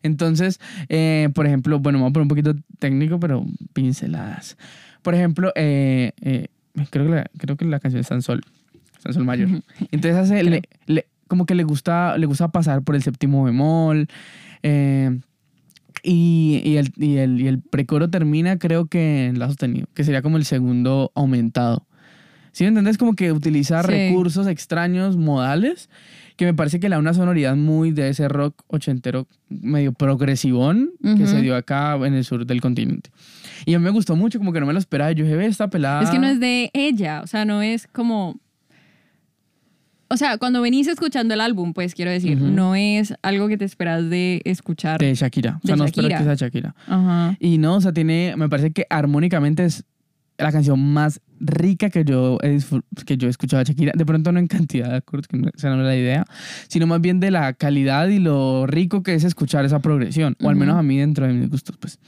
Entonces, 0.03 0.59
eh, 0.89 1.29
por 1.33 1.47
ejemplo, 1.47 1.79
bueno, 1.79 1.99
voy 1.99 2.09
a 2.09 2.11
poner 2.11 2.23
un 2.23 2.27
poquito 2.27 2.53
técnico, 2.77 3.19
pero 3.21 3.45
pinceladas. 3.73 4.57
Por 5.01 5.15
ejemplo, 5.15 5.51
eh, 5.55 6.11
eh, 6.21 6.47
creo, 6.89 7.05
que 7.05 7.11
la, 7.11 7.25
creo 7.37 7.55
que 7.55 7.65
la 7.65 7.79
canción 7.79 8.01
es 8.01 8.07
San 8.07 8.21
Sol, 8.21 8.41
San 8.99 9.13
Sol 9.13 9.23
Mayor. 9.23 9.47
Entonces, 9.91 10.15
hace, 10.15 10.43
le- 10.43 10.61
le- 10.87 11.07
como 11.29 11.45
que 11.45 11.55
le 11.55 11.63
gusta, 11.63 12.17
le 12.17 12.25
gusta 12.25 12.49
pasar 12.49 12.81
por 12.83 12.95
el 12.95 13.01
séptimo 13.01 13.43
bemol. 13.45 14.07
eh, 14.61 15.17
y, 16.03 16.61
y 16.63 16.77
el, 16.77 16.91
y, 16.97 17.17
el, 17.17 17.39
y 17.41 17.47
el 17.47 17.59
precoro 17.61 18.09
termina, 18.09 18.57
creo 18.59 18.85
que 18.87 19.25
en 19.27 19.39
la 19.39 19.47
sostenido, 19.47 19.87
que 19.93 20.03
sería 20.03 20.21
como 20.21 20.37
el 20.37 20.45
segundo 20.45 21.11
aumentado. 21.15 21.85
¿Sí 22.53 22.63
me 22.65 22.69
entendés? 22.69 22.97
Como 22.97 23.13
que 23.15 23.31
utiliza 23.31 23.81
Sí. 23.83 23.87
recursos 23.89 24.45
extraños, 24.47 25.15
modales, 25.15 25.89
que 26.35 26.45
me 26.45 26.53
parece 26.53 26.79
que 26.81 26.89
le 26.89 26.95
da 26.95 26.99
una 26.99 27.13
sonoridad 27.13 27.55
muy 27.55 27.91
de 27.91 28.09
ese 28.09 28.27
rock 28.27 28.63
ochentero 28.67 29.27
medio 29.47 29.93
progresivón 29.93 30.91
que 31.01 31.13
Ujú. 31.23 31.27
se 31.27 31.41
dio 31.41 31.55
acá 31.55 31.95
en 31.95 32.13
el 32.13 32.25
sur 32.25 32.45
del 32.45 32.59
continente. 32.59 33.09
Y 33.65 33.73
a 33.73 33.79
mí 33.79 33.85
me 33.85 33.91
gustó 33.91 34.15
mucho, 34.15 34.37
como 34.39 34.51
que 34.51 34.59
no 34.59 34.65
me 34.65 34.73
lo 34.73 34.79
esperaba. 34.79 35.11
Yo 35.13 35.23
dije, 35.23 35.37
ve 35.37 35.45
esta 35.45 35.69
pelada. 35.69 36.01
Es 36.03 36.09
que 36.09 36.19
no 36.19 36.27
es 36.27 36.39
de 36.39 36.71
ella, 36.73 37.21
o 37.23 37.27
sea, 37.27 37.45
no 37.45 37.61
es 37.61 37.87
como... 37.87 38.39
O 40.11 40.17
sea, 40.17 40.37
cuando 40.37 40.61
venís 40.61 40.87
escuchando 40.87 41.33
el 41.33 41.39
álbum, 41.39 41.71
pues 41.71 41.95
quiero 41.95 42.11
decir, 42.11 42.37
no 42.37 42.75
es 42.75 43.13
algo 43.21 43.47
que 43.47 43.57
te 43.57 43.63
esperas 43.63 44.09
de 44.09 44.41
escuchar. 44.43 44.99
de 44.99 45.15
Shakira. 45.15 45.61
O 45.63 45.67
sea, 45.67 45.77
no 45.77 45.85
espero 45.85 46.09
que 46.09 46.13
Shakira. 46.15 46.35
sea 46.35 46.47
Shakira. 46.47 46.75
Ajá. 46.85 47.37
Y 47.39 47.57
no, 47.57 47.75
o 47.75 47.81
sea, 47.81 47.93
tiene, 47.93 48.33
me 48.35 48.49
parece 48.49 48.71
que 48.71 48.85
armónicamente 48.89 49.63
es 49.63 49.85
la 50.37 50.51
canción 50.51 50.79
más 50.81 51.21
rica 51.39 51.89
que 51.89 52.03
yo 52.03 52.37
que 53.05 53.17
yo 53.17 53.27
he 53.27 53.31
escuchado 53.31 53.63
de 53.63 53.69
Shakira. 53.69 53.93
De 53.95 54.05
pronto 54.05 54.33
no 54.33 54.39
en 54.39 54.47
cantidad 54.47 54.89
de 54.89 54.97
acordes, 54.97 55.29
que 55.29 55.37
no, 55.37 55.49
esa 55.55 55.69
no 55.69 55.81
es 55.81 55.87
la 55.87 55.95
idea, 55.95 56.25
sino 56.67 56.87
más 56.87 56.99
bien 56.99 57.21
de 57.21 57.31
la 57.31 57.53
calidad 57.53 58.09
y 58.09 58.19
lo 58.19 58.67
rico 58.67 59.03
que 59.03 59.13
es 59.13 59.23
escuchar 59.23 59.63
esa 59.63 59.79
progresión, 59.79 60.35
o 60.41 60.49
al 60.49 60.57
menos 60.57 60.75
a 60.75 60.83
mí 60.83 60.97
dentro 60.99 61.25
de 61.25 61.31
mis 61.31 61.49
gustos, 61.49 61.77
pues. 61.77 61.99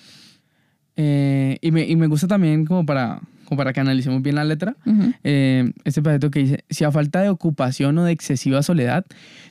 Eh, 0.97 1.57
y, 1.61 1.71
me, 1.71 1.87
y 1.87 1.95
me 1.95 2.07
gusta 2.07 2.27
también 2.27 2.65
como 2.65 2.85
para, 2.85 3.21
como 3.45 3.57
para 3.57 3.73
que 3.73 3.79
analicemos 3.79 4.21
bien 4.21 4.35
la 4.35 4.43
letra, 4.45 4.75
Ujú. 4.85 5.13
eh, 5.23 5.71
este 5.83 6.01
pedacito 6.01 6.31
que 6.31 6.39
dice, 6.39 6.65
si 6.69 6.83
a 6.83 6.91
falta 6.91 7.21
de 7.21 7.29
ocupación 7.29 7.97
o 7.97 8.03
de 8.03 8.11
excesiva 8.11 8.63
soledad, 8.63 9.05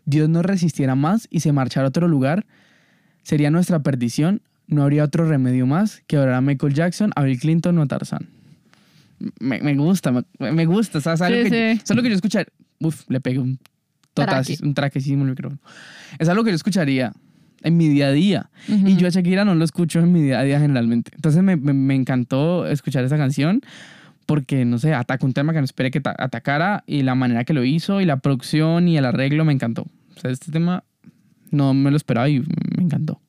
Dios 0.04 0.28
no 0.28 0.42
resistiera 0.42 0.94
más 0.94 1.28
y 1.30 1.40
se 1.40 1.52
marchara 1.52 1.86
a 1.86 1.88
otro 1.88 2.08
lugar, 2.08 2.46
sería 3.22 3.50
nuestra 3.50 3.82
perdición, 3.82 4.42
no 4.66 4.82
habría 4.82 5.04
otro 5.04 5.28
remedio 5.28 5.66
más 5.66 6.02
que 6.06 6.18
orar 6.18 6.34
a 6.34 6.40
Michael 6.40 6.74
Jackson, 6.74 7.12
a 7.16 7.22
Bill 7.22 7.38
Clinton 7.38 7.78
o 7.78 7.82
a 7.82 7.86
Tarzán. 7.86 8.28
Me, 9.38 9.60
me 9.60 9.74
gusta, 9.76 10.10
me, 10.10 10.24
me 10.52 10.66
gusta, 10.66 11.00
¿sabes? 11.00 11.20
Algo 11.20 11.44
Sí, 11.44 11.50
que, 11.50 11.74
sí. 11.76 11.80
Es 11.84 11.90
algo 11.90 12.02
que 12.02 12.08
yo 12.08 12.14
escuchar, 12.16 12.48
uf, 12.80 13.04
le 13.08 13.20
pegué 13.20 13.38
un 13.38 13.58
Traque. 14.14 14.56
un 14.62 14.74
traquecísimo 14.74 15.22
al 15.24 15.30
micrófono. 15.30 15.60
Es 16.18 16.28
algo 16.28 16.42
que 16.44 16.50
yo 16.50 16.56
escucharía 16.56 17.12
en 17.62 17.76
mi 17.76 17.88
día 17.88 18.08
a 18.08 18.12
día. 18.12 18.50
Y 18.68 18.96
yo 18.96 19.06
a 19.06 19.10
Shakira 19.10 19.44
no 19.44 19.54
lo 19.54 19.64
escucho 19.64 20.00
en 20.00 20.12
mi 20.12 20.22
día 20.22 20.40
a 20.40 20.44
día 20.44 20.60
generalmente. 20.60 21.10
Entonces 21.14 21.42
me, 21.42 21.56
me, 21.56 21.72
me 21.72 21.94
encantó 21.94 22.66
escuchar 22.66 23.04
esa 23.04 23.16
canción 23.16 23.60
porque, 24.26 24.64
no 24.64 24.78
sé, 24.78 24.94
ataca 24.94 25.26
un 25.26 25.32
tema 25.32 25.52
que 25.52 25.58
no 25.58 25.64
esperé 25.64 25.90
que 25.90 26.00
ta- 26.00 26.14
atacara 26.18 26.84
y 26.86 27.02
la 27.02 27.14
manera 27.14 27.44
que 27.44 27.52
lo 27.54 27.64
hizo 27.64 28.00
y 28.00 28.04
la 28.04 28.18
producción 28.18 28.88
y 28.88 28.96
el 28.96 29.04
arreglo 29.04 29.44
me 29.44 29.52
encantó. 29.52 29.82
O 30.16 30.20
sea, 30.20 30.30
este 30.30 30.52
tema 30.52 30.84
no 31.50 31.74
me 31.74 31.90
lo 31.90 31.96
esperaba 31.96 32.28
y 32.28 32.40
me 32.40 32.84
encantó. 32.84 33.20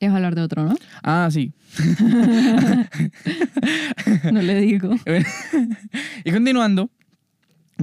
Es 0.00 0.10
hablar 0.10 0.34
de 0.34 0.42
otro, 0.42 0.64
¿no? 0.68 0.74
Ah, 1.02 1.28
sí. 1.30 1.52
No 4.32 4.42
le 4.42 4.60
digo. 4.60 4.94
y 6.24 6.30
continuando, 6.32 6.90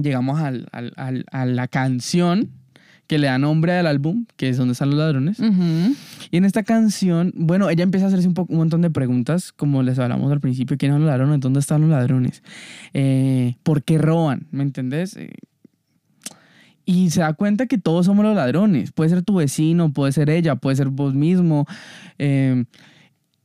llegamos 0.00 0.40
al, 0.40 0.68
al- 0.72 0.92
al- 0.96 1.24
a 1.30 1.46
la 1.46 1.68
canción 1.68 2.50
que 3.06 3.18
le 3.18 3.26
da 3.26 3.38
nombre 3.38 3.72
al 3.72 3.86
álbum, 3.86 4.24
que 4.36 4.48
es 4.48 4.56
Donde 4.56 4.72
están 4.72 4.90
los 4.90 4.98
ladrones. 4.98 5.38
Y 6.30 6.36
en 6.36 6.44
esta 6.44 6.62
canción, 6.62 7.32
bueno, 7.36 7.68
ella 7.68 7.82
empieza 7.82 8.06
a 8.06 8.08
hacerse 8.08 8.26
un, 8.26 8.34
un 8.48 8.56
montón 8.56 8.80
de 8.80 8.90
preguntas, 8.90 9.52
como 9.52 9.82
les 9.82 9.98
hablamos 9.98 10.32
al 10.32 10.40
principio, 10.40 10.78
¿quiénes 10.78 10.94
son 10.94 11.02
los 11.02 11.10
ladrones? 11.10 11.40
¿Dónde 11.40 11.60
están 11.60 11.82
los 11.82 11.90
ladrones? 11.90 12.42
Eh, 12.94 13.56
¿Por 13.62 13.82
qué 13.82 13.98
roban? 13.98 14.46
¿Me 14.50 14.62
entendés? 14.62 15.16
Eh, 15.16 15.32
y 16.86 17.10
se 17.10 17.20
da 17.20 17.34
cuenta 17.34 17.66
que 17.66 17.76
todos 17.76 18.06
somos 18.06 18.24
los 18.24 18.34
ladrones. 18.34 18.92
Puede 18.92 19.10
ser 19.10 19.22
tu 19.22 19.34
vecino, 19.34 19.92
puede 19.92 20.12
ser 20.12 20.30
ella, 20.30 20.56
puede 20.56 20.76
ser 20.76 20.88
vos 20.88 21.14
mismo. 21.14 21.66
eh, 22.18 22.64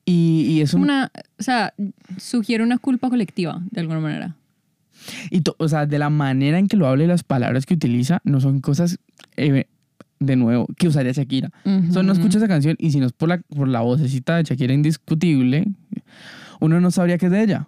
y, 0.05 0.45
y 0.47 0.61
es 0.61 0.73
un... 0.73 0.83
Una, 0.83 1.11
o 1.37 1.43
sea, 1.43 1.73
sugiere 2.17 2.63
una 2.63 2.77
culpa 2.77 3.09
colectiva, 3.09 3.61
de 3.69 3.81
alguna 3.81 3.99
manera. 3.99 4.36
Y 5.31 5.41
o 5.57 5.67
sea, 5.67 5.85
de 5.85 5.99
la 5.99 6.09
manera 6.09 6.59
en 6.59 6.67
que 6.67 6.77
lo 6.77 6.87
habla 6.87 7.03
y 7.03 7.07
las 7.07 7.23
palabras 7.23 7.65
que 7.65 7.73
utiliza, 7.75 8.19
no 8.23 8.39
son 8.41 8.59
cosas, 8.61 8.99
eh, 9.35 9.65
de 10.19 10.35
nuevo, 10.35 10.67
que 10.77 10.87
usaría 10.87 11.11
Shakira. 11.11 11.49
O 11.63 11.91
sea, 11.91 12.01
uno 12.01 12.11
Ujú. 12.11 12.21
escucha 12.21 12.37
esa 12.39 12.47
canción 12.47 12.75
y 12.79 12.91
si 12.91 12.99
no 12.99 13.05
es 13.05 13.13
por 13.13 13.29
la, 13.29 13.37
por 13.37 13.67
la 13.67 13.81
vocecita 13.81 14.37
de 14.37 14.43
Shakira 14.43 14.73
indiscutible, 14.73 15.67
uno 16.59 16.81
no 16.81 16.89
sabría 16.91 17.17
que 17.17 17.27
es 17.27 17.31
de 17.31 17.43
ella. 17.43 17.67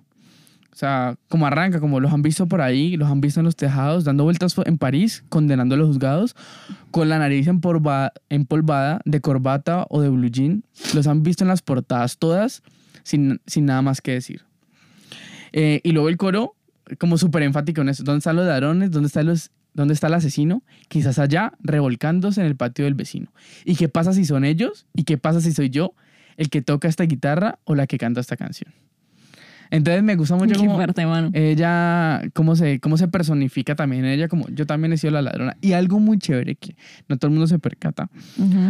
O 0.71 0.75
sea, 0.79 1.15
como 1.27 1.45
arranca, 1.45 1.79
como 1.81 1.99
los 1.99 2.11
han 2.13 2.21
visto 2.21 2.47
por 2.47 2.61
ahí, 2.61 2.95
los 2.95 3.09
han 3.09 3.19
visto 3.19 3.41
en 3.41 3.45
los 3.45 3.55
tejados, 3.57 4.05
dando 4.05 4.23
vueltas 4.23 4.55
en 4.65 4.77
París, 4.77 5.23
condenando 5.27 5.75
a 5.75 5.77
los 5.77 5.87
juzgados, 5.87 6.35
con 6.89 7.09
la 7.09 7.19
nariz 7.19 7.47
empolva- 7.47 8.13
empolvada, 8.29 9.01
de 9.03 9.19
corbata 9.19 9.85
o 9.89 10.01
de 10.01 10.07
blue 10.09 10.29
jean. 10.31 10.63
Los 10.95 11.05
han 11.07 11.21
visto 11.21 11.43
en 11.43 11.49
las 11.49 11.61
portadas 11.61 12.17
todas, 12.17 12.63
sin, 13.03 13.41
sin 13.45 13.65
nada 13.65 13.81
más 13.81 13.99
que 14.01 14.11
decir. 14.13 14.43
Eh, 15.51 15.81
y 15.83 15.91
luego 15.91 16.07
el 16.09 16.17
coro, 16.17 16.55
como 16.97 17.17
súper 17.17 17.43
enfático 17.43 17.81
en 17.81 17.89
eso. 17.89 18.03
¿Dónde 18.03 18.19
están 18.19 18.35
los 18.35 18.45
ladrones? 18.45 18.91
¿Dónde 18.91 19.07
está, 19.07 19.23
los, 19.23 19.51
¿Dónde 19.73 19.93
está 19.93 20.07
el 20.07 20.13
asesino? 20.13 20.63
Quizás 20.87 21.19
allá, 21.19 21.53
revolcándose 21.61 22.41
en 22.41 22.47
el 22.47 22.55
patio 22.55 22.85
del 22.85 22.95
vecino. 22.95 23.31
¿Y 23.65 23.75
qué 23.75 23.89
pasa 23.89 24.13
si 24.13 24.25
son 24.25 24.45
ellos? 24.45 24.87
¿Y 24.93 25.03
qué 25.03 25.17
pasa 25.17 25.41
si 25.41 25.51
soy 25.51 25.69
yo 25.69 25.93
el 26.37 26.49
que 26.49 26.61
toca 26.61 26.87
esta 26.87 27.03
guitarra 27.03 27.59
o 27.65 27.75
la 27.75 27.87
que 27.87 27.97
canta 27.97 28.21
esta 28.21 28.37
canción? 28.37 28.73
Entonces 29.71 30.01
me 30.01 30.15
gusta 30.15 30.35
mucho 30.35 30.59
fuerte, 30.63 31.05
mano. 31.05 31.29
ella, 31.33 32.23
cómo 32.33 32.55
se, 32.55 32.79
cómo 32.79 32.97
se 32.97 33.07
personifica 33.07 33.75
también 33.75 34.03
ella, 34.05 34.27
como 34.27 34.47
yo 34.49 34.65
también 34.65 34.93
he 34.93 34.97
sido 34.97 35.11
la 35.11 35.21
ladrona. 35.21 35.57
Y 35.61 35.73
algo 35.73 35.99
muy 35.99 36.17
chévere 36.17 36.55
que 36.55 36.75
no 37.07 37.17
todo 37.17 37.27
el 37.27 37.33
mundo 37.33 37.47
se 37.47 37.59
percata 37.59 38.09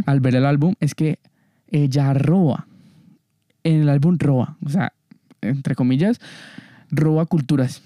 al 0.05 0.19
ver 0.19 0.35
el 0.35 0.45
álbum 0.45 0.75
es 0.79 0.95
que 0.95 1.19
ella 1.67 2.13
roba. 2.13 2.67
En 3.63 3.81
el 3.81 3.89
álbum 3.89 4.17
roba, 4.17 4.57
o 4.65 4.69
sea, 4.69 4.93
entre 5.41 5.75
comillas, 5.75 6.19
roba 6.91 7.25
culturas. 7.25 7.81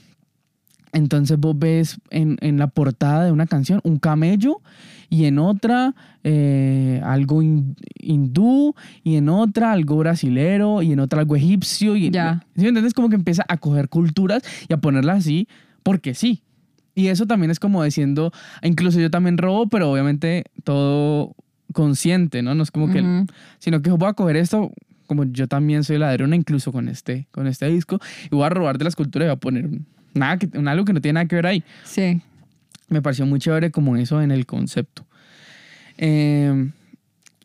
Entonces 0.94 1.38
vos 1.40 1.58
ves 1.58 2.00
en, 2.12 2.38
en 2.42 2.58
la 2.60 2.68
portada 2.68 3.26
de 3.26 3.32
una 3.32 3.48
canción 3.48 3.82
un 3.84 3.98
camello 3.98 4.62
y 5.10 5.26
en 5.26 5.40
otra 5.40 5.96
eh, 6.24 7.02
algo 7.04 7.42
hin- 7.42 7.76
hindú 8.00 8.76
y 9.04 9.16
en 9.16 9.28
otra 9.30 9.72
algo 9.72 9.98
brasilero 9.98 10.82
y 10.84 10.94
en 10.94 11.00
otra 11.00 11.20
algo 11.22 11.36
egipcio. 11.36 11.96
Y, 11.96 12.10
Ya. 12.12 12.44
¿Sí 12.56 12.62
me 12.62 12.68
entiendes? 12.70 12.94
Como 12.94 13.10
que 13.10 13.16
empieza 13.16 13.44
a 13.48 13.58
coger 13.58 13.90
culturas 13.90 14.44
y 14.70 14.74
a 14.74 14.78
ponerlas 14.78 15.18
así 15.20 15.48
porque 15.82 16.14
sí. 16.14 16.44
Y 16.96 17.08
eso 17.08 17.26
también 17.26 17.50
es 17.50 17.60
como 17.60 17.84
diciendo, 17.84 18.32
incluso 18.62 19.00
yo 19.00 19.10
también 19.10 19.40
robo, 19.40 19.68
pero 19.68 19.92
obviamente 19.92 20.44
todo 20.64 21.36
consciente, 21.74 22.44
¿no? 22.44 22.54
No 22.54 22.62
es 22.62 22.70
como 22.70 22.92
que, 22.92 23.02
Ujú. 23.02 23.26
sino 23.58 23.82
que 23.82 23.90
voy 23.90 24.08
a 24.10 24.14
coger 24.14 24.36
esto, 24.36 24.72
como 25.08 25.24
yo 25.26 25.48
también 25.48 25.84
soy 25.84 25.98
ladrona, 25.98 26.36
incluso 26.36 26.72
con 26.72 26.88
este, 26.88 27.28
con 27.32 27.48
este 27.48 27.68
disco, 27.68 28.00
y 28.26 28.36
voy 28.36 28.44
a 28.46 28.50
robar 28.50 28.78
de 28.78 28.84
las 28.86 28.96
culturas 28.96 29.26
y 29.26 29.30
voy 29.30 29.34
a 29.36 29.40
poner 29.40 29.66
un, 29.66 29.88
nada 30.14 30.38
que, 30.38 30.50
un 30.58 30.68
algo 30.68 30.86
que 30.86 30.94
no 30.94 31.02
tiene 31.02 31.14
nada 31.16 31.26
que 31.28 31.36
ver 31.36 31.48
ahí. 31.48 31.64
Sí. 31.84 32.22
Me 32.90 33.02
pareció 33.02 33.26
muy 33.26 33.40
chévere 33.40 33.72
como 33.72 33.96
eso 33.98 34.22
en 34.22 34.32
el 34.32 34.46
concepto. 34.46 35.06
Eh, 35.98 36.70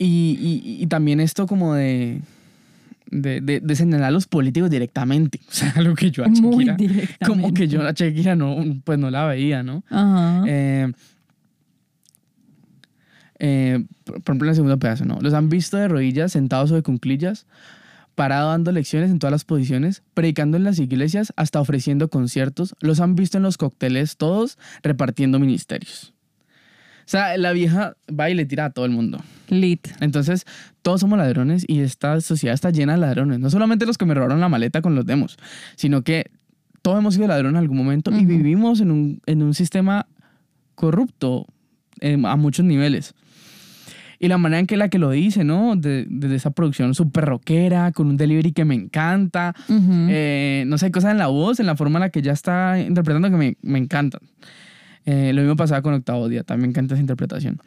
Y, 0.00 0.38
y- 0.40 0.82
y 0.82 0.86
también 0.86 1.18
esto 1.18 1.46
como 1.48 1.74
de, 1.74 2.20
de, 3.10 3.40
de, 3.40 3.58
de 3.58 3.74
señalar 3.76 4.08
a 4.08 4.10
los 4.12 4.26
políticos 4.28 4.70
directamente. 4.70 5.40
O 5.48 5.52
sea, 5.52 5.74
lo 5.82 5.94
que 5.96 6.10
yo 6.12 6.24
a 6.24 6.28
Shakira, 6.28 6.76
como 7.26 7.52
que 7.52 7.66
yo 7.66 7.82
a 7.86 7.90
Shakira 7.92 8.36
no, 8.36 8.56
pues 8.84 8.96
no 8.98 9.10
la 9.10 9.24
veía, 9.26 9.62
¿no? 9.64 9.82
Ajá. 9.90 10.44
Eh, 10.46 10.92
eh, 13.40 13.84
por 14.04 14.14
por 14.22 14.30
ejemplo, 14.32 14.46
en 14.46 14.50
el 14.50 14.54
segundo 14.56 14.78
pedazo, 14.78 15.04
¿no? 15.04 15.18
Los 15.20 15.34
han 15.34 15.48
visto 15.48 15.76
de 15.76 15.88
rodillas, 15.88 16.32
sentados 16.32 16.70
o 16.72 16.74
de 16.74 16.82
cunclillas, 16.82 17.46
parado 18.18 18.48
dando 18.50 18.72
lecciones 18.72 19.12
en 19.12 19.20
todas 19.20 19.30
las 19.30 19.44
posiciones, 19.44 20.02
predicando 20.12 20.56
en 20.56 20.64
las 20.64 20.80
iglesias, 20.80 21.32
hasta 21.36 21.60
ofreciendo 21.60 22.08
conciertos. 22.10 22.74
Los 22.80 22.98
han 22.98 23.14
visto 23.14 23.36
en 23.36 23.44
los 23.44 23.56
cócteles 23.56 24.16
todos, 24.16 24.58
repartiendo 24.82 25.38
ministerios. 25.38 26.12
O 27.06 27.10
sea, 27.10 27.38
la 27.38 27.52
vieja 27.52 27.96
va 28.10 28.28
y 28.28 28.34
le 28.34 28.44
tira 28.44 28.64
a 28.64 28.70
todo 28.70 28.86
el 28.86 28.90
mundo. 28.90 29.20
Lit. 29.50 29.86
Entonces, 30.00 30.46
todos 30.82 31.00
somos 31.00 31.16
ladrones 31.16 31.64
y 31.68 31.78
esta 31.78 32.20
sociedad 32.20 32.54
está 32.54 32.70
llena 32.70 32.94
de 32.94 32.98
ladrones. 32.98 33.38
No 33.38 33.50
solamente 33.50 33.86
los 33.86 33.96
que 33.96 34.04
me 34.04 34.14
robaron 34.14 34.40
la 34.40 34.48
maleta 34.48 34.82
con 34.82 34.96
los 34.96 35.06
demos, 35.06 35.38
sino 35.76 36.02
que 36.02 36.32
todos 36.82 36.98
hemos 36.98 37.14
sido 37.14 37.28
ladrones 37.28 37.52
en 37.52 37.58
algún 37.58 37.76
momento 37.76 38.10
y 38.10 38.16
Ujú. 38.16 38.26
vivimos 38.26 38.80
en 38.80 38.90
un, 38.90 39.22
en 39.26 39.44
un 39.44 39.54
sistema 39.54 40.08
corrupto 40.74 41.46
eh, 42.00 42.20
a 42.24 42.34
muchos 42.34 42.64
niveles. 42.64 43.14
Y 44.20 44.28
la 44.28 44.38
manera 44.38 44.58
en 44.58 44.66
que 44.66 44.76
la 44.76 44.88
que 44.88 44.98
lo 44.98 45.10
dice, 45.10 45.44
¿no? 45.44 45.76
De, 45.76 46.06
de 46.08 46.34
esa 46.34 46.50
producción 46.50 46.94
súper 46.94 47.24
rockera, 47.26 47.92
con 47.92 48.08
un 48.08 48.16
delivery 48.16 48.52
que 48.52 48.64
me 48.64 48.74
encanta. 48.74 49.54
Ujú. 49.68 50.06
Eh, 50.08 50.64
no 50.66 50.76
sé, 50.76 50.90
cosas 50.90 51.12
en 51.12 51.18
la 51.18 51.28
voz, 51.28 51.60
en 51.60 51.66
la 51.66 51.76
forma 51.76 51.98
en 51.98 52.02
la 52.02 52.10
que 52.10 52.18
ella 52.18 52.32
está 52.32 52.80
interpretando 52.80 53.30
que 53.30 53.36
me, 53.36 53.56
me 53.62 53.78
encantan. 53.78 54.20
Eh, 55.06 55.32
lo 55.32 55.40
mismo 55.40 55.56
pasaba 55.56 55.82
con 55.82 55.94
Octavo 55.94 56.28
Día, 56.28 56.42
también 56.42 56.70
encanta 56.70 56.94
esa 56.94 57.00
interpretación. 57.00 57.60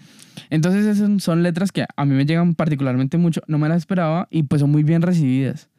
Entonces 0.49 0.85
esas 0.85 1.23
son 1.23 1.41
letras 1.41 1.71
que 1.71 1.85
a 1.95 2.05
mí 2.05 2.13
me 2.13 2.25
llegan 2.25 2.53
particularmente 2.53 3.17
mucho, 3.17 3.41
no 3.47 3.57
me 3.57 3.67
las 3.67 3.77
esperaba 3.77 4.27
y 4.29 4.43
pues 4.43 4.59
son 4.59 4.69
muy 4.69 4.83
bien 4.83 5.01
recibidas. 5.01 5.69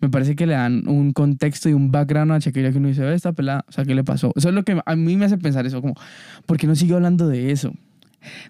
Me 0.00 0.08
parece 0.08 0.34
que 0.34 0.46
le 0.46 0.54
dan 0.54 0.88
un 0.88 1.12
contexto 1.12 1.68
y 1.68 1.72
un 1.72 1.90
background 1.90 2.32
a 2.32 2.38
Shakira 2.38 2.72
que 2.72 2.78
uno 2.78 2.88
dice, 2.88 3.02
"Ve, 3.02 3.14
esta 3.14 3.32
pelada, 3.32 3.64
o 3.68 3.72
sea, 3.72 3.84
¿qué 3.84 3.94
le 3.94 4.02
pasó? 4.02 4.32
Eso 4.34 4.48
es 4.48 4.54
lo 4.54 4.62
que 4.62 4.80
a 4.84 4.96
mí 4.96 5.16
me 5.16 5.26
hace 5.26 5.38
pensar 5.38 5.66
eso, 5.66 5.80
como, 5.80 5.94
¿por 6.46 6.56
qué 6.56 6.66
no 6.66 6.74
sigue 6.74 6.94
hablando 6.94 7.28
de 7.28 7.52
eso? 7.52 7.72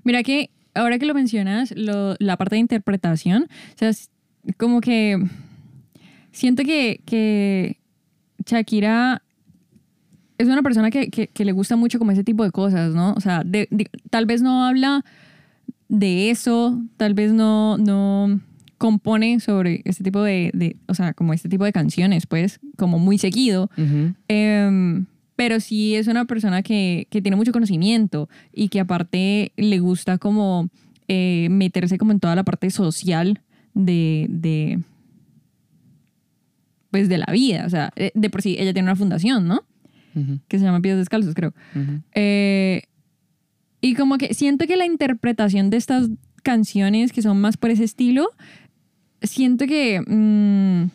Mira 0.02 0.22
que 0.22 0.50
ahora 0.74 0.98
que 0.98 1.06
lo 1.06 1.14
mencionas, 1.14 1.72
lo- 1.76 2.16
la 2.18 2.36
parte 2.36 2.56
de 2.56 2.60
interpretación, 2.60 3.44
o 3.74 3.78
sea, 3.78 3.88
es 3.88 4.10
como 4.56 4.80
que 4.80 5.18
siento 6.32 6.62
que, 6.64 7.00
que 7.04 7.78
Shakira 8.46 9.22
es 10.38 10.48
una 10.48 10.62
persona 10.62 10.90
que, 10.90 11.10
que- 11.10 11.26
que 11.28 11.44
le 11.44 11.52
gusta 11.52 11.76
mucho 11.76 11.98
como 11.98 12.12
ese 12.12 12.24
tipo 12.24 12.44
de 12.44 12.50
cosas, 12.50 12.94
¿no? 12.94 13.12
O 13.14 13.20
sea, 13.20 13.42
de- 13.44 13.68
de- 13.70 13.90
tal 14.08 14.26
vez 14.26 14.40
no 14.42 14.64
habla 14.64 15.04
de 15.88 16.30
eso, 16.30 16.80
tal 16.96 17.14
vez 17.14 17.32
no, 17.32 17.76
no 17.76 18.40
compone 18.78 19.40
sobre 19.40 19.82
este 19.84 20.02
tipo 20.04 20.22
de, 20.22 20.50
de- 20.54 20.76
o 20.86 20.94
sea, 20.94 21.12
como 21.12 21.34
este 21.34 21.48
tipo 21.50 21.64
de 21.64 21.72
canciones, 21.72 22.26
pues, 22.26 22.60
como 22.78 22.98
muy 22.98 23.18
seguido, 23.18 23.70
pero 25.41 25.59
sí 25.59 25.95
es 25.95 26.07
una 26.07 26.26
persona 26.26 26.62
que, 26.62 27.07
que 27.09 27.22
tiene 27.22 27.34
mucho 27.34 27.51
conocimiento 27.51 28.28
y 28.53 28.68
que 28.68 28.78
aparte 28.78 29.53
le 29.57 29.78
gusta 29.78 30.18
como 30.18 30.68
eh, 31.09 31.49
meterse 31.51 31.97
como 31.97 32.12
en 32.12 32.20
toda 32.20 32.36
la 32.36 32.45
parte 32.45 32.68
social 32.68 33.41
de, 33.72 34.26
de 34.28 34.80
pues 36.91 37.09
de 37.09 37.16
la 37.16 37.32
vida. 37.32 37.64
O 37.64 37.70
sea, 37.70 37.91
eh, 37.97 38.11
de 38.14 38.28
por 38.28 38.43
sí 38.43 38.57
ella 38.59 38.74
tiene 38.74 38.88
una 38.91 38.97
fundación, 38.97 39.49
¿no? 39.49 39.64
Que 40.47 40.59
se 40.59 40.64
llama 40.66 40.82
Pies 40.82 40.99
Descalzos, 40.99 41.34
creo. 41.34 41.55
Eh, 42.14 42.82
y 43.80 43.95
como 43.95 44.18
que 44.18 44.34
siento 44.34 44.66
que 44.66 44.76
la 44.76 44.84
interpretación 44.84 45.70
de 45.70 45.78
estas 45.78 46.11
canciones 46.43 47.12
que 47.12 47.22
son 47.22 47.41
más 47.41 47.57
por 47.57 47.70
ese 47.70 47.84
estilo, 47.84 48.28
siento 49.22 49.66
que 49.66 50.03
mm, 50.07 50.91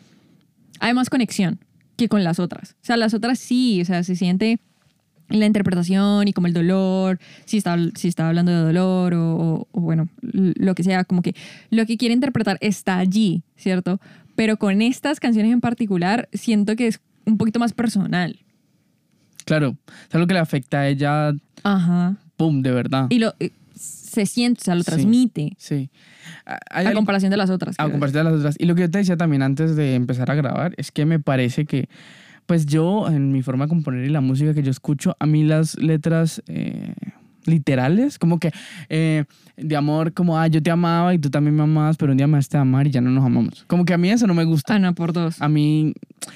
hay 0.78 0.94
más 0.94 1.10
conexión 1.10 1.58
que 1.96 2.08
con 2.08 2.22
las 2.24 2.38
otras. 2.38 2.72
O 2.82 2.84
sea, 2.84 2.96
las 2.96 3.14
otras 3.14 3.38
sí, 3.38 3.80
o 3.80 3.84
sea, 3.84 4.02
se 4.02 4.16
siente 4.16 4.58
la 5.28 5.46
interpretación 5.46 6.28
y 6.28 6.32
como 6.32 6.46
el 6.46 6.52
dolor, 6.52 7.18
si 7.46 7.56
está, 7.56 7.76
si 7.96 8.06
está 8.08 8.28
hablando 8.28 8.52
de 8.52 8.58
dolor 8.58 9.14
o, 9.14 9.36
o- 9.36 9.68
o 9.72 9.80
bueno, 9.80 10.08
lo 10.22 10.74
que 10.76 10.84
sea, 10.84 11.04
como 11.04 11.20
que 11.22 11.34
lo 11.70 11.84
que 11.86 11.96
quiere 11.96 12.14
interpretar 12.14 12.58
está 12.60 12.98
allí, 12.98 13.42
¿cierto? 13.56 14.00
Pero 14.36 14.56
con 14.56 14.82
estas 14.82 15.18
canciones 15.18 15.52
en 15.52 15.60
particular, 15.60 16.28
siento 16.32 16.76
que 16.76 16.86
es 16.86 17.00
un 17.24 17.38
poquito 17.38 17.58
más 17.58 17.72
personal. 17.72 18.38
Claro, 19.44 19.76
es 20.08 20.14
algo 20.14 20.26
que 20.26 20.34
le 20.34 20.40
afecta 20.40 20.80
a 20.80 20.88
ella, 20.88 21.32
Ajá. 21.62 22.16
pum, 22.36 22.62
de 22.62 22.70
verdad. 22.72 23.06
Y 23.10 23.18
lo 23.18 23.34
se 24.16 24.26
siente, 24.26 24.60
o 24.62 24.64
sea, 24.64 24.74
lo 24.74 24.82
Sí. 24.82 24.86
transmite 24.90 25.52
Sí. 25.58 25.90
Hay 26.44 26.86
a 26.86 26.88
algo- 26.88 26.98
comparación 27.00 27.30
de 27.30 27.36
las 27.36 27.50
otras. 27.50 27.76
A 27.78 27.88
comparación 27.88 28.24
de 28.24 28.30
las 28.30 28.38
otras. 28.40 28.56
Y 28.58 28.64
lo 28.66 28.74
que 28.74 28.82
yo 28.82 28.90
te 28.90 28.98
decía 28.98 29.16
también 29.16 29.42
antes 29.42 29.76
de 29.76 29.94
empezar 29.94 30.30
a 30.30 30.34
grabar 30.34 30.74
es 30.76 30.90
que 30.90 31.06
me 31.06 31.18
parece 31.20 31.64
que, 31.66 31.88
pues 32.46 32.66
yo, 32.66 33.08
en 33.08 33.32
mi 33.32 33.42
forma 33.42 33.64
de 33.66 33.68
componer 33.70 34.04
y 34.04 34.08
la 34.10 34.20
música 34.20 34.54
que 34.54 34.62
yo 34.62 34.70
escucho, 34.70 35.16
a 35.18 35.26
mí 35.26 35.44
las 35.44 35.78
letras 35.78 36.42
eh, 36.48 36.94
literales, 37.44 38.18
como 38.18 38.38
que 38.40 38.50
eh, 38.88 39.24
de 39.56 39.76
amor, 39.76 40.12
como, 40.12 40.36
ah, 40.38 40.48
yo 40.48 40.60
te 40.62 40.70
amaba 40.70 41.14
y 41.14 41.18
tú 41.18 41.30
también 41.30 41.54
me 41.54 41.62
amabas, 41.62 41.96
pero 41.96 42.10
un 42.12 42.18
día 42.18 42.26
me 42.26 42.32
dejaste 42.36 42.56
de 42.56 42.62
amar 42.62 42.86
y 42.86 42.90
ya 42.90 43.00
no 43.00 43.10
nos 43.10 43.24
amamos. 43.24 43.64
Como 43.68 43.84
que 43.84 43.94
a 43.94 43.98
mí 43.98 44.10
eso 44.10 44.26
no 44.26 44.34
me 44.34 44.44
gusta. 44.44 44.74
Ah, 44.74 44.78
no, 44.80 44.94
por 44.94 45.12
dos. 45.12 45.40
A 45.40 45.48
mí, 45.48 45.94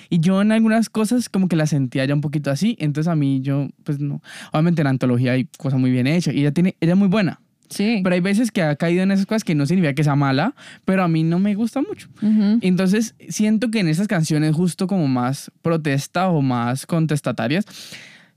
y 0.09 0.20
yo 0.20 0.41
en 0.41 0.53
algunas 0.53 0.89
cosas 0.89 1.28
como 1.28 1.49
que 1.49 1.57
la 1.57 1.66
sentía 1.66 2.05
ya 2.05 2.14
un 2.14 2.20
poquito 2.20 2.51
así, 2.51 2.76
entonces 2.78 3.09
a 3.11 3.16
mí 3.16 3.41
yo, 3.43 3.68
pues 3.85 3.99
no, 3.99 4.22
obviamente 4.53 4.83
en 4.83 4.85
la 4.85 4.91
antología 4.91 5.33
hay 5.33 5.49
cosas 5.59 5.81
muy 5.81 5.91
bien 5.91 6.07
hechas 6.07 6.33
y 6.35 6.41
ella 6.41 6.53
tiene, 6.53 6.76
ella 6.81 6.93
es 6.93 6.99
muy 6.99 7.09
buena. 7.09 7.41
Sí. 7.71 8.01
Pero 8.03 8.14
hay 8.14 8.21
veces 8.21 8.51
que 8.51 8.62
ha 8.62 8.77
caído 8.77 9.03
en 9.03 9.12
esas 9.12 9.27
cosas 9.27 9.45
que 9.45 9.55
no 9.55 9.64
significa 9.64 9.95
que 9.95 10.05
sea 10.05 10.16
mala, 10.16 10.55
pero 10.85 11.03
a 11.03 11.09
mí 11.09 11.23
no 11.23 11.39
me 11.39 11.55
gusta 11.55 11.81
mucho. 11.81 12.09
Ujú. 12.21 12.59
Entonces, 12.61 13.14
siento 13.29 13.71
que 13.71 13.81
en 13.81 13.89
esas 13.89 14.09
canciones 14.09 14.55
justo 14.55 14.87
como 14.87 15.07
más 15.09 15.51
protesta 15.62 16.29
o 16.29 16.43
más 16.43 16.85
contestatarias, 16.85 17.64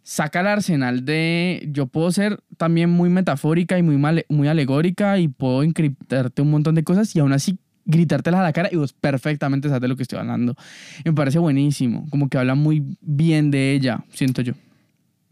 saca 0.03 0.41
el 0.41 0.47
arsenal 0.47 1.03
de 1.05 1.67
yo 1.71 1.87
puedo 1.87 2.11
ser 2.11 2.41
también 2.57 2.89
muy 2.89 3.09
metafórica 3.09 3.77
y 3.77 3.83
muy, 3.83 3.97
muy 4.29 4.47
alegórica 4.47 5.17
y 5.17 5.29
puedo 5.29 5.63
encriptarte 5.63 6.41
un 6.41 6.51
montón 6.51 6.75
de 6.75 6.83
cosas 6.83 7.15
y 7.15 7.19
aún 7.19 7.33
así 7.33 7.57
gritártelas 7.85 8.39
a 8.39 8.43
la 8.43 8.53
cara 8.53 8.69
y 8.71 8.75
vos 8.75 8.93
perfectamente 8.93 9.67
sabes 9.67 9.81
de 9.81 9.87
lo 9.87 9.95
que 9.95 10.03
estoy 10.03 10.19
hablando. 10.19 10.55
Y 11.03 11.09
me 11.09 11.15
parece 11.15 11.39
buenísimo, 11.39 12.05
como 12.09 12.29
que 12.29 12.37
habla 12.37 12.55
muy 12.55 12.83
bien 13.01 13.51
de 13.51 13.73
ella, 13.73 14.03
siento 14.13 14.41
yo. 14.41 14.53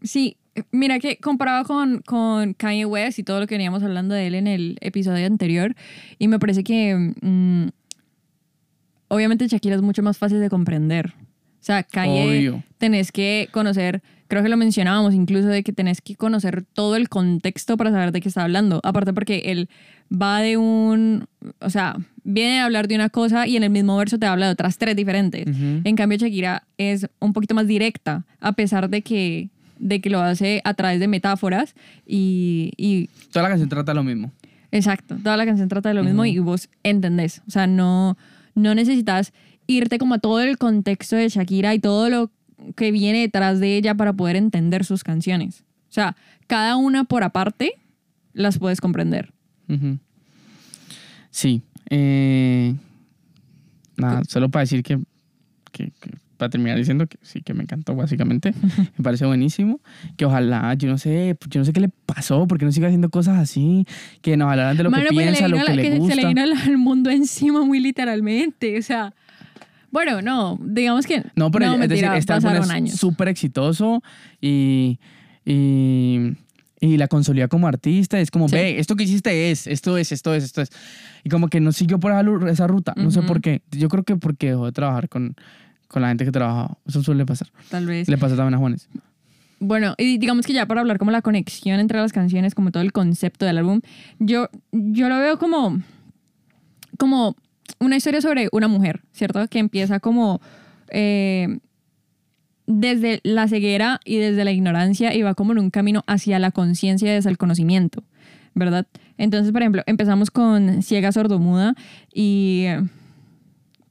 Sí, 0.02 0.36
mira 0.70 0.98
que 0.98 1.16
comparado 1.16 1.64
con, 1.64 2.02
con 2.02 2.54
Kanye 2.54 2.84
West 2.86 3.18
y 3.18 3.22
todo 3.22 3.40
lo 3.40 3.46
que 3.46 3.54
veníamos 3.54 3.82
hablando 3.82 4.14
de 4.14 4.26
él 4.26 4.34
en 4.34 4.46
el 4.46 4.78
episodio 4.80 5.26
anterior, 5.26 5.74
y 6.18 6.28
me 6.28 6.38
parece 6.38 6.64
que 6.64 7.14
mm, 7.20 7.68
obviamente 9.08 9.48
Shakira 9.48 9.76
es 9.76 9.82
mucho 9.82 10.02
más 10.02 10.18
fácil 10.18 10.40
de 10.40 10.50
comprender. 10.50 11.14
O 11.16 11.64
sea, 11.64 11.84
Kanye 11.84 12.26
Obvio. 12.26 12.62
tenés 12.78 13.12
que 13.12 13.48
conocer, 13.52 14.02
creo 14.26 14.42
que 14.42 14.48
lo 14.48 14.56
mencionábamos 14.56 15.14
incluso, 15.14 15.46
de 15.46 15.62
que 15.62 15.72
tenés 15.72 16.00
que 16.00 16.16
conocer 16.16 16.64
todo 16.64 16.96
el 16.96 17.08
contexto 17.08 17.76
para 17.76 17.92
saber 17.92 18.10
de 18.10 18.20
qué 18.20 18.28
está 18.28 18.42
hablando. 18.42 18.80
Aparte 18.82 19.12
porque 19.12 19.42
él 19.46 19.68
va 20.10 20.40
de 20.40 20.56
un, 20.56 21.26
o 21.60 21.70
sea, 21.70 21.96
viene 22.24 22.60
a 22.60 22.64
hablar 22.64 22.88
de 22.88 22.96
una 22.96 23.10
cosa 23.10 23.46
y 23.46 23.56
en 23.56 23.62
el 23.62 23.70
mismo 23.70 23.96
verso 23.96 24.18
te 24.18 24.26
habla 24.26 24.46
de 24.46 24.52
otras 24.52 24.76
tres 24.76 24.96
diferentes. 24.96 25.46
En 25.46 25.94
cambio, 25.94 26.18
Shakira 26.18 26.64
es 26.78 27.06
un 27.20 27.32
poquito 27.32 27.54
más 27.54 27.68
directa, 27.68 28.24
a 28.40 28.52
pesar 28.52 28.90
de 28.90 29.02
que, 29.02 29.48
de 29.82 30.00
que 30.00 30.08
lo 30.10 30.20
hace 30.20 30.60
a 30.64 30.74
través 30.74 31.00
de 31.00 31.08
metáforas 31.08 31.74
y, 32.06 32.72
y 32.76 33.08
Toda 33.32 33.42
la 33.42 33.48
canción 33.50 33.68
trata 33.68 33.92
lo 33.94 34.02
mismo. 34.04 34.30
exacto, 34.70 35.16
toda 35.22 35.36
la 35.36 35.44
canción 35.44 35.68
trata 35.68 35.88
de 35.90 35.94
lo 35.96 36.04
mismo 36.04 36.24
y 36.24 36.38
vos 36.38 36.68
entendés. 36.84 37.42
O 37.46 37.50
sea, 37.50 37.66
no, 37.66 38.16
no 38.54 38.74
necesitas 38.74 39.32
irte 39.66 39.98
como 39.98 40.14
a 40.14 40.18
todo 40.18 40.40
el 40.40 40.56
contexto 40.56 41.16
de 41.16 41.28
Shakira 41.28 41.74
y 41.74 41.78
todo 41.80 42.08
lo 42.08 42.30
que 42.76 42.92
viene 42.92 43.18
detrás 43.20 43.58
de 43.60 43.76
ella 43.76 43.94
para 43.96 44.12
poder 44.12 44.36
entender 44.36 44.84
sus 44.84 45.02
canciones. 45.04 45.64
O 45.90 45.92
sea, 45.92 46.16
cada 46.46 46.76
una 46.76 47.04
por 47.04 47.24
aparte 47.24 47.72
las 48.32 48.58
puedes 48.58 48.80
comprender. 48.80 49.32
Sí. 51.30 51.62
eh, 51.90 52.74
nada, 53.96 54.22
solo 54.28 54.48
para 54.48 54.60
decir 54.62 54.82
que, 54.82 54.98
que- 55.72 55.90
que- 56.00 56.21
para 56.42 56.50
terminar 56.50 56.76
diciendo 56.76 57.06
que 57.06 57.18
sí, 57.22 57.40
que 57.40 57.54
me 57.54 57.62
encantó 57.62 57.94
básicamente. 57.94 58.52
me 58.98 59.02
parece 59.04 59.24
buenísimo. 59.26 59.80
Que 60.16 60.24
ojalá, 60.24 60.74
yo 60.74 60.88
no 60.88 60.98
sé, 60.98 61.36
yo 61.48 61.60
no 61.60 61.64
sé 61.64 61.72
qué 61.72 61.78
le 61.80 61.88
pasó, 61.88 62.48
porque 62.48 62.64
no 62.64 62.72
sigue 62.72 62.86
haciendo 62.86 63.10
cosas 63.10 63.38
así, 63.38 63.86
que 64.22 64.36
nos 64.36 64.50
hablaran 64.50 64.76
de 64.76 64.82
lo 64.82 64.90
Mano, 64.90 65.04
que 65.08 65.14
pues, 65.14 65.24
piensa, 65.26 65.46
lo 65.46 65.56
que 65.58 65.62
la- 65.64 65.74
le 65.74 65.82
se 65.92 65.98
gusta. 65.98 66.14
le 66.16 66.26
vino 66.26 66.42
al- 66.42 66.78
mundo 66.78 67.10
encima 67.10 67.64
muy 67.64 67.78
literalmente. 67.78 68.76
O 68.76 68.82
sea, 68.82 69.14
bueno, 69.92 70.20
no, 70.20 70.58
digamos 70.64 71.06
que 71.06 71.22
No, 71.36 71.50
pero 71.52 71.74
es 71.74 71.88
decir, 71.88 72.04
este 72.16 72.34
es 72.36 72.94
súper 72.98 73.28
exitoso 73.28 74.02
y, 74.40 74.98
y, 75.44 76.32
y 76.80 76.96
la 76.96 77.08
consolida 77.08 77.46
como 77.48 77.68
artista. 77.68 78.18
Es 78.18 78.30
como, 78.30 78.48
Sí. 78.48 78.56
ve, 78.56 78.78
esto 78.80 78.96
que 78.96 79.04
hiciste 79.04 79.50
es, 79.52 79.66
esto 79.66 79.96
es, 79.98 80.10
esto 80.10 80.34
es, 80.34 80.44
esto 80.44 80.62
es. 80.62 80.70
Y 81.24 81.28
como 81.28 81.48
que 81.48 81.60
no 81.60 81.70
siguió 81.72 82.00
por 82.00 82.10
esa, 82.12 82.50
esa 82.50 82.66
ruta. 82.66 82.94
No 82.96 83.10
sé 83.10 83.22
por 83.22 83.40
qué. 83.40 83.62
Yo 83.70 83.88
creo 83.88 84.02
que 84.02 84.16
porque 84.16 84.48
dejó 84.50 84.66
de 84.66 84.72
trabajar 84.72 85.08
con, 85.08 85.36
con 85.92 86.02
la 86.02 86.08
gente 86.08 86.24
que 86.24 86.32
trabajaba. 86.32 86.78
Eso 86.86 87.02
suele 87.02 87.24
pasar. 87.24 87.48
Tal 87.70 87.86
vez. 87.86 88.08
Le 88.08 88.18
pasa 88.18 88.34
también 88.34 88.54
a 88.54 88.58
Juanes. 88.58 88.88
Bueno, 89.60 89.94
y 89.96 90.18
digamos 90.18 90.44
que 90.44 90.52
ya 90.52 90.66
para 90.66 90.80
hablar 90.80 90.98
como 90.98 91.12
la 91.12 91.22
conexión 91.22 91.78
entre 91.78 92.00
las 92.00 92.12
canciones, 92.12 92.54
como 92.54 92.72
todo 92.72 92.82
el 92.82 92.92
concepto 92.92 93.46
del 93.46 93.58
álbum, 93.58 93.80
yo, 94.18 94.48
yo 94.72 95.08
lo 95.08 95.18
veo 95.18 95.38
como, 95.38 95.80
como 96.98 97.36
una 97.78 97.96
historia 97.96 98.20
sobre 98.20 98.48
una 98.50 98.66
mujer, 98.66 99.02
¿cierto? 99.12 99.46
Que 99.46 99.60
empieza 99.60 100.00
como 100.00 100.40
eh, 100.88 101.58
desde 102.66 103.20
la 103.22 103.46
ceguera 103.46 104.00
y 104.04 104.16
desde 104.16 104.44
la 104.44 104.50
ignorancia 104.50 105.14
y 105.14 105.22
va 105.22 105.34
como 105.34 105.52
en 105.52 105.58
un 105.58 105.70
camino 105.70 106.02
hacia 106.08 106.40
la 106.40 106.50
conciencia 106.50 107.14
y 107.14 107.18
hacia 107.18 107.30
el 107.30 107.38
conocimiento, 107.38 108.02
¿verdad? 108.54 108.88
Entonces, 109.16 109.52
por 109.52 109.62
ejemplo, 109.62 109.82
empezamos 109.86 110.32
con 110.32 110.82
ciega 110.82 111.12
sordomuda 111.12 111.74
y 112.12 112.66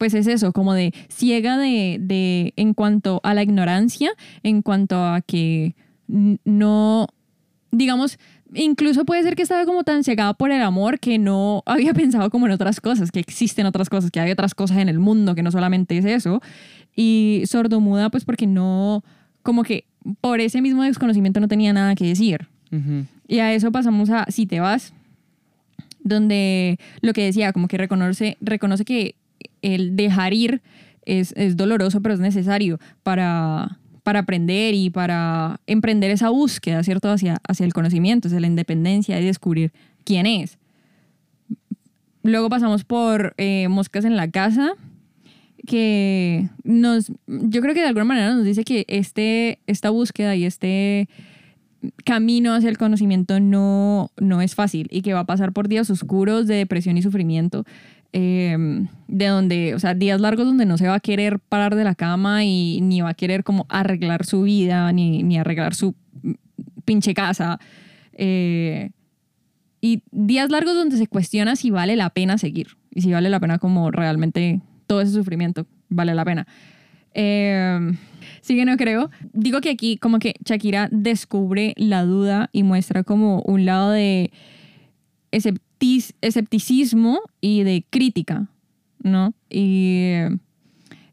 pues 0.02 0.16
es 0.16 0.26
eso, 0.26 0.52
como 0.52 0.74
de 0.74 0.95
ciega 1.10 1.60
de, 1.60 1.99
de 2.02 2.54
en 2.56 2.74
cuanto 2.74 3.22
a 3.24 3.36
la 3.36 3.43
ignorancia, 3.43 4.10
en 4.41 4.64
cuanto 4.64 4.95
a 4.95 5.22
que 5.22 5.76
no, 6.08 7.08
digamos, 7.70 8.18
incluso 8.52 9.06
puede 9.06 9.22
ser 9.22 9.36
que 9.36 9.43
estaba 9.43 9.64
como 9.64 9.84
tan 9.84 10.04
cegada 10.04 10.34
por 10.34 10.49
el 10.49 10.64
amor 10.64 10.99
que 10.99 11.20
no 11.20 11.62
había 11.68 11.93
pensado 11.93 12.32
como 12.32 12.47
en 12.47 12.52
otras 12.52 12.82
cosas, 12.82 13.12
que 13.12 13.20
existen 13.20 13.68
otras 13.68 13.91
cosas, 13.91 14.10
que 14.10 14.20
hay 14.20 14.32
otras 14.32 14.56
cosas 14.56 14.78
en 14.78 14.89
el 14.89 14.97
mundo, 14.97 15.36
que 15.36 15.43
no 15.43 15.52
solamente 15.52 15.95
es 15.99 16.06
eso. 16.06 16.41
Y 16.95 17.43
sordomuda, 17.45 18.10
pues 18.10 18.26
porque 18.26 18.47
no, 18.47 19.04
como 19.43 19.62
que 19.62 19.86
por 20.20 20.39
ese 20.39 20.64
mismo 20.64 20.82
desconocimiento 20.82 21.39
no 21.39 21.47
tenía 21.47 21.74
nada 21.74 21.93
que 21.93 22.08
decir. 22.08 22.47
Y 23.28 23.38
a 23.38 23.54
eso 23.54 23.72
pasamos 23.72 24.10
a 24.10 24.26
Si 24.32 24.47
te 24.47 24.62
vas, 24.62 24.95
donde 26.04 26.80
lo 27.02 27.14
que 27.14 27.24
decía, 27.24 27.54
como 27.54 27.68
que 27.68 27.78
reconoce, 27.78 28.38
reconoce 28.41 28.84
que 28.84 29.14
el 29.61 29.95
dejar 29.95 30.33
ir 30.33 30.61
es, 31.05 31.33
es 31.35 31.57
doloroso, 31.57 32.01
pero 32.01 32.13
es 32.13 32.19
necesario 32.19 32.79
para, 33.03 33.79
para 34.03 34.19
aprender 34.19 34.73
y 34.73 34.89
para 34.89 35.59
emprender 35.67 36.11
esa 36.11 36.29
búsqueda, 36.29 36.83
¿cierto? 36.83 37.09
Hacia, 37.09 37.37
hacia 37.47 37.65
el 37.65 37.73
conocimiento, 37.73 38.27
hacia 38.27 38.39
la 38.39 38.47
independencia 38.47 39.19
y 39.19 39.25
descubrir 39.25 39.71
quién 40.03 40.25
es. 40.25 40.57
Luego 42.23 42.49
pasamos 42.49 42.83
por 42.83 43.33
eh, 43.37 43.67
Moscas 43.67 44.05
en 44.05 44.15
la 44.15 44.29
Casa, 44.29 44.73
que 45.65 46.49
nos, 46.63 47.11
yo 47.27 47.61
creo 47.61 47.73
que 47.73 47.81
de 47.81 47.87
alguna 47.87 48.05
manera 48.05 48.33
nos 48.33 48.45
dice 48.45 48.63
que 48.63 48.85
este, 48.87 49.59
esta 49.67 49.89
búsqueda 49.89 50.35
y 50.35 50.45
este 50.45 51.07
camino 52.05 52.53
hacia 52.53 52.69
el 52.69 52.77
conocimiento 52.77 53.39
no, 53.39 54.11
no 54.17 54.41
es 54.41 54.53
fácil 54.55 54.87
y 54.91 55.01
que 55.01 55.13
va 55.13 55.21
a 55.21 55.25
pasar 55.25 55.51
por 55.51 55.67
días 55.67 55.89
oscuros 55.89 56.47
de 56.47 56.55
depresión 56.55 56.97
y 56.97 57.01
sufrimiento, 57.01 57.65
eh, 58.14 58.57
de 59.07 59.28
donde, 59.28 59.76
o 59.76 59.80
sea, 59.80 59.93
días 59.93 60.20
largos 60.22 60.45
donde 60.45 60.66
no 60.66 60.78
se 60.78 60.88
va 60.88 60.95
a 60.95 60.99
querer 60.99 61.39
parar 61.39 61.76
de 61.76 61.84
la 61.84 61.95
cama 61.95 62.43
y 62.43 62.80
ni 62.82 63.01
va 63.01 63.09
a 63.09 63.14
querer 63.14 63.43
como 63.43 63.66
arreglar 63.70 64.26
su 64.26 64.43
vida, 64.43 64.91
ni, 64.91 65.24
ni 65.24 65.38
arreglar 65.38 65.76
su 65.76 65.95
pinche 66.86 67.14
casa. 67.14 67.59
eh, 68.14 68.91
y 69.82 70.03
días 70.12 70.51
largos 70.51 70.76
donde 70.76 70.95
se 70.95 71.07
cuestiona 71.07 71.55
si 71.55 71.72
vale 71.72 71.95
la 71.95 72.12
pena 72.12 72.38
seguir 72.38 72.78
y 72.93 73.01
si 73.01 73.12
vale 73.12 73.30
la 73.30 73.39
pena 73.39 73.57
como 73.57 73.89
realmente 73.89 74.62
todo 74.86 75.01
ese 75.01 75.12
sufrimiento 75.12 75.66
vale 75.89 76.14
la 76.14 76.24
pena. 76.24 76.47
Eh, 77.14 77.91
sí 78.41 78.55
que 78.55 78.66
no 78.66 78.78
creo. 78.78 79.09
Digo 79.34 79.59
que 79.59 79.72
aquí 79.72 79.97
como 79.97 80.20
que 80.20 80.36
Shakira 80.45 80.88
descubre 80.91 81.74
la 81.78 82.03
duda 82.03 82.49
y 82.53 82.64
muestra 82.64 83.03
como 83.03 83.41
un 83.41 83.66
lado 83.66 83.89
de 83.91 84.32
escepticismo 86.21 87.21
y 87.39 87.63
de 87.63 87.86
crítica, 87.89 88.47
¿no? 88.99 89.34
Y 89.49 89.95
eh, 89.97 90.38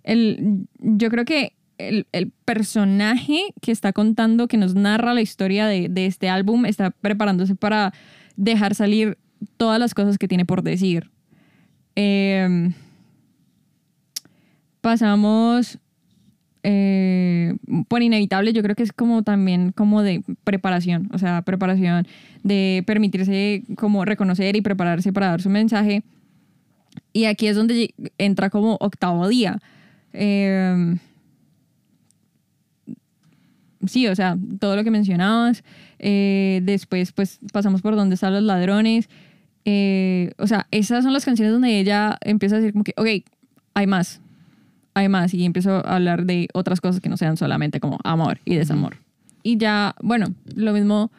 el, 0.04 0.66
yo 0.78 1.10
creo 1.10 1.24
que 1.24 1.52
el, 1.78 2.06
personaje 2.44 3.54
que 3.60 3.72
está 3.72 3.92
contando, 3.92 4.48
que 4.48 4.56
nos 4.56 4.74
narra 4.74 5.14
la 5.14 5.20
historia 5.20 5.66
de, 5.66 6.06
este 6.06 6.28
álbum, 6.28 6.66
está 6.66 6.90
preparándose 6.90 7.54
para 7.54 7.92
dejar 8.36 8.74
salir 8.74 9.18
todas 9.56 9.78
las 9.78 9.94
cosas 9.94 10.18
que 10.18 10.28
tiene 10.28 10.44
por 10.44 10.62
decir. 10.62 11.10
Eh, 11.94 12.72
pasamos 14.80 15.78
eh, 16.62 17.54
por 17.88 18.02
inevitable, 18.02 18.52
yo 18.52 18.62
creo 18.62 18.74
que 18.74 18.82
es 18.82 18.92
como 18.92 19.22
también 19.22 19.72
como 19.72 20.02
de 20.02 20.22
preparación, 20.44 21.08
o 21.12 21.18
sea, 21.18 21.42
preparación 21.42 22.06
de 22.42 22.82
permitirse 22.86 23.62
como 23.76 24.04
reconocer 24.04 24.56
y 24.56 24.60
prepararse 24.60 25.12
para 25.12 25.28
dar 25.28 25.42
su 25.42 25.50
mensaje. 25.50 26.02
Y 27.12 27.24
aquí 27.24 27.46
es 27.46 27.56
donde 27.56 27.94
entra 28.18 28.50
como 28.50 28.76
octavo 28.80 29.28
día. 29.28 29.60
Eh, 30.12 30.96
sí, 33.86 34.06
o 34.06 34.14
sea, 34.14 34.36
todo 34.58 34.76
lo 34.76 34.84
que 34.84 34.90
mencionabas. 34.90 35.64
Eh, 35.98 36.60
después, 36.64 37.12
pues, 37.12 37.38
pasamos 37.52 37.82
por 37.82 37.96
donde 37.96 38.14
están 38.14 38.32
los 38.32 38.42
ladrones. 38.42 39.08
Eh, 39.64 40.32
o 40.38 40.46
sea, 40.46 40.66
esas 40.70 41.04
son 41.04 41.12
las 41.12 41.24
canciones 41.24 41.52
donde 41.52 41.78
ella 41.78 42.16
empieza 42.22 42.56
a 42.56 42.58
decir 42.60 42.72
como 42.72 42.84
que, 42.84 42.94
ok, 42.96 43.24
hay 43.74 43.86
más, 43.86 44.20
hay 44.98 45.08
más. 45.08 45.32
Y 45.34 45.44
empiezo 45.44 45.76
a 45.86 45.96
hablar 45.96 46.24
de 46.26 46.48
otras 46.54 46.80
cosas 46.80 47.00
que 47.00 47.08
no 47.08 47.16
sean 47.16 47.36
solamente 47.36 47.80
como 47.80 47.98
amor 48.04 48.38
y 48.44 48.54
desamor. 48.56 48.96
Y 49.42 49.56
ya, 49.56 49.94
bueno, 50.02 50.26
lo 50.54 50.72
mismo 50.72 51.10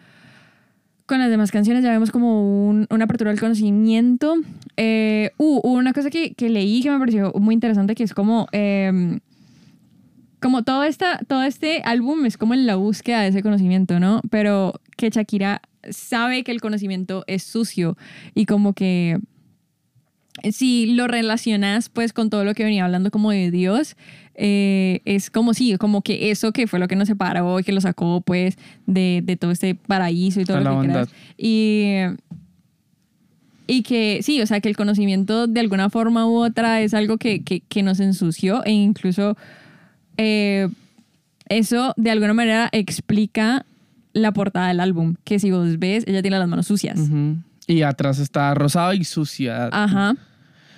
con 1.06 1.18
las 1.20 1.30
demás 1.32 1.50
canciones, 1.52 1.84
ya 1.84 1.90
vemos 1.92 2.12
como 2.12 2.68
un- 2.70 2.86
una 2.92 3.06
apertura 3.06 3.32
al 3.32 3.40
conocimiento. 3.40 4.36
Eh, 4.78 5.32
uh, 5.38 5.60
una 5.68 5.92
cosa 5.94 6.12
que, 6.12 6.36
que 6.36 6.50
leí 6.50 6.84
que 6.84 6.92
me 6.92 7.00
pareció 7.00 7.34
muy 7.40 7.54
interesante, 7.56 7.96
que 7.96 8.04
es 8.04 8.14
como... 8.14 8.48
em, 8.52 9.20
como 10.40 10.64
todo, 10.64 10.84
esta, 10.86 11.18
todo 11.28 11.44
este 11.44 11.82
álbum 11.84 12.26
es 12.26 12.38
como 12.38 12.54
en 12.54 12.66
la 12.66 12.76
búsqueda 12.76 13.22
de 13.22 13.28
ese 13.28 13.42
conocimiento, 13.44 14.00
¿no? 14.00 14.22
Pero 14.30 14.80
que 14.96 15.10
Shakira 15.10 15.62
sabe 15.90 16.44
que 16.46 16.52
el 16.52 16.62
conocimiento 16.62 17.26
es 17.28 17.44
sucio 17.44 17.98
y 18.36 18.46
como 18.46 18.72
que 18.74 19.18
si 20.52 20.88
lo 20.88 21.08
relacionas 21.08 21.90
pues 21.90 22.14
con 22.14 22.30
todo 22.30 22.44
lo 22.44 22.54
que 22.54 22.64
venía 22.64 22.86
hablando 22.86 23.12
como 23.12 23.32
de 23.32 23.52
Dios, 23.52 23.96
eh, 24.36 25.02
es 25.06 25.30
como 25.30 25.54
sí, 25.54 25.76
como 25.78 26.02
que 26.02 26.32
eso 26.32 26.52
que 26.52 26.68
fue 26.68 26.80
lo 26.80 26.88
que 26.88 26.96
nos 26.96 27.08
separó 27.08 27.60
y 27.60 27.64
que 27.64 27.72
lo 27.72 27.82
sacó 27.82 28.22
pues 28.22 28.58
de, 28.86 29.22
de 29.24 29.36
todo 29.36 29.52
este 29.52 29.76
paraíso 29.76 30.40
y 30.40 30.46
todo 30.46 30.60
lo 30.62 30.82
que 30.82 30.88
quieras. 30.88 31.10
Y, 31.38 31.96
y 33.68 33.84
que 33.84 34.20
sí, 34.24 34.42
o 34.42 34.48
sea, 34.48 34.62
que 34.62 34.70
el 34.70 34.78
conocimiento 34.78 35.48
de 35.48 35.60
alguna 35.60 35.90
forma 35.90 36.26
u 36.26 36.36
otra 36.38 36.82
es 36.82 36.94
algo 36.94 37.18
que, 37.18 37.44
que, 37.44 37.60
que 37.60 37.84
nos 37.84 38.00
ensució 38.00 38.64
e 38.64 38.72
incluso 38.72 39.36
eh, 40.18 40.70
eso 41.50 41.94
de 41.98 42.12
alguna 42.12 42.34
manera 42.34 42.70
explica 42.72 43.66
la 44.14 44.32
portada 44.32 44.70
del 44.70 44.80
álbum, 44.80 45.16
que 45.24 45.40
si 45.40 45.52
vos 45.52 45.80
ves, 45.80 46.04
ella 46.08 46.22
tiene 46.22 46.40
las 46.40 46.48
manos 46.48 46.68
sucias. 46.68 47.00
Y 47.68 47.82
atrás 47.84 48.20
está 48.20 48.54
rosado 48.54 48.94
y 48.94 49.04
sucia. 49.04 49.70
Ajá. 49.72 50.16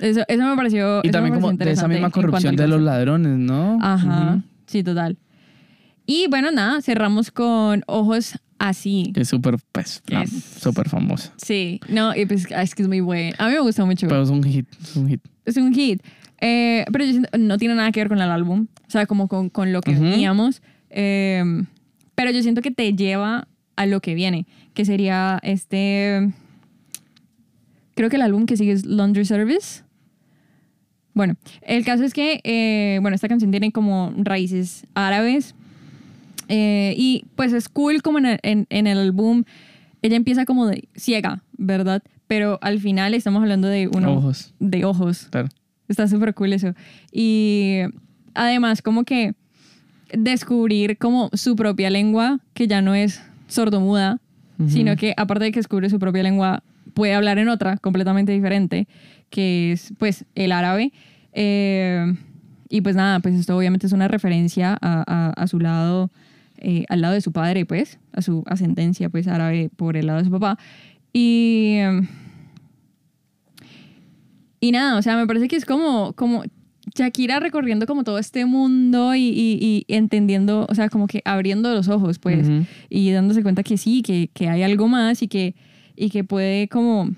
Eso, 0.01 0.21
eso 0.27 0.43
me 0.43 0.55
pareció. 0.55 0.99
y 1.03 1.09
también 1.11 1.33
me 1.35 1.39
como 1.39 1.47
pareció 1.57 1.65
de 1.65 1.71
esa 1.73 1.87
misma 1.87 2.09
corrupción 2.09 2.55
de 2.55 2.67
los 2.67 2.81
ladrones, 2.81 3.37
¿no? 3.37 3.77
Ajá. 3.81 4.33
Ujú. 4.35 4.43
Sí, 4.65 4.83
total. 4.83 5.17
Y 6.05 6.27
bueno, 6.29 6.51
nada, 6.51 6.81
cerramos 6.81 7.31
con 7.31 7.83
ojos 7.87 8.39
así. 8.57 9.11
Que 9.13 9.21
es 9.21 9.29
súper, 9.29 9.57
pues, 9.71 10.01
súper 10.59 10.89
famosa. 10.89 11.31
Sí, 11.37 11.79
no, 11.89 12.15
y 12.15 12.25
pues 12.25 12.47
es 12.49 12.75
que 12.75 12.81
es 12.81 12.87
muy 12.87 12.99
bueno. 12.99 13.35
A 13.39 13.47
mí 13.47 13.53
me 13.53 13.59
gusta 13.59 13.85
mucho. 13.85 14.07
Pero 14.07 14.23
es 14.23 14.29
un 14.29 14.43
hit, 14.43 14.67
es 14.81 14.95
un 14.95 15.07
hit. 15.07 15.21
es 15.45 15.57
un 15.57 15.73
hit. 15.73 16.01
Eh, 16.39 16.85
pero 16.91 17.05
yo 17.05 17.11
siento, 17.11 17.29
no 17.37 17.57
tiene 17.57 17.75
nada 17.75 17.91
que 17.91 17.99
ver 17.99 18.09
con 18.09 18.19
el 18.19 18.31
álbum. 18.31 18.67
O 18.87 18.89
sea, 18.89 19.05
como 19.05 19.27
con, 19.27 19.49
con 19.49 19.71
lo 19.71 19.81
que 19.81 19.91
Ujú. 19.91 20.01
veníamos. 20.03 20.61
Eh, 20.89 21.43
pero 22.15 22.31
yo 22.31 22.41
siento 22.41 22.61
que 22.61 22.71
te 22.71 22.93
lleva 22.93 23.47
a 23.75 23.85
lo 23.85 23.99
que 24.01 24.15
viene. 24.15 24.47
Que 24.73 24.85
sería 24.85 25.39
este. 25.43 26.31
Creo 27.95 28.09
que 28.09 28.15
el 28.15 28.21
álbum 28.23 28.45
que 28.45 28.57
sigue 28.57 28.71
es 28.71 28.85
Laundry 28.85 29.25
Service. 29.25 29.83
Bueno, 31.13 31.35
el 31.61 31.83
caso 31.85 32.03
es 32.03 32.13
que, 32.13 32.39
eh, 32.43 32.99
bueno, 33.01 33.15
esta 33.15 33.27
canción 33.27 33.51
tiene 33.51 33.71
como 33.71 34.13
raíces 34.17 34.85
árabes. 34.93 35.55
Eh, 36.47 36.93
y 36.97 37.25
pues 37.35 37.53
es 37.53 37.69
cool 37.69 38.01
como 38.01 38.17
en 38.19 38.25
el, 38.25 38.39
en- 38.43 38.67
en 38.69 38.87
el 38.87 38.97
álbum. 38.97 39.43
Ella 40.01 40.15
empieza 40.15 40.45
como 40.45 40.67
de 40.67 40.87
ciega, 40.95 41.43
¿verdad? 41.57 42.01
Pero 42.27 42.59
al 42.61 42.79
final 42.79 43.13
estamos 43.13 43.41
hablando 43.41 43.67
de 43.67 43.87
uno 43.87 44.13
Ojos, 44.17 44.53
de 44.59 44.83
ojos. 44.85 45.27
claro. 45.29 45.49
Está 45.87 46.07
súper 46.07 46.33
cool 46.33 46.53
eso. 46.53 46.73
Y 47.11 47.79
además 48.33 48.81
como 48.81 49.03
que 49.03 49.33
descubrir 50.13 50.97
como 50.97 51.29
su 51.33 51.55
propia 51.55 51.89
lengua, 51.89 52.39
que 52.53 52.67
ya 52.67 52.81
no 52.81 52.95
es 52.95 53.21
sordomuda, 53.47 54.19
Ujú. 54.59 54.69
sino 54.69 54.95
que 54.95 55.13
aparte 55.17 55.45
de 55.45 55.51
que 55.51 55.59
descubre 55.59 55.89
su 55.89 55.99
propia 55.99 56.23
lengua, 56.23 56.63
puede 56.93 57.13
hablar 57.13 57.37
en 57.39 57.49
otra 57.49 57.77
completamente 57.77 58.31
diferente, 58.31 58.87
que 59.29 59.71
es 59.73 59.93
pues 59.97 60.25
el 60.35 60.51
árabe. 60.51 60.91
Eh, 61.33 62.13
y 62.69 62.81
pues 62.81 62.95
nada, 62.95 63.19
pues 63.19 63.35
esto 63.35 63.57
obviamente 63.57 63.87
es 63.87 63.93
una 63.93 64.07
referencia 64.07 64.77
a, 64.81 65.03
a- 65.07 65.29
a 65.31 65.47
su 65.47 65.59
lado, 65.59 66.09
eh, 66.57 66.85
al 66.89 67.01
lado 67.01 67.13
de 67.13 67.21
su 67.21 67.31
padre, 67.31 67.65
pues, 67.65 67.99
a 68.13 68.21
su 68.21 68.43
ascendencia 68.47 69.09
pues 69.09 69.27
árabe 69.27 69.69
por 69.75 69.97
el 69.97 70.07
lado 70.07 70.19
de 70.19 70.25
su 70.25 70.31
papá. 70.31 70.57
Y... 71.13 71.77
y 74.59 74.71
nada, 74.71 74.97
o 74.97 75.01
sea, 75.01 75.15
me 75.17 75.25
parece 75.27 75.47
que 75.47 75.55
es 75.55 75.65
como, 75.65 76.13
como 76.13 76.43
Shakira 76.95 77.39
recorriendo 77.39 77.85
como 77.87 78.03
todo 78.03 78.19
este 78.19 78.45
mundo 78.45 79.15
y, 79.15 79.19
y- 79.29 79.57
y 79.61 79.85
entendiendo, 79.93 80.67
o 80.69 80.75
sea, 80.75 80.89
como 80.89 81.07
que 81.07 81.21
abriendo 81.25 81.73
los 81.73 81.87
ojos, 81.87 82.19
pues, 82.19 82.47
Ujú. 82.47 82.65
y 82.89 83.11
dándose 83.11 83.43
cuenta 83.43 83.63
que 83.63 83.77
sí, 83.77 84.01
que, 84.01 84.29
que 84.33 84.49
hay 84.49 84.63
algo 84.63 84.87
más 84.87 85.21
y 85.23 85.27
que, 85.27 85.55
y 85.95 86.09
que 86.09 86.23
puede 86.23 86.67
como 86.67 87.09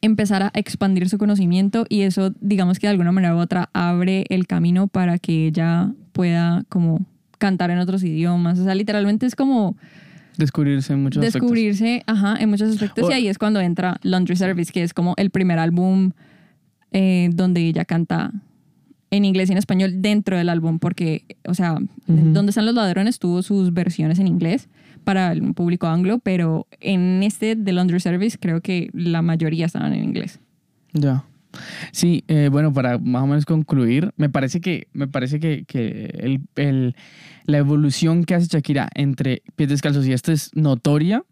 empezar 0.00 0.42
a 0.42 0.50
expandir 0.54 1.08
su 1.08 1.18
conocimiento 1.18 1.86
y 1.88 2.02
eso, 2.02 2.32
digamos 2.40 2.78
que 2.78 2.86
de 2.86 2.92
alguna 2.92 3.12
manera 3.12 3.36
u 3.36 3.38
otra, 3.38 3.70
abre 3.72 4.24
el 4.30 4.46
camino 4.46 4.88
para 4.88 5.18
que 5.18 5.46
ella 5.46 5.92
pueda 6.12 6.64
como 6.68 7.04
cantar 7.38 7.70
en 7.70 7.78
otros 7.78 8.02
idiomas. 8.02 8.58
O 8.58 8.64
sea, 8.64 8.74
literalmente 8.74 9.26
es 9.26 9.36
como 9.36 9.76
Descubrirse 10.38 10.94
en 10.94 11.02
muchos 11.02 11.20
aspectos. 11.22 11.42
descubrirse 11.42 12.02
ajá, 12.06 12.36
en 12.40 12.48
muchos 12.48 12.70
aspectos 12.70 13.04
O- 13.04 13.10
y 13.10 13.14
ahí 13.14 13.28
es 13.28 13.38
cuando 13.38 13.60
entra 13.60 13.98
Laundry 14.02 14.34
Service, 14.36 14.72
que 14.72 14.82
es 14.82 14.94
como 14.94 15.14
el 15.18 15.30
primer 15.30 15.58
álbum 15.58 16.12
eh, 16.90 17.30
donde 17.32 17.60
ella 17.66 17.84
canta 17.84 18.32
en 19.10 19.24
inglés 19.26 19.50
y 19.50 19.52
en 19.52 19.58
español 19.58 20.00
dentro 20.02 20.36
del 20.38 20.48
álbum, 20.48 20.78
porque, 20.78 21.24
o 21.46 21.54
sea, 21.54 21.74
Ujú. 21.74 21.86
donde 22.32 22.50
están 22.50 22.64
los 22.66 22.74
ladrones 22.74 23.18
tuvo 23.18 23.42
sus 23.42 23.72
versiones 23.74 24.18
en 24.18 24.26
inglés 24.26 24.68
para 25.04 25.32
el 25.32 25.54
público 25.54 25.86
anglo, 25.86 26.18
pero 26.18 26.66
en 26.80 27.22
este 27.22 27.56
de 27.56 27.72
Laundry 27.72 28.00
Service 28.00 28.38
creo 28.40 28.60
que 28.60 28.90
la 28.92 29.22
mayoría 29.22 29.66
estaban 29.66 29.92
en 29.92 30.04
inglés. 30.04 30.40
Ya. 30.92 31.24
Sí, 31.90 32.24
eh, 32.28 32.48
bueno, 32.50 32.72
para 32.72 32.96
más 32.98 33.22
o 33.24 33.26
menos 33.26 33.44
concluir, 33.44 34.12
me 34.16 34.30
parece 34.30 34.62
que, 34.62 34.88
me 34.94 35.06
parece 35.06 35.38
que, 35.38 35.64
que 35.66 36.06
el, 36.18 36.40
el- 36.56 36.96
la 37.44 37.58
evolución 37.58 38.22
que 38.24 38.36
hace 38.36 38.46
Shakira 38.46 38.88
entre 38.94 39.42
pies 39.56 39.68
descalzos 39.68 40.06
y 40.06 40.12
esto 40.12 40.30
es 40.30 40.50
notoria 40.54 41.24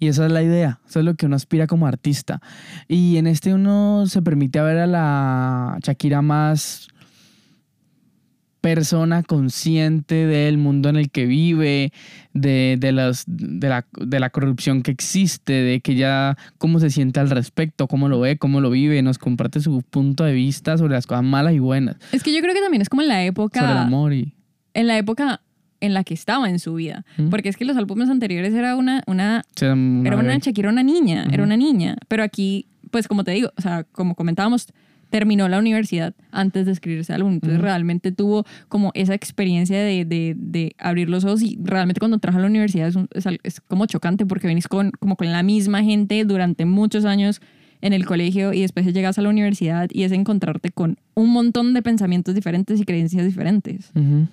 y 0.00 0.06
esa 0.08 0.24
es 0.26 0.32
la 0.32 0.42
idea, 0.42 0.80
eso 0.88 1.00
es 1.00 1.04
lo 1.04 1.14
que 1.14 1.26
uno 1.26 1.36
aspira 1.36 1.66
como 1.66 1.86
artista. 1.86 2.40
Y 2.88 3.18
en 3.18 3.26
este 3.26 3.52
uno 3.52 4.06
se 4.06 4.22
permite 4.22 4.60
ver 4.62 4.78
a 4.78 4.86
la 4.86 5.78
Shakira 5.82 6.22
más 6.22 6.88
persona 8.62 9.22
consciente 9.24 10.14
del 10.26 10.56
mundo 10.56 10.88
en 10.88 10.96
el 10.96 11.10
que 11.10 11.26
vive, 11.26 11.92
de, 12.32 12.76
de, 12.78 12.92
las, 12.92 13.24
de, 13.26 13.68
la, 13.68 13.84
de 13.92 14.20
la 14.20 14.30
corrupción 14.30 14.82
que 14.82 14.92
existe, 14.92 15.52
de 15.52 15.80
que 15.80 15.92
ella 15.92 16.38
cómo 16.56 16.80
se 16.80 16.88
siente 16.88 17.20
al 17.20 17.28
respecto, 17.28 17.88
cómo 17.88 18.08
lo 18.08 18.20
ve, 18.20 18.38
cómo 18.38 18.60
lo 18.60 18.70
vive, 18.70 19.02
nos 19.02 19.18
comparte 19.18 19.60
su 19.60 19.82
punto 19.82 20.24
de 20.24 20.32
vista 20.32 20.78
sobre 20.78 20.94
las 20.94 21.06
cosas 21.06 21.24
malas 21.24 21.52
y 21.52 21.58
buenas, 21.58 21.96
Es 22.12 22.22
que 22.22 22.32
yo 22.32 22.40
creo 22.40 22.54
que 22.54 22.60
también 22.60 22.80
es 22.80 22.88
como 22.88 23.02
en 23.02 23.08
la 23.08 23.14
sobre 23.16 23.22
el 23.24 23.28
época, 23.30 23.82
amor 23.82 24.14
y... 24.14 24.32
en 24.74 24.86
la 24.86 24.96
época 24.96 25.40
en 25.80 25.92
la 25.94 26.04
que 26.04 26.14
estaba 26.14 26.48
en 26.48 26.60
su 26.60 26.74
vida. 26.74 27.04
Ujú. 27.18 27.30
Porque 27.30 27.48
es 27.48 27.56
que 27.56 27.64
los 27.64 27.76
álbumes 27.76 28.08
anteriores 28.08 28.54
era 28.54 28.76
una, 28.76 29.02
una 29.08 29.42
sea, 29.56 29.72
una 29.72 30.06
era 30.08 30.16
una. 30.16 30.38
Shakira, 30.38 30.68
una 30.70 30.84
niña, 30.84 31.24
era 31.24 31.42
Ujú. 31.42 31.46
una 31.46 31.56
niña. 31.56 31.96
Pero 32.06 32.22
aquí, 32.22 32.66
pues 32.92 33.08
como 33.08 33.24
te 33.24 33.32
digo, 33.32 33.50
o 33.56 33.60
sea, 33.60 33.82
como 33.90 34.14
comentábamos, 34.14 34.68
terminó 35.12 35.46
la 35.48 35.58
universidad 35.60 36.14
antes 36.32 36.66
de 36.66 36.72
escribir 36.72 37.00
ese 37.00 37.12
álbum. 37.12 37.34
Entonces 37.34 37.58
Ujú. 37.58 37.64
realmente 37.66 38.10
tuvo 38.10 38.44
como 38.68 38.90
esa 38.94 39.14
experiencia 39.14 39.78
de, 39.78 40.04
de, 40.04 40.34
de 40.36 40.74
abrir 40.78 41.08
los 41.08 41.24
ojos 41.24 41.42
y 41.42 41.58
realmente 41.62 42.00
cuando 42.00 42.18
trabajas 42.18 42.40
a 42.40 42.42
la 42.42 42.48
universidad 42.48 42.88
es, 42.88 42.96
un- 42.96 43.08
es, 43.12 43.24
es 43.44 43.60
como 43.60 43.86
chocante 43.86 44.26
porque 44.26 44.48
venís 44.48 44.66
con, 44.66 44.90
como 44.98 45.14
con 45.16 45.30
la 45.30 45.42
misma 45.42 45.84
gente 45.84 46.24
durante 46.24 46.64
muchos 46.64 47.04
años 47.04 47.40
en 47.82 47.92
el 47.92 48.06
colegio 48.06 48.52
y 48.52 48.60
después 48.62 48.86
llegas 48.92 49.18
a 49.18 49.22
la 49.22 49.28
universidad 49.28 49.88
y 49.92 50.04
es 50.04 50.12
encontrarte 50.12 50.70
con 50.70 50.96
un 51.14 51.30
montón 51.30 51.74
de 51.74 51.82
pensamientos 51.82 52.34
diferentes 52.34 52.80
y 52.80 52.84
creencias 52.84 53.24
diferentes. 53.26 53.90
Ujú. 53.94 54.28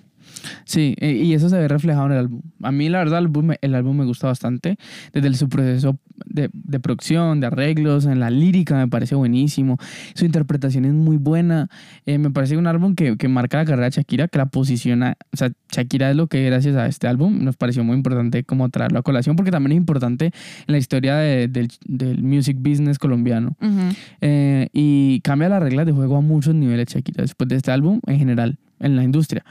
Sí, 0.64 0.94
e- 0.98 1.12
y 1.12 1.34
eso 1.34 1.48
se 1.48 1.58
ve 1.58 1.68
reflejado 1.68 2.06
en 2.06 2.12
el 2.12 2.18
álbum. 2.18 2.40
A 2.62 2.72
mí, 2.72 2.88
la 2.88 2.98
verdad, 2.98 3.18
el 3.18 3.26
álbum, 3.26 3.50
el 3.60 3.74
álbum 3.74 3.96
me 3.98 4.04
gusta 4.04 4.26
bastante. 4.28 4.76
Desde 5.12 5.28
el- 5.28 5.36
su 5.36 5.48
proceso 5.48 5.98
de, 6.26 6.50
de 6.52 6.80
producción, 6.80 7.40
de 7.40 7.46
arreglos, 7.46 8.04
en 8.06 8.20
la 8.20 8.30
lírica 8.30 8.76
me 8.76 8.88
parece 8.88 9.14
buenísimo. 9.14 9.78
Su 10.14 10.24
interpretación 10.24 10.84
es 10.84 10.92
muy 10.92 11.16
buena. 11.16 11.68
Eh, 12.06 12.18
me 12.18 12.30
parece 12.30 12.56
un 12.56 12.66
álbum 12.66 12.94
que, 12.94 13.16
que 13.16 13.28
marca 13.28 13.58
la 13.58 13.64
carrera 13.64 13.86
de 13.90 13.96
Shakira, 13.96 14.28
que 14.28 14.38
la 14.38 14.46
posiciona. 14.46 15.16
O 15.32 15.36
sea, 15.36 15.50
Shakira 15.72 16.10
es 16.10 16.16
lo 16.16 16.26
que 16.26 16.44
gracias 16.44 16.76
a 16.76 16.86
este 16.86 17.08
álbum 17.08 17.42
nos 17.44 17.56
pareció 17.56 17.84
muy 17.84 17.96
importante 17.96 18.44
como 18.44 18.68
traerlo 18.68 18.98
a 18.98 19.02
colación, 19.02 19.36
porque 19.36 19.50
también 19.50 19.72
es 19.72 19.76
importante 19.78 20.26
en 20.26 20.32
la 20.72 20.78
historia 20.78 21.16
de- 21.16 21.48
del, 21.48 21.68
del 21.86 22.22
music 22.22 22.56
business 22.60 22.98
colombiano. 22.98 23.56
Ujú. 23.60 23.94
Eh, 24.20 24.68
y 24.72 25.20
cambia 25.20 25.48
las 25.48 25.62
reglas 25.62 25.86
de 25.86 25.92
juego 25.92 26.16
a 26.16 26.20
muchos 26.20 26.54
niveles 26.54 26.86
Shakira 26.88 27.22
después 27.22 27.48
de 27.48 27.56
este 27.56 27.70
álbum 27.70 28.00
en 28.06 28.18
general 28.18 28.58
en 28.78 28.96
la 28.96 29.04
industria. 29.04 29.44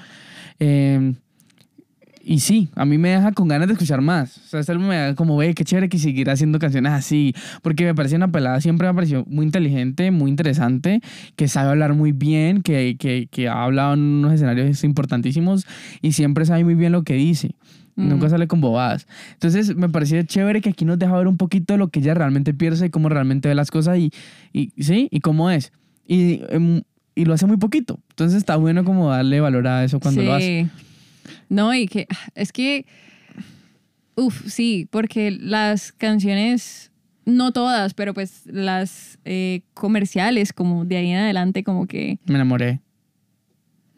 Eh, 0.60 1.14
y 2.30 2.42
sí, 2.42 2.70
a 2.76 2.86
mí 2.86 3.00
me 3.00 3.10
deja 3.10 3.32
con 3.32 3.48
ganas 3.48 3.68
de 3.68 3.74
escuchar 3.74 4.02
más. 4.02 4.38
O 4.38 4.42
sea, 4.50 4.60
este 4.60 4.72
álbum 4.72 4.88
me 4.88 4.98
da 4.98 5.16
como, 5.16 5.36
ve, 5.36 5.56
qué 5.56 5.64
chévere 5.66 5.90
que 5.90 5.98
seguir 5.98 6.30
haciendo 6.30 6.60
canciones 6.60 6.92
así. 6.92 7.34
Porque 7.64 7.86
me 7.86 7.96
parece 7.96 8.18
una 8.18 8.32
pelada, 8.32 8.62
siempre 8.62 8.86
me 8.86 8.92
ha 8.92 8.94
parecido 8.94 9.26
muy 9.28 9.48
inteligente, 9.48 10.12
muy 10.12 10.30
interesante, 10.30 11.02
que 11.36 11.48
sabe 11.48 11.72
hablar 11.72 11.96
muy 11.96 12.12
bien, 12.12 12.62
que, 12.62 12.98
que, 13.00 13.28
que 13.32 13.48
ha 13.48 13.64
hablado 13.64 13.96
en 13.96 14.02
unos 14.02 14.34
escenarios 14.34 14.84
importantísimos 14.84 15.66
y 16.04 16.12
siempre 16.12 16.46
sabe 16.46 16.64
muy 16.64 16.76
bien 16.76 16.92
lo 16.92 17.04
que 17.04 17.16
dice. 17.16 17.56
Mm. 17.96 18.10
Nunca 18.10 18.30
sale 18.30 18.48
con 18.48 18.62
bobadas. 18.62 19.08
Entonces 19.34 19.76
me 19.76 19.90
pareció 19.90 20.22
chévere 20.22 20.62
que 20.62 20.70
aquí 20.70 20.86
nos 20.86 21.00
deja 21.00 21.18
ver 21.18 21.28
un 21.28 21.38
poquito 21.38 21.74
de 21.74 21.80
lo 21.80 21.88
que 21.88 22.00
ella 22.00 22.14
realmente 22.14 22.54
piensa 22.54 22.86
y 22.86 22.92
cómo 22.92 23.10
realmente 23.10 23.50
ve 23.50 23.56
las 23.56 23.72
cosas 23.72 23.98
y, 23.98 24.12
y 24.54 24.72
sí, 24.84 25.08
y 25.10 25.22
cómo 25.22 25.50
es. 25.50 25.72
Y, 26.06 26.42
em, 26.50 26.84
y 27.16 27.26
lo 27.26 27.34
hace 27.34 27.46
muy 27.46 27.58
poquito. 27.58 28.00
Entonces 28.12 28.38
está 28.38 28.56
bueno 28.56 28.84
como 28.84 29.10
darle 29.10 29.40
valor 29.40 29.68
a 29.68 29.84
eso 29.84 30.00
cuando 30.00 30.22
lo 30.24 30.34
hace. 30.34 30.70
No, 31.50 31.74
y 31.74 31.88
que 31.88 32.08
es 32.36 32.52
que, 32.52 32.86
uff, 34.16 34.48
sí, 34.48 34.88
porque 34.90 35.32
las 35.32 35.92
canciones, 35.92 36.92
no 37.26 37.52
todas, 37.52 37.94
pero 37.94 38.14
pues 38.14 38.44
las 38.46 39.20
eh, 39.26 39.62
comerciales, 39.74 40.54
como 40.54 40.86
de 40.86 40.98
ahí 40.98 41.10
en 41.10 41.18
adelante, 41.18 41.64
como 41.64 41.88
que, 41.88 42.20
Me 42.26 42.36
enamoré. 42.36 42.80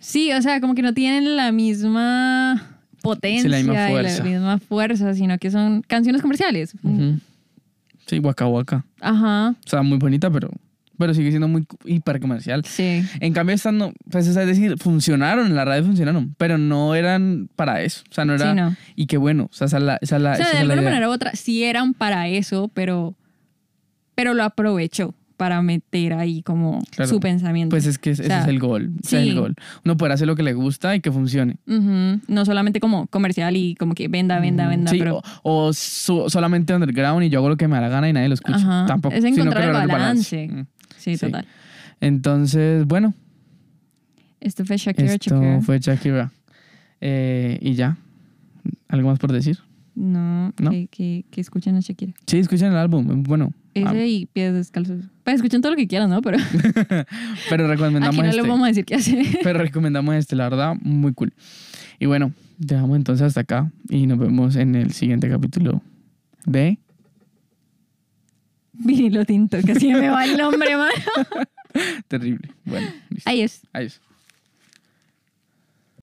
sí, 0.02 0.32
o 0.34 0.42
sea, 0.42 0.60
como 0.62 0.76
que 0.76 0.82
no 0.82 0.94
tienen 0.94 1.36
la 1.36 1.52
misma 1.52 2.80
potencia 3.02 3.44
Sí, 3.44 3.50
la 3.50 3.58
misma 3.58 3.92
y 3.92 4.04
la 4.04 4.24
misma 4.24 4.58
fuerza, 4.60 5.14
sino 5.14 5.38
que 5.38 5.52
son 5.52 5.82
canciones 5.82 6.22
comerciales. 6.22 6.74
Sí, 8.08 8.20
Waka 8.20 8.48
Waka. 8.48 8.86
Ajá, 9.00 9.56
O 9.66 9.70
sea, 9.70 9.82
muy 9.84 9.98
bonita, 9.98 10.30
pero, 10.30 10.50
pero 11.02 11.14
sigue 11.14 11.30
siendo 11.32 11.50
muy 11.50 11.66
hiper 11.84 12.22
comercial. 12.22 12.64
sí. 12.66 13.04
En 13.20 13.34
cambio, 13.34 13.54
estas 13.54 13.74
no, 13.74 13.92
pues 14.10 14.26
es 14.28 14.36
decir, 14.36 14.78
funcionaron, 14.78 15.48
en 15.48 15.56
la 15.56 15.66
radio 15.66 15.84
funcionaron, 15.84 16.34
pero 16.38 16.58
no 16.58 16.96
eran 16.96 17.50
para 17.58 17.82
eso. 17.82 18.04
O 18.10 18.14
sea, 18.14 18.24
no 18.24 18.34
era. 18.36 18.50
Sí, 18.52 18.56
no. 18.56 18.76
Y 18.96 19.08
qué 19.08 19.18
bueno, 19.18 19.50
o 19.52 19.54
sea, 19.54 19.68
esa 19.68 19.78
es 19.78 19.84
la, 19.84 19.98
esa 20.02 20.16
es 20.16 20.22
la, 20.22 20.32
O 20.32 20.36
sea, 20.36 20.46
esa 20.46 20.58
de 20.60 20.66
la 20.66 20.74
alguna 20.74 20.90
manera 20.90 21.10
u 21.10 21.12
otra, 21.12 21.32
sí 21.34 21.64
eran 21.66 21.94
para 21.94 22.30
eso, 22.30 22.72
pero, 22.74 23.16
pero 24.16 24.34
lo 24.34 24.44
aprovechó 24.44 25.14
para 25.38 25.64
meter 25.64 26.14
ahí 26.14 26.44
como 26.44 26.84
Claro. 26.92 27.10
su 27.10 27.20
pensamiento. 27.20 27.72
Pues 27.74 27.88
es 27.88 27.98
que 27.98 28.12
ese 28.12 28.26
sea, 28.26 28.42
es 28.44 28.48
el 28.48 28.60
gol. 28.60 28.92
es 29.04 29.12
el 29.14 29.34
gol. 29.34 29.56
Uno 29.84 29.98
puede 29.98 30.14
hacer 30.14 30.28
lo 30.28 30.36
que 30.36 30.44
le 30.44 30.54
gusta 30.54 30.96
y 30.96 31.00
que 31.02 31.12
funcione. 31.12 31.56
Ujú. 31.66 32.20
No 32.28 32.46
solamente 32.46 32.80
como 32.80 33.08
comercial 33.08 33.58
y 33.58 33.74
como 33.74 33.96
que 33.96 34.08
venda, 34.08 34.40
venda, 34.40 34.68
venda, 34.68 34.92
Sí, 34.92 35.00
pero 35.00 35.24
o, 35.42 35.66
o 35.70 35.74
so- 35.74 36.30
solamente 36.30 36.76
underground 36.76 37.24
y 37.24 37.30
yo 37.30 37.40
hago 37.40 37.50
lo 37.50 37.58
que 37.58 37.68
me 37.68 37.74
da 37.76 37.82
la 37.82 37.90
gana 37.90 38.08
y 38.08 38.14
nadie 38.14 38.28
lo 38.28 38.36
escucha. 38.36 38.58
Ajá. 38.60 38.86
Tampoco. 38.86 39.16
Es 39.16 39.24
encontrar 39.24 39.64
el 39.64 39.70
lograr 39.72 39.88
balance. 39.88 40.66
Sí, 41.02 41.18
total. 41.18 41.46
Entonces, 42.00 42.86
bueno, 42.86 43.14
Esto 44.40 44.66
fue 44.66 44.78
Shakira, 44.78 45.14
esto 45.14 45.36
Shakira. 45.36 45.62
fue 45.62 45.80
Shakira. 45.80 46.32
Eh, 47.00 47.58
y 47.62 47.74
ya. 47.74 47.98
¿Algo 48.88 49.10
más 49.10 49.20
por 49.20 49.32
decir? 49.32 49.58
No, 49.96 50.54
¿No? 50.60 50.70
Que, 50.70 50.88
que, 50.88 51.26
que 51.32 51.42
escuchen 51.42 51.76
a 51.76 51.80
Shakira. 51.80 52.14
Sí, 52.28 52.38
escuchen 52.38 52.68
el 52.72 52.78
álbum. 52.78 53.24
Bueno, 53.24 53.54
Ese 53.74 53.88
ah, 53.88 54.06
y 54.06 54.26
pies 54.28 54.54
descalzos. 54.54 55.04
Pues 55.24 55.36
escuchen 55.38 55.62
todo 55.62 55.72
lo 55.72 55.78
que 55.78 55.88
quieran, 55.88 56.10
¿no? 56.10 56.22
Pero 56.22 56.38
pero 57.50 57.68
recomendamos 57.68 58.10
aquí 58.10 58.22
no 58.22 58.30
este. 58.30 58.42
le 58.42 58.48
vamos 58.48 58.64
a 58.66 58.68
decir 58.68 58.86
qué 58.86 58.96
hacer. 58.96 59.26
Pero 59.44 59.60
recomendamos 59.60 60.16
este, 60.16 60.36
la 60.36 60.50
verdad, 60.50 60.76
muy 60.82 61.14
cool. 61.14 61.34
Y 62.00 62.06
bueno, 62.06 62.32
dejamos 62.58 62.96
entonces 62.96 63.26
hasta 63.28 63.42
acá 63.42 63.72
y 63.90 64.08
nos 64.08 64.18
vemos 64.18 64.56
en 64.56 64.76
el 64.76 64.92
siguiente 64.94 65.30
capítulo 65.30 65.82
de... 66.46 66.78
Vinilo 68.74 69.26
tinto, 69.26 69.58
que 69.64 69.74
así 69.74 69.94
me 69.94 70.10
va 70.10 70.26
el 70.26 70.38
nombre, 70.38 70.76
mano. 70.76 70.94
Terrible. 72.08 72.54
Bueno, 72.66 72.88
listo. 73.10 73.30
Ahí 73.30 73.42
es. 73.42 73.62
Adiós. 73.74 74.02